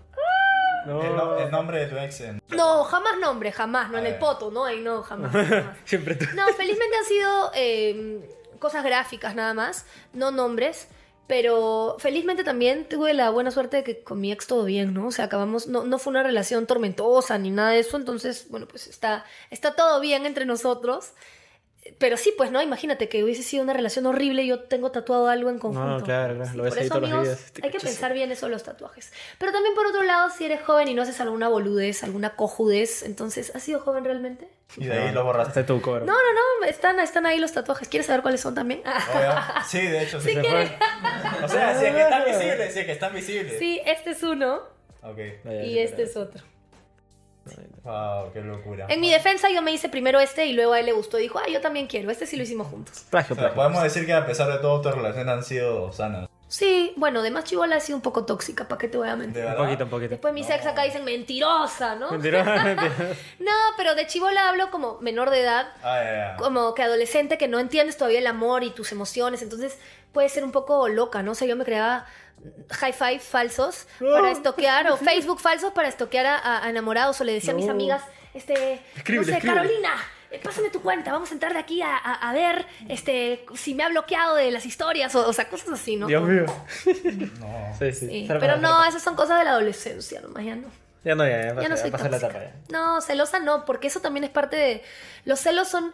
No. 0.87 1.03
El, 1.03 1.15
no- 1.15 1.37
el 1.37 1.51
nombre 1.51 1.79
de 1.81 1.85
tu 1.85 1.95
ex 1.97 2.21
en... 2.21 2.41
No, 2.49 2.83
jamás 2.85 3.19
nombre, 3.19 3.51
jamás, 3.51 3.91
no 3.91 3.99
en 3.99 4.05
A 4.07 4.09
el 4.09 4.15
poto, 4.15 4.49
¿no? 4.49 4.65
Ahí 4.65 4.81
no, 4.81 5.03
jamás. 5.03 5.31
jamás. 5.31 5.77
Siempre 5.85 6.15
tú. 6.15 6.25
No, 6.33 6.47
felizmente 6.57 6.97
han 6.97 7.05
sido 7.05 7.51
eh, 7.53 8.29
cosas 8.57 8.83
gráficas 8.83 9.35
nada 9.35 9.53
más, 9.53 9.85
no 10.13 10.31
nombres. 10.31 10.87
Pero 11.27 11.95
felizmente 11.99 12.43
también 12.43 12.89
tuve 12.89 13.13
la 13.13 13.29
buena 13.29 13.51
suerte 13.51 13.77
de 13.77 13.83
que 13.83 14.03
con 14.03 14.19
mi 14.19 14.31
ex 14.33 14.47
todo 14.47 14.65
bien, 14.65 14.93
¿no? 14.93 15.07
O 15.07 15.11
sea, 15.11 15.25
acabamos, 15.25 15.67
no, 15.67 15.83
no 15.85 15.97
fue 15.97 16.11
una 16.11 16.23
relación 16.23 16.65
tormentosa 16.67 17.37
ni 17.37 17.51
nada 17.51 17.69
de 17.69 17.79
eso, 17.79 17.95
entonces, 17.95 18.47
bueno, 18.49 18.67
pues 18.67 18.87
está, 18.87 19.23
está 19.49 19.73
todo 19.75 20.01
bien 20.01 20.25
entre 20.25 20.45
nosotros. 20.45 21.11
Pero 21.97 22.15
sí, 22.15 22.31
pues 22.37 22.51
no, 22.51 22.61
imagínate 22.61 23.09
que 23.09 23.23
hubiese 23.23 23.41
sido 23.41 23.63
una 23.63 23.73
relación 23.73 24.05
horrible 24.05 24.43
y 24.43 24.47
yo 24.47 24.59
tengo 24.59 24.91
tatuado 24.91 25.27
algo 25.27 25.49
en 25.49 25.57
conjunto. 25.57 25.87
No, 25.99 26.03
claro, 26.03 26.35
claro, 26.35 26.51
Sí, 26.51 26.57
lo 26.57 26.63
ves 26.63 26.73
por 26.73 26.79
ahí 26.79 26.85
eso, 26.85 26.93
todos 26.95 27.01
los 27.09 27.11
amigos, 27.17 27.37
días, 27.39 27.51
te 27.53 27.65
hay 27.65 27.71
que 27.71 27.79
pensar 27.79 28.13
bien 28.13 28.31
eso 28.31 28.45
de 28.45 28.51
los 28.51 28.63
tatuajes. 28.63 29.11
Pero 29.39 29.51
también 29.51 29.73
por 29.73 29.87
otro 29.87 30.03
lado, 30.03 30.29
si 30.29 30.45
eres 30.45 30.61
joven 30.61 30.87
y 30.89 30.93
no 30.93 31.01
haces 31.01 31.19
alguna 31.21 31.49
boludez, 31.49 32.03
alguna 32.03 32.35
cojudez, 32.35 33.01
entonces, 33.01 33.51
¿has 33.55 33.63
sido 33.63 33.79
joven 33.79 34.05
realmente? 34.05 34.47
Y 34.77 34.85
de 34.85 34.93
ahí 34.93 35.11
lo 35.11 35.23
borraste. 35.23 35.59
Hasta 35.61 35.65
tu 35.65 35.81
cobro. 35.81 36.05
No, 36.05 36.13
no, 36.13 36.61
no, 36.61 36.65
están, 36.67 36.99
están 36.99 37.25
ahí 37.25 37.39
los 37.39 37.51
tatuajes. 37.51 37.89
¿Quieres 37.89 38.05
saber 38.05 38.21
cuáles 38.21 38.41
son 38.41 38.53
también? 38.55 38.81
Obvio. 38.81 39.33
Sí, 39.67 39.81
de 39.81 40.03
hecho, 40.03 40.21
sí. 40.21 40.29
Sí 40.29 40.35
se 40.35 40.43
fue. 40.43 40.77
O 41.43 41.47
sea, 41.47 41.79
si 41.79 41.85
es 41.87 41.93
que 41.95 42.01
están 42.01 42.25
visibles, 42.25 42.73
si 42.73 42.79
es 42.79 42.85
que 42.85 42.91
están 42.91 43.13
visibles. 43.13 43.59
Sí, 43.59 43.81
este 43.85 44.11
es 44.11 44.23
uno 44.23 44.61
Ok. 45.01 45.17
y 45.65 45.79
este 45.79 46.03
es 46.03 46.15
otro. 46.15 46.43
Wow, 47.83 48.31
qué 48.33 48.41
locura. 48.41 48.85
En 48.89 49.01
mi 49.01 49.11
defensa 49.11 49.49
yo 49.49 49.61
me 49.61 49.71
hice 49.71 49.89
primero 49.89 50.19
este 50.19 50.45
y 50.45 50.53
luego 50.53 50.73
a 50.73 50.79
él 50.79 50.85
le 50.85 50.91
gustó. 50.91 51.17
Dijo, 51.17 51.39
ah, 51.39 51.49
yo 51.51 51.59
también 51.61 51.87
quiero. 51.87 52.11
Este 52.11 52.25
sí 52.27 52.37
lo 52.37 52.43
hicimos 52.43 52.67
juntos. 52.67 53.05
Plagio, 53.09 53.33
O 53.33 53.35
sea, 53.35 53.45
plagio. 53.49 53.55
podemos 53.55 53.83
decir 53.83 54.05
que 54.05 54.13
a 54.13 54.25
pesar 54.25 54.51
de 54.51 54.59
todo, 54.59 54.81
tus 54.81 54.93
relaciones 54.93 55.27
han 55.33 55.43
sido 55.43 55.91
sanas. 55.91 56.29
Sí, 56.51 56.91
bueno, 56.97 57.21
de 57.21 57.31
más 57.31 57.45
chivola 57.45 57.77
ha 57.77 57.79
sido 57.79 57.95
un 57.95 58.01
poco 58.01 58.25
tóxica, 58.25 58.67
¿para 58.67 58.77
qué 58.77 58.89
te 58.89 58.97
voy 58.97 59.07
a 59.07 59.15
mentir? 59.15 59.41
Un 59.41 59.51
verdad. 59.51 59.63
poquito, 59.63 59.83
un 59.85 59.89
poquito. 59.89 60.09
Después 60.09 60.33
mis 60.33 60.49
ex 60.49 60.65
acá 60.65 60.83
dicen 60.83 61.05
mentirosa, 61.05 61.95
¿no? 61.95 62.11
Mentira. 62.11 62.43
No, 63.39 63.51
pero 63.77 63.95
de 63.95 64.05
chivola 64.05 64.49
hablo 64.49 64.69
como 64.69 64.99
menor 64.99 65.29
de 65.29 65.39
edad, 65.39 65.71
Ah, 65.81 66.01
ya, 66.03 66.11
ya. 66.31 66.35
como 66.35 66.73
que 66.73 66.83
adolescente 66.83 67.37
que 67.37 67.47
no 67.47 67.57
entiendes 67.59 67.95
todavía 67.95 68.19
el 68.19 68.27
amor 68.27 68.65
y 68.65 68.71
tus 68.71 68.91
emociones, 68.91 69.41
entonces 69.41 69.79
puede 70.11 70.27
ser 70.27 70.43
un 70.43 70.51
poco 70.51 70.89
loca, 70.89 71.23
¿no? 71.23 71.31
O 71.31 71.35
sea, 71.35 71.47
yo 71.47 71.55
me 71.55 71.63
creaba 71.63 72.05
high 72.71 72.91
five 72.91 73.19
falsos 73.19 73.87
para 73.99 74.29
estoquear 74.31 74.91
o 74.91 74.97
Facebook 74.97 75.39
falsos 75.39 75.71
para 75.71 75.87
estoquear 75.87 76.25
a, 76.25 76.65
a 76.65 76.69
enamorados 76.69 77.21
o 77.21 77.23
le 77.23 77.31
decía 77.31 77.53
a 77.53 77.55
mis 77.55 77.69
amigas, 77.69 78.03
este, 78.33 78.81
Escríbele, 78.97 79.19
no 79.19 79.23
sé, 79.25 79.31
escríbele. 79.37 79.61
Carolina, 79.61 79.93
pásame 80.43 80.69
tu 80.69 80.81
cuenta, 80.81 81.11
vamos 81.11 81.29
a 81.31 81.33
entrar 81.33 81.53
de 81.53 81.59
aquí 81.59 81.81
a, 81.81 81.95
a- 81.97 82.29
a 82.29 82.33
ver 82.33 82.65
este, 82.89 83.45
si 83.55 83.73
me 83.75 83.83
ha 83.83 83.89
bloqueado 83.89 84.35
de 84.35 84.51
las 84.51 84.65
historias 84.65 85.13
o, 85.15 85.27
o 85.27 85.33
sea, 85.33 85.49
cosas 85.49 85.69
así, 85.69 85.95
¿no? 85.95 86.07
Dios 86.07 86.23
mío. 86.23 86.45
No. 87.39 87.75
Sí, 87.79 87.91
sí. 87.93 88.25
Pero 88.27 88.39
para- 88.39 88.57
no, 88.57 88.83
esas 88.85 89.01
son 89.01 89.15
cosas 89.15 89.39
de 89.39 89.45
la 89.45 89.51
adolescencia, 89.51 90.21
nomás 90.21 90.45
ya 90.45 90.55
no. 90.55 90.67
Ya 91.03 91.15
no, 91.15 91.25
ya, 91.25 91.31
ya, 91.31 91.47
Ya 91.47 91.53
pasé- 91.55 91.69
no 91.69 91.77
soy 91.77 91.91
pasé 91.91 92.09
la 92.09 92.17
etapa 92.17 92.39
ya. 92.39 92.53
No, 92.69 93.01
celosa 93.01 93.39
no, 93.39 93.65
porque 93.65 93.87
eso 93.87 94.01
también 94.01 94.23
es 94.23 94.29
parte 94.29 94.55
de... 94.55 94.83
Los 95.25 95.39
celos 95.39 95.67
son... 95.67 95.93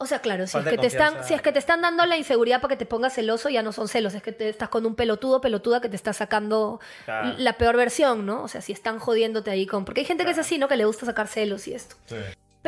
O 0.00 0.06
sea, 0.06 0.20
claro, 0.20 0.46
si 0.46 0.56
es, 0.56 0.64
que 0.64 0.78
te 0.78 0.86
están, 0.86 1.24
si 1.24 1.34
es 1.34 1.42
que 1.42 1.50
te 1.50 1.58
están 1.58 1.80
dando 1.82 2.06
la 2.06 2.16
inseguridad 2.16 2.60
para 2.60 2.70
que 2.74 2.76
te 2.78 2.86
pongas 2.86 3.14
celoso, 3.14 3.48
ya 3.48 3.62
no 3.64 3.72
son 3.72 3.88
celos, 3.88 4.14
es 4.14 4.22
que 4.22 4.30
te 4.30 4.48
estás 4.48 4.68
con 4.68 4.86
un 4.86 4.94
pelotudo, 4.94 5.40
pelotuda 5.40 5.80
que 5.80 5.88
te 5.88 5.96
está 5.96 6.12
sacando 6.12 6.78
Claro. 7.04 7.34
la 7.38 7.54
peor 7.54 7.76
versión, 7.76 8.24
¿no? 8.24 8.44
O 8.44 8.48
sea, 8.48 8.60
si 8.60 8.70
están 8.72 9.00
jodiéndote 9.00 9.50
ahí 9.50 9.66
con... 9.66 9.84
Porque 9.84 10.00
hay 10.02 10.06
gente 10.06 10.24
que 10.24 10.30
es 10.30 10.38
así, 10.38 10.56
¿no? 10.58 10.68
Que 10.68 10.76
le 10.76 10.84
gusta 10.84 11.04
sacar 11.04 11.26
celos 11.26 11.66
y 11.66 11.74
esto. 11.74 11.96
Sí. 12.06 12.14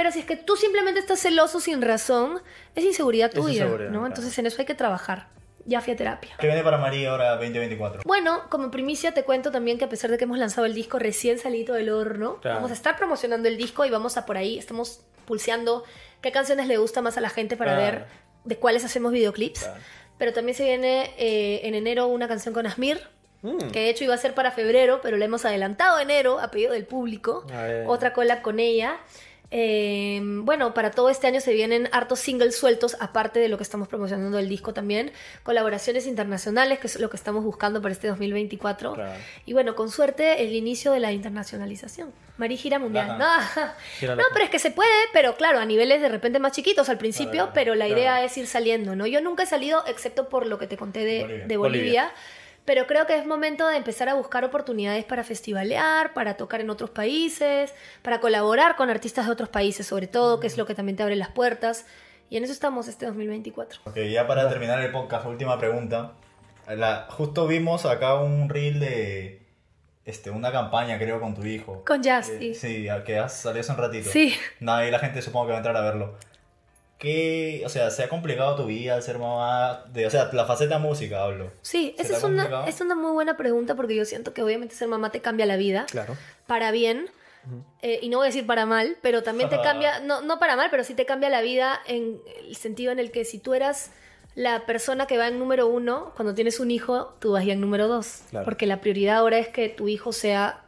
Pero 0.01 0.13
si 0.13 0.21
es 0.21 0.25
que 0.25 0.37
tú 0.37 0.57
simplemente 0.57 0.99
estás 0.99 1.21
celoso 1.21 1.61
sin 1.61 1.83
razón, 1.83 2.41
es 2.75 2.85
inseguridad 2.87 3.29
Es 3.29 3.35
tuya, 3.35 3.65
inseguridad, 3.65 3.91
¿no? 3.91 3.99
claro. 3.99 4.07
Entonces 4.07 4.39
en 4.39 4.47
eso 4.47 4.57
hay 4.59 4.65
que 4.65 4.75
trabajar. 4.75 5.29
Ya 5.67 5.83
fui 5.83 5.93
a 5.93 5.97
terapia. 5.97 6.31
¿Qué 6.41 6.47
viene 6.47 6.63
para 6.63 6.79
María 6.79 7.11
ahora 7.11 7.33
2024? 7.37 8.01
Bueno, 8.07 8.45
como 8.49 8.71
primicia 8.71 9.13
te 9.13 9.25
cuento 9.25 9.51
también 9.51 9.77
que 9.77 9.85
a 9.85 9.91
pesar 9.91 10.11
de 10.11 10.17
que 10.17 10.25
hemos 10.25 10.39
lanzado 10.39 10.65
el 10.65 10.73
disco 10.73 10.99
recién 10.99 11.39
salido 11.39 11.75
del 11.75 11.91
horno, 11.91 12.39
Claro. 12.41 12.57
vamos 12.57 12.71
a 12.71 12.75
estar 12.75 12.97
promocionando 12.97 13.47
el 13.47 13.59
disco 13.59 13.85
y 13.85 13.91
vamos 13.91 14.17
a 14.17 14.25
por 14.25 14.39
ahí, 14.39 14.59
estamos 14.59 15.03
pulseando 15.27 15.85
qué 16.23 16.33
canciones 16.33 16.67
le 16.67 16.79
gusta 16.79 17.03
más 17.03 17.19
a 17.19 17.21
la 17.21 17.29
gente 17.29 17.59
para 17.59 17.77
Claro. 17.77 17.99
ver 17.99 18.07
de 18.47 18.57
cuáles 18.57 18.87
hacemos 18.87 19.13
videoclips. 19.13 19.69
Pero 20.17 20.33
también 20.33 20.57
se 20.57 20.65
viene 20.65 21.15
eh, 21.19 21.61
en 21.65 21.75
enero 21.75 22.07
una 22.07 22.27
canción 22.27 22.55
con 22.55 22.67
Asmir, 22.67 23.07
Mm. 23.43 23.71
que 23.71 23.81
de 23.81 23.89
hecho 23.91 24.05
iba 24.05 24.15
a 24.15 24.19
ser 24.19 24.35
para 24.35 24.51
febrero, 24.51 25.01
pero 25.03 25.17
le 25.17 25.25
hemos 25.27 25.45
adelantado 25.47 25.97
a 25.97 26.03
enero 26.03 26.41
a 26.41 26.51
pedido 26.51 26.73
del 26.73 26.85
público. 26.87 27.45
Otra 27.87 28.15
cola 28.15 28.41
con 28.43 28.61
ella. 28.61 28.99
Eh, 29.53 30.21
bueno, 30.23 30.75
para 30.75 30.93
todo 30.93 31.11
este 31.11 31.27
año 31.27 31.41
se 31.41 31.53
vienen 31.53 31.89
hartos 31.93 32.21
singles 32.21 32.57
sueltos, 32.57 32.97
aparte 33.01 33.41
de 33.41 33.49
lo 33.49 33.57
que 33.57 33.65
estamos 33.65 33.89
promocionando 33.89 34.37
del 34.37 34.49
disco 34.49 34.73
también. 34.73 35.13
Colaboraciones 35.43 36.07
internacionales, 36.07 36.79
que 36.79 36.87
es 36.87 37.01
lo 37.01 37.11
que 37.11 37.17
estamos 37.17 37.45
buscando 37.45 37.83
para 37.83 37.93
este 37.93 38.09
2024. 38.09 38.95
Claro. 38.95 39.13
Y 39.47 39.53
bueno, 39.53 39.75
con 39.75 39.91
suerte, 39.91 40.43
el 40.43 40.55
inicio 40.55 40.93
de 40.93 41.01
la 41.01 41.13
internacionalización. 41.13 42.13
Marí 42.39 42.57
gira 42.57 42.79
mundial. 42.79 43.09
No, 43.19 43.27
Gira 43.99 44.15
no, 44.15 44.23
loca. 44.23 44.31
pero 44.33 44.45
es 44.45 44.51
que 44.51 44.59
se 44.59 44.71
puede, 44.71 44.91
pero 45.13 45.37
claro, 45.37 45.59
a 45.59 45.65
niveles 45.65 46.01
de 46.01 46.09
repente 46.09 46.39
más 46.39 46.53
chiquitos 46.53 46.89
al 46.89 46.97
principio, 46.99 47.51
pero 47.53 47.75
la 47.75 47.87
claro. 47.87 48.01
idea 48.01 48.25
es 48.25 48.37
ir 48.39 48.47
saliendo, 48.47 48.95
¿no? 48.97 49.07
Yo 49.07 49.21
nunca 49.21 49.43
he 49.43 49.47
salido, 49.47 49.85
excepto 49.87 50.29
por 50.29 50.47
lo 50.47 50.59
que 50.59 50.67
te 50.67 50.77
conté 50.77 51.05
de 51.05 51.21
Bolivia. 51.23 51.47
de 51.47 51.57
Bolivia. 51.57 51.59
Bolivia. 51.59 52.13
Pero 52.71 52.87
creo 52.87 53.05
que 53.05 53.19
es 53.19 53.27
momento 53.27 53.67
de 53.67 53.77
empezar 53.77 54.09
a 54.09 54.15
buscar 54.15 54.45
oportunidades 54.45 55.05
para 55.05 55.25
festivalear, 55.25 56.15
para 56.15 56.37
tocar 56.37 56.61
en 56.61 56.71
otros 56.71 56.91
países, 56.91 57.75
para 58.01 58.21
colaborar 58.21 58.77
con 58.77 58.91
artistas 58.91 59.27
de 59.27 59.33
otros 59.33 59.49
países, 59.49 59.89
sobre 59.89 60.07
todo, 60.07 60.39
que 60.39 60.47
es 60.47 60.57
lo 60.57 60.67
que 60.67 60.77
también 60.77 60.95
te 60.95 61.03
abre 61.03 61.17
las 61.17 61.31
puertas. 61.31 61.85
Y 62.29 62.37
en 62.37 62.45
eso 62.45 62.53
estamos 62.53 62.87
este 62.87 63.07
2024. 63.07 63.81
Ok, 63.87 63.97
ya 64.09 64.25
para 64.29 64.49
terminar 64.49 64.81
el 64.83 64.93
podcast, 64.93 65.27
última 65.27 65.59
pregunta. 65.59 66.13
La, 66.69 67.09
justo 67.11 67.49
vimos 67.49 67.87
acá 67.87 68.15
un 68.21 68.49
reel 68.49 68.79
de 68.79 69.43
este, 70.05 70.31
una 70.31 70.53
campaña, 70.53 70.97
creo, 70.97 71.21
con 71.21 71.35
tu 71.35 71.45
hijo. 71.45 71.85
Con 71.85 72.05
Jazz, 72.05 72.29
Eh, 72.29 72.39
sí. 72.39 72.55
sí, 72.55 72.89
al 72.89 73.03
que 73.03 73.19
has 73.19 73.37
salido 73.37 73.63
hace 73.63 73.73
un 73.73 73.79
ratito. 73.79 74.11
Sí. 74.11 74.33
Nada, 74.61 74.87
y 74.87 74.93
la 74.93 75.01
gente 75.01 75.23
supongo 75.23 75.47
que 75.47 75.51
va 75.55 75.57
a 75.57 75.59
entrar 75.59 75.77
a 75.77 75.81
verlo. 75.81 76.17
¿Qué, 77.01 77.63
o 77.65 77.71
sea, 77.71 77.91
se 77.91 78.03
ha 78.05 78.11
complicado 78.11 78.57
tu 78.57 78.67
vida 78.67 78.95
al 78.95 79.03
ser 79.03 79.19
mamá? 79.19 79.87
De, 79.91 80.05
o 80.05 80.11
sea, 80.11 80.29
la 80.35 80.45
faceta 80.45 80.79
música 80.79 81.25
hablo. 81.25 81.51
Sí, 81.63 81.95
¿Se 81.97 82.03
esa 82.03 82.19
es 82.19 82.23
una, 82.25 82.67
es 82.67 82.83
una 82.83 82.95
muy 82.95 83.13
buena 83.13 83.39
pregunta 83.39 83.75
porque 83.75 83.97
yo 83.97 84.05
siento 84.05 84.35
que 84.35 84.43
obviamente 84.43 84.75
ser 84.75 84.87
mamá 84.87 85.11
te 85.11 85.23
cambia 85.23 85.47
la 85.47 85.57
vida. 85.57 85.87
Claro. 85.91 86.15
para 86.47 86.71
bien, 86.73 87.09
eh, 87.81 88.01
y 88.03 88.11
no 88.11 88.19
voy 88.19 88.27
a 88.27 88.29
decir 88.29 88.45
para 88.45 88.67
mal, 88.67 88.99
pero 89.01 89.23
también 89.23 89.49
te 89.49 89.59
cambia, 89.63 90.01
no, 90.01 90.21
no 90.21 90.39
para 90.39 90.57
mal, 90.57 90.69
pero 90.71 90.85
sí 90.85 90.93
te 90.93 91.07
cambia 91.07 91.31
la 91.31 91.41
vida 91.41 91.81
en 91.87 92.21
el 92.47 92.55
sentido 92.57 92.93
en 92.93 92.99
el 92.99 93.11
que 93.11 93.25
si 93.25 93.39
tú 93.39 93.55
eras 93.55 93.93
la 94.35 94.67
persona 94.67 95.07
que 95.07 95.17
va 95.17 95.29
en 95.29 95.39
número 95.39 95.69
uno, 95.69 96.13
cuando 96.17 96.35
tienes 96.35 96.61
un 96.61 96.71
hijo, 96.71 97.15
tú 97.19 97.33
vas 97.33 97.47
ya 97.47 97.55
en 97.55 97.63
número 97.63 97.89
dos. 97.89 98.25
Claro. 98.29 98.45
Porque 98.45 98.67
la 98.67 98.83
prioridad 98.83 99.17
ahora 99.17 99.39
es 99.39 99.49
que 99.49 99.71
tu 99.71 99.89
hijo 99.89 100.13
sea 100.13 100.65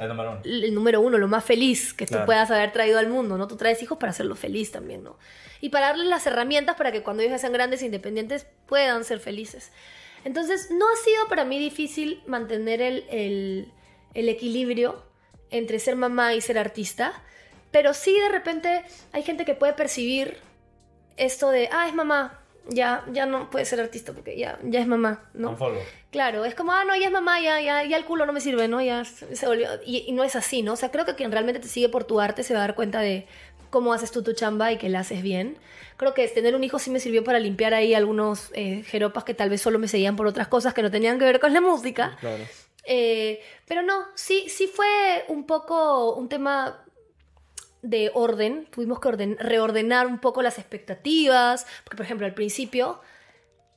El 0.00 0.08
número 0.08 0.30
uno. 0.32 0.40
el 0.44 0.74
número 0.74 1.00
uno, 1.00 1.18
lo 1.18 1.28
más 1.28 1.44
feliz 1.44 1.92
que 1.94 2.06
tú 2.06 2.14
puedas 2.26 2.50
haber 2.50 2.72
traído 2.72 2.98
al 2.98 3.08
mundo, 3.08 3.36
¿no? 3.38 3.46
Tú 3.46 3.56
traes 3.56 3.82
hijos 3.82 3.98
para 3.98 4.10
hacerlo 4.10 4.34
feliz 4.34 4.72
también, 4.72 5.04
¿no? 5.04 5.18
Y 5.60 5.68
para 5.68 5.88
darles 5.88 6.06
las 6.08 6.26
herramientas 6.26 6.74
para 6.76 6.90
que 6.90 7.02
cuando 7.02 7.22
ellos 7.22 7.40
sean 7.40 7.52
grandes 7.52 7.82
e 7.82 7.86
independientes 7.86 8.46
puedan 8.66 9.04
ser 9.04 9.20
felices. 9.20 9.70
Entonces, 10.24 10.70
no 10.70 10.86
ha 10.88 10.96
sido 10.96 11.28
para 11.28 11.44
mí 11.44 11.58
difícil 11.58 12.22
mantener 12.26 12.80
el, 12.82 13.04
el- 13.10 13.72
el 14.14 14.28
equilibrio 14.28 15.04
entre 15.50 15.78
ser 15.78 15.96
mamá 15.96 16.34
y 16.34 16.40
ser 16.40 16.58
artista, 16.58 17.22
pero 17.70 17.92
sí 17.94 18.18
de 18.18 18.28
repente 18.28 18.82
hay 19.12 19.22
gente 19.22 19.44
que 19.44 19.54
puede 19.54 19.72
percibir 19.74 20.36
esto 21.16 21.50
de, 21.50 21.68
ah, 21.72 21.86
es 21.88 21.94
mamá, 21.94 22.39
ya, 22.68 23.04
ya 23.12 23.26
no 23.26 23.50
puede 23.50 23.64
ser 23.64 23.80
artista 23.80 24.12
porque 24.12 24.36
ya, 24.36 24.58
ya 24.62 24.80
es 24.80 24.86
mamá, 24.86 25.28
¿no? 25.34 25.56
Claro, 26.10 26.44
es 26.44 26.54
como, 26.54 26.72
ah, 26.72 26.84
no, 26.84 26.96
ya 26.96 27.06
es 27.06 27.12
mamá, 27.12 27.40
ya, 27.40 27.60
ya, 27.60 27.84
ya 27.84 27.96
el 27.96 28.04
culo 28.04 28.26
no 28.26 28.32
me 28.32 28.40
sirve, 28.40 28.68
¿no? 28.68 28.80
Ya 28.80 29.04
se 29.04 29.46
volvió. 29.46 29.68
Y, 29.84 30.04
y 30.06 30.12
no 30.12 30.24
es 30.24 30.36
así, 30.36 30.62
¿no? 30.62 30.74
O 30.74 30.76
sea, 30.76 30.90
creo 30.90 31.04
que 31.04 31.14
quien 31.14 31.32
realmente 31.32 31.60
te 31.60 31.68
sigue 31.68 31.88
por 31.88 32.04
tu 32.04 32.20
arte 32.20 32.42
se 32.42 32.54
va 32.54 32.60
a 32.60 32.62
dar 32.62 32.74
cuenta 32.74 33.00
de 33.00 33.26
cómo 33.70 33.92
haces 33.92 34.10
tú 34.10 34.22
tu 34.22 34.32
chamba 34.32 34.72
y 34.72 34.78
que 34.78 34.88
la 34.88 35.00
haces 35.00 35.22
bien. 35.22 35.56
Creo 35.96 36.14
que 36.14 36.26
tener 36.28 36.54
un 36.54 36.64
hijo 36.64 36.78
sí 36.78 36.90
me 36.90 37.00
sirvió 37.00 37.24
para 37.24 37.38
limpiar 37.38 37.74
ahí 37.74 37.94
algunos 37.94 38.50
eh, 38.54 38.82
jeropas 38.84 39.24
que 39.24 39.34
tal 39.34 39.50
vez 39.50 39.62
solo 39.62 39.78
me 39.78 39.88
seguían 39.88 40.16
por 40.16 40.26
otras 40.26 40.48
cosas 40.48 40.74
que 40.74 40.82
no 40.82 40.90
tenían 40.90 41.18
que 41.18 41.24
ver 41.24 41.40
con 41.40 41.54
la 41.54 41.60
música. 41.60 42.16
Claro. 42.20 42.44
Eh, 42.84 43.40
pero 43.66 43.82
no, 43.82 44.06
sí, 44.14 44.46
sí 44.48 44.66
fue 44.66 45.24
un 45.28 45.46
poco 45.46 46.14
un 46.14 46.28
tema 46.28 46.84
de 47.82 48.10
orden. 48.14 48.66
Tuvimos 48.70 49.00
que 49.00 49.08
orden- 49.08 49.36
reordenar 49.38 50.06
un 50.06 50.18
poco 50.18 50.42
las 50.42 50.58
expectativas. 50.58 51.66
Porque, 51.84 51.96
por 51.96 52.04
ejemplo, 52.06 52.26
al 52.26 52.34
principio, 52.34 53.00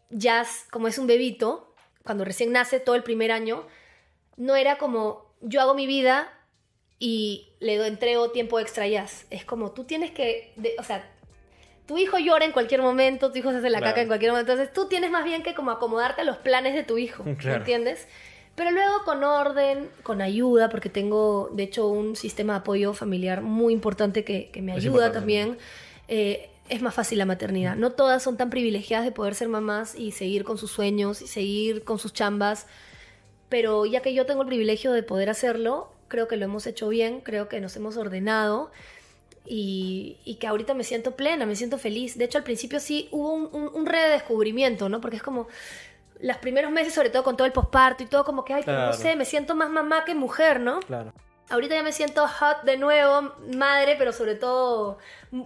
Jazz, 0.10 0.66
como 0.72 0.88
es 0.88 0.98
un 0.98 1.08
bebito, 1.08 1.74
cuando 2.04 2.26
recién 2.26 2.52
nace 2.52 2.80
todo 2.80 2.96
el 2.96 3.04
primer 3.04 3.32
año, 3.32 3.66
no 4.38 4.56
era 4.56 4.78
como 4.78 5.26
yo 5.42 5.62
hago 5.62 5.74
mi 5.74 5.88
vida 5.88 6.32
y 7.00 7.50
le 7.60 7.86
entrego 7.88 8.32
tiempo 8.32 8.60
extra 8.60 8.86
a 8.86 8.88
Jazz. 8.88 9.26
Es 9.30 9.46
como 9.46 9.72
tú 9.72 9.84
tienes 9.86 10.12
que, 10.12 10.54
de- 10.56 10.76
o 10.80 10.84
sea, 10.84 11.10
tu 11.86 11.98
hijo 11.98 12.18
llora 12.18 12.46
en 12.46 12.52
cualquier 12.52 12.82
momento, 12.82 13.32
tu 13.32 13.40
hijo 13.40 13.52
se 13.52 13.58
hace 13.58 13.70
la 13.70 13.80
Claro. 13.80 13.92
caca 13.92 14.02
en 14.02 14.08
cualquier 14.08 14.32
momento. 14.32 14.52
Entonces 14.54 14.74
tú 14.74 14.88
tienes 14.88 15.12
más 15.12 15.24
bien 15.26 15.44
que 15.44 15.54
como 15.54 15.72
acomodarte 15.72 16.22
a 16.22 16.24
los 16.24 16.38
planes 16.38 16.74
de 16.76 16.84
tu 16.84 16.98
hijo, 16.98 17.24
¿me 17.24 17.36
Claro. 17.38 17.58
entiendes? 17.60 18.08
Pero 18.56 18.72
luego 18.72 19.04
con 19.04 19.24
orden, 19.24 19.90
con 20.04 20.22
ayuda, 20.22 20.70
porque 20.70 20.90
tengo 20.90 21.50
de 21.54 21.64
hecho 21.64 21.88
un 21.88 22.16
sistema 22.16 22.54
de 22.54 22.60
apoyo 22.60 22.94
familiar 22.94 23.42
muy 23.42 23.74
importante 23.74 24.24
que, 24.24 24.50
que 24.52 24.62
me 24.62 24.74
ayuda 24.74 25.12
también. 25.12 25.58
eh, 26.08 26.50
es 26.70 26.82
más 26.82 26.94
fácil 26.94 27.18
la 27.18 27.26
maternidad. 27.26 27.76
No 27.76 27.92
todas 27.92 28.24
son 28.24 28.38
tan 28.38 28.50
privilegiadas 28.50 29.06
de 29.06 29.12
poder 29.12 29.36
ser 29.36 29.50
mamás 29.50 29.96
y 29.96 30.12
seguir 30.12 30.44
con 30.46 30.58
sus 30.58 30.72
sueños 30.72 31.22
y 31.22 31.28
seguir 31.28 31.84
con 31.84 32.00
sus 32.00 32.14
chambas. 32.14 32.68
Pero 33.50 33.86
ya 33.86 34.02
que 34.02 34.14
yo 34.14 34.26
tengo 34.26 34.44
el 34.44 34.48
privilegio 34.48 34.94
de 34.94 35.04
poder 35.04 35.30
hacerlo, 35.30 35.92
creo 36.08 36.28
que 36.28 36.38
lo 36.38 36.46
hemos 36.46 36.66
hecho 36.66 36.88
bien, 36.90 37.20
creo 37.22 37.50
que 37.50 37.60
nos 37.60 37.76
hemos 37.76 37.98
ordenado 37.98 38.72
y, 39.46 40.18
y 40.24 40.36
que 40.36 40.48
ahorita 40.48 40.74
me 40.74 40.84
siento 40.86 41.16
plena, 41.16 41.46
me 41.46 41.56
siento 41.56 41.78
feliz. 41.78 42.18
De 42.18 42.26
hecho, 42.26 42.38
al 42.38 42.44
principio 42.46 42.80
sí 42.80 43.10
hubo 43.12 43.34
un, 43.34 43.50
un, 43.52 43.70
un 43.74 43.86
redescubrimiento, 43.86 44.88
¿no? 44.90 45.02
Porque 45.02 45.18
es 45.18 45.24
como 45.24 45.48
los 46.24 46.38
primeros 46.38 46.72
meses, 46.72 46.94
sobre 46.94 47.10
todo 47.10 47.24
con 47.24 47.36
todo 47.36 47.46
el 47.46 47.52
posparto 47.54 48.02
y 48.02 48.06
todo, 48.06 48.24
como 48.24 48.46
que, 48.46 48.54
ay, 48.54 48.64
pero 48.66 48.78
no 48.78 48.84
Claro. 48.88 48.98
sé, 48.98 49.16
me 49.18 49.26
siento 49.26 49.56
más 49.56 49.70
mamá 49.70 50.06
que 50.06 50.16
mujer, 50.16 50.60
¿no? 50.62 50.80
Claro. 50.80 51.14
Ahorita 51.50 51.76
ya 51.76 51.84
me 51.84 51.92
siento 51.92 52.26
hot 52.28 52.64
de 52.64 52.78
nuevo, 52.78 53.34
madre, 53.54 53.96
pero 53.98 54.14
sobre 54.14 54.36
todo 54.36 54.98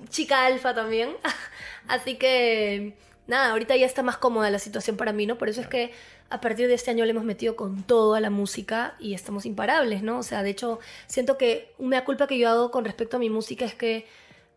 chica 0.10 0.46
alfa 0.46 0.76
también. 0.76 1.18
Así 1.88 2.16
que, 2.18 2.96
nada, 3.26 3.52
ahorita 3.52 3.76
ya 3.76 3.88
está 3.88 4.04
más 4.04 4.18
cómoda 4.18 4.52
la 4.52 4.60
situación 4.60 4.98
para 4.98 5.12
mí, 5.14 5.26
¿no? 5.26 5.38
Por 5.40 5.50
eso 5.50 5.62
es 5.62 5.68
que 5.68 5.92
a 6.30 6.40
partir 6.42 6.68
de 6.68 6.76
este 6.76 6.92
año 6.92 7.06
le 7.06 7.12
hemos 7.12 7.24
metido 7.24 7.56
con 7.56 7.82
todo 7.82 8.14
a 8.14 8.20
la 8.22 8.30
música 8.30 8.94
y 9.00 9.16
estamos 9.16 9.48
imparables, 9.48 10.04
¿no? 10.04 10.20
O 10.20 10.24
sea, 10.24 10.44
de 10.44 10.52
hecho, 10.52 10.80
siento 11.08 11.38
que 11.40 11.74
una 11.80 12.06
culpa 12.06 12.28
que 12.28 12.38
yo 12.38 12.50
hago 12.50 12.70
con 12.70 12.86
respecto 12.86 13.18
a 13.18 13.20
mi 13.20 13.32
música 13.32 13.66
es 13.66 13.74
que 13.74 14.06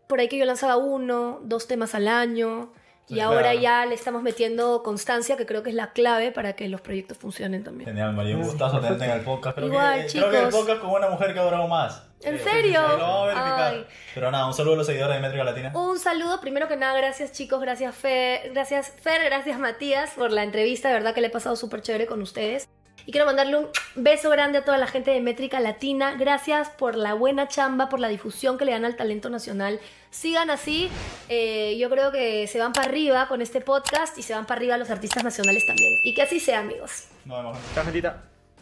por 0.06 0.20
ahí 0.20 0.28
que 0.28 0.36
yo 0.36 0.44
lanzaba 0.44 0.76
uno, 0.76 1.40
dos 1.44 1.66
temas 1.66 1.94
al 1.94 2.08
año. 2.08 2.72
Y 3.10 3.20
ahora 3.20 3.40
claro. 3.52 3.60
ya 3.60 3.86
le 3.86 3.94
estamos 3.94 4.22
metiendo 4.22 4.82
constancia, 4.82 5.36
que 5.36 5.46
creo 5.46 5.62
que 5.62 5.70
es 5.70 5.76
la 5.76 5.92
clave 5.92 6.32
para 6.32 6.54
que 6.54 6.68
los 6.68 6.80
proyectos 6.80 7.18
funcionen 7.18 7.64
también. 7.64 7.88
Genial, 7.90 8.12
María. 8.14 8.36
Un 8.36 8.42
gustazo 8.44 8.80
tenerte 8.80 9.04
en 9.04 9.10
el 9.10 9.20
podcast. 9.22 9.56
Creo, 9.56 9.68
Igual, 9.68 10.06
que, 10.06 10.12
creo 10.12 10.30
que 10.30 10.36
el 10.38 10.44
chicos. 10.48 10.60
podcast 10.60 10.80
con 10.80 10.90
una 10.90 11.08
mujer 11.10 11.32
que 11.34 11.40
ha 11.40 11.42
durado 11.42 11.66
más. 11.68 12.02
¿En 12.22 12.36
Sí, 12.38 12.44
serio? 12.44 12.80
lo 12.82 12.98
vamos 12.98 13.22
a 13.22 13.26
verificar. 13.26 13.74
Ay. 13.74 13.86
Pero 14.14 14.30
nada, 14.30 14.46
un 14.46 14.52
saludo 14.54 14.74
a 14.74 14.76
los 14.78 14.86
seguidores 14.86 15.16
de 15.16 15.22
Métrica 15.22 15.42
Latina. 15.44 15.72
Un 15.74 15.98
saludo, 15.98 16.40
primero 16.40 16.68
que 16.68 16.76
nada, 16.76 16.96
gracias 16.98 17.32
chicos, 17.32 17.60
gracias 17.60 17.94
Fer, 17.94 18.50
gracias 18.52 18.92
Fer, 19.00 19.24
gracias 19.24 19.58
Matías 19.58 20.10
por 20.10 20.30
la 20.30 20.42
entrevista, 20.42 20.88
de 20.88 20.94
verdad 20.94 21.14
que 21.14 21.22
le 21.22 21.28
he 21.28 21.30
pasado 21.30 21.56
súper 21.56 21.80
chévere 21.80 22.06
con 22.06 22.20
ustedes. 22.20 22.68
Y 23.06 23.12
quiero 23.12 23.24
mandarle 23.24 23.56
un 23.56 23.68
beso 23.96 24.28
grande 24.28 24.58
a 24.58 24.64
toda 24.66 24.76
la 24.76 24.86
gente 24.86 25.10
de 25.10 25.20
Métrica 25.20 25.58
Latina. 25.58 26.14
Gracias 26.18 26.68
por 26.68 26.94
la 26.96 27.14
buena 27.14 27.48
chamba, 27.48 27.88
por 27.88 27.98
la 27.98 28.08
difusión 28.08 28.58
que 28.58 28.66
le 28.66 28.72
dan 28.72 28.84
al 28.84 28.94
talento 28.96 29.30
nacional. 29.30 29.80
Sigan 30.10 30.50
así. 30.50 30.90
eh, 31.28 31.76
yo 31.78 31.88
creo 31.88 32.10
que 32.12 32.46
se 32.46 32.58
van 32.58 32.72
para 32.72 32.88
arriba 32.88 33.28
con 33.28 33.42
este 33.42 33.60
podcast 33.60 34.18
y 34.18 34.22
se 34.22 34.34
van 34.34 34.46
para 34.46 34.58
arriba 34.58 34.76
los 34.76 34.90
artistas 34.90 35.22
nacionales 35.24 35.64
también. 35.66 35.92
Y 36.04 36.14
que 36.14 36.22
así 36.22 36.40
sea, 36.40 36.60
amigos. 36.60 37.04
Nos 37.24 37.38
vemos. 37.38 37.58
Chao. 37.74 38.29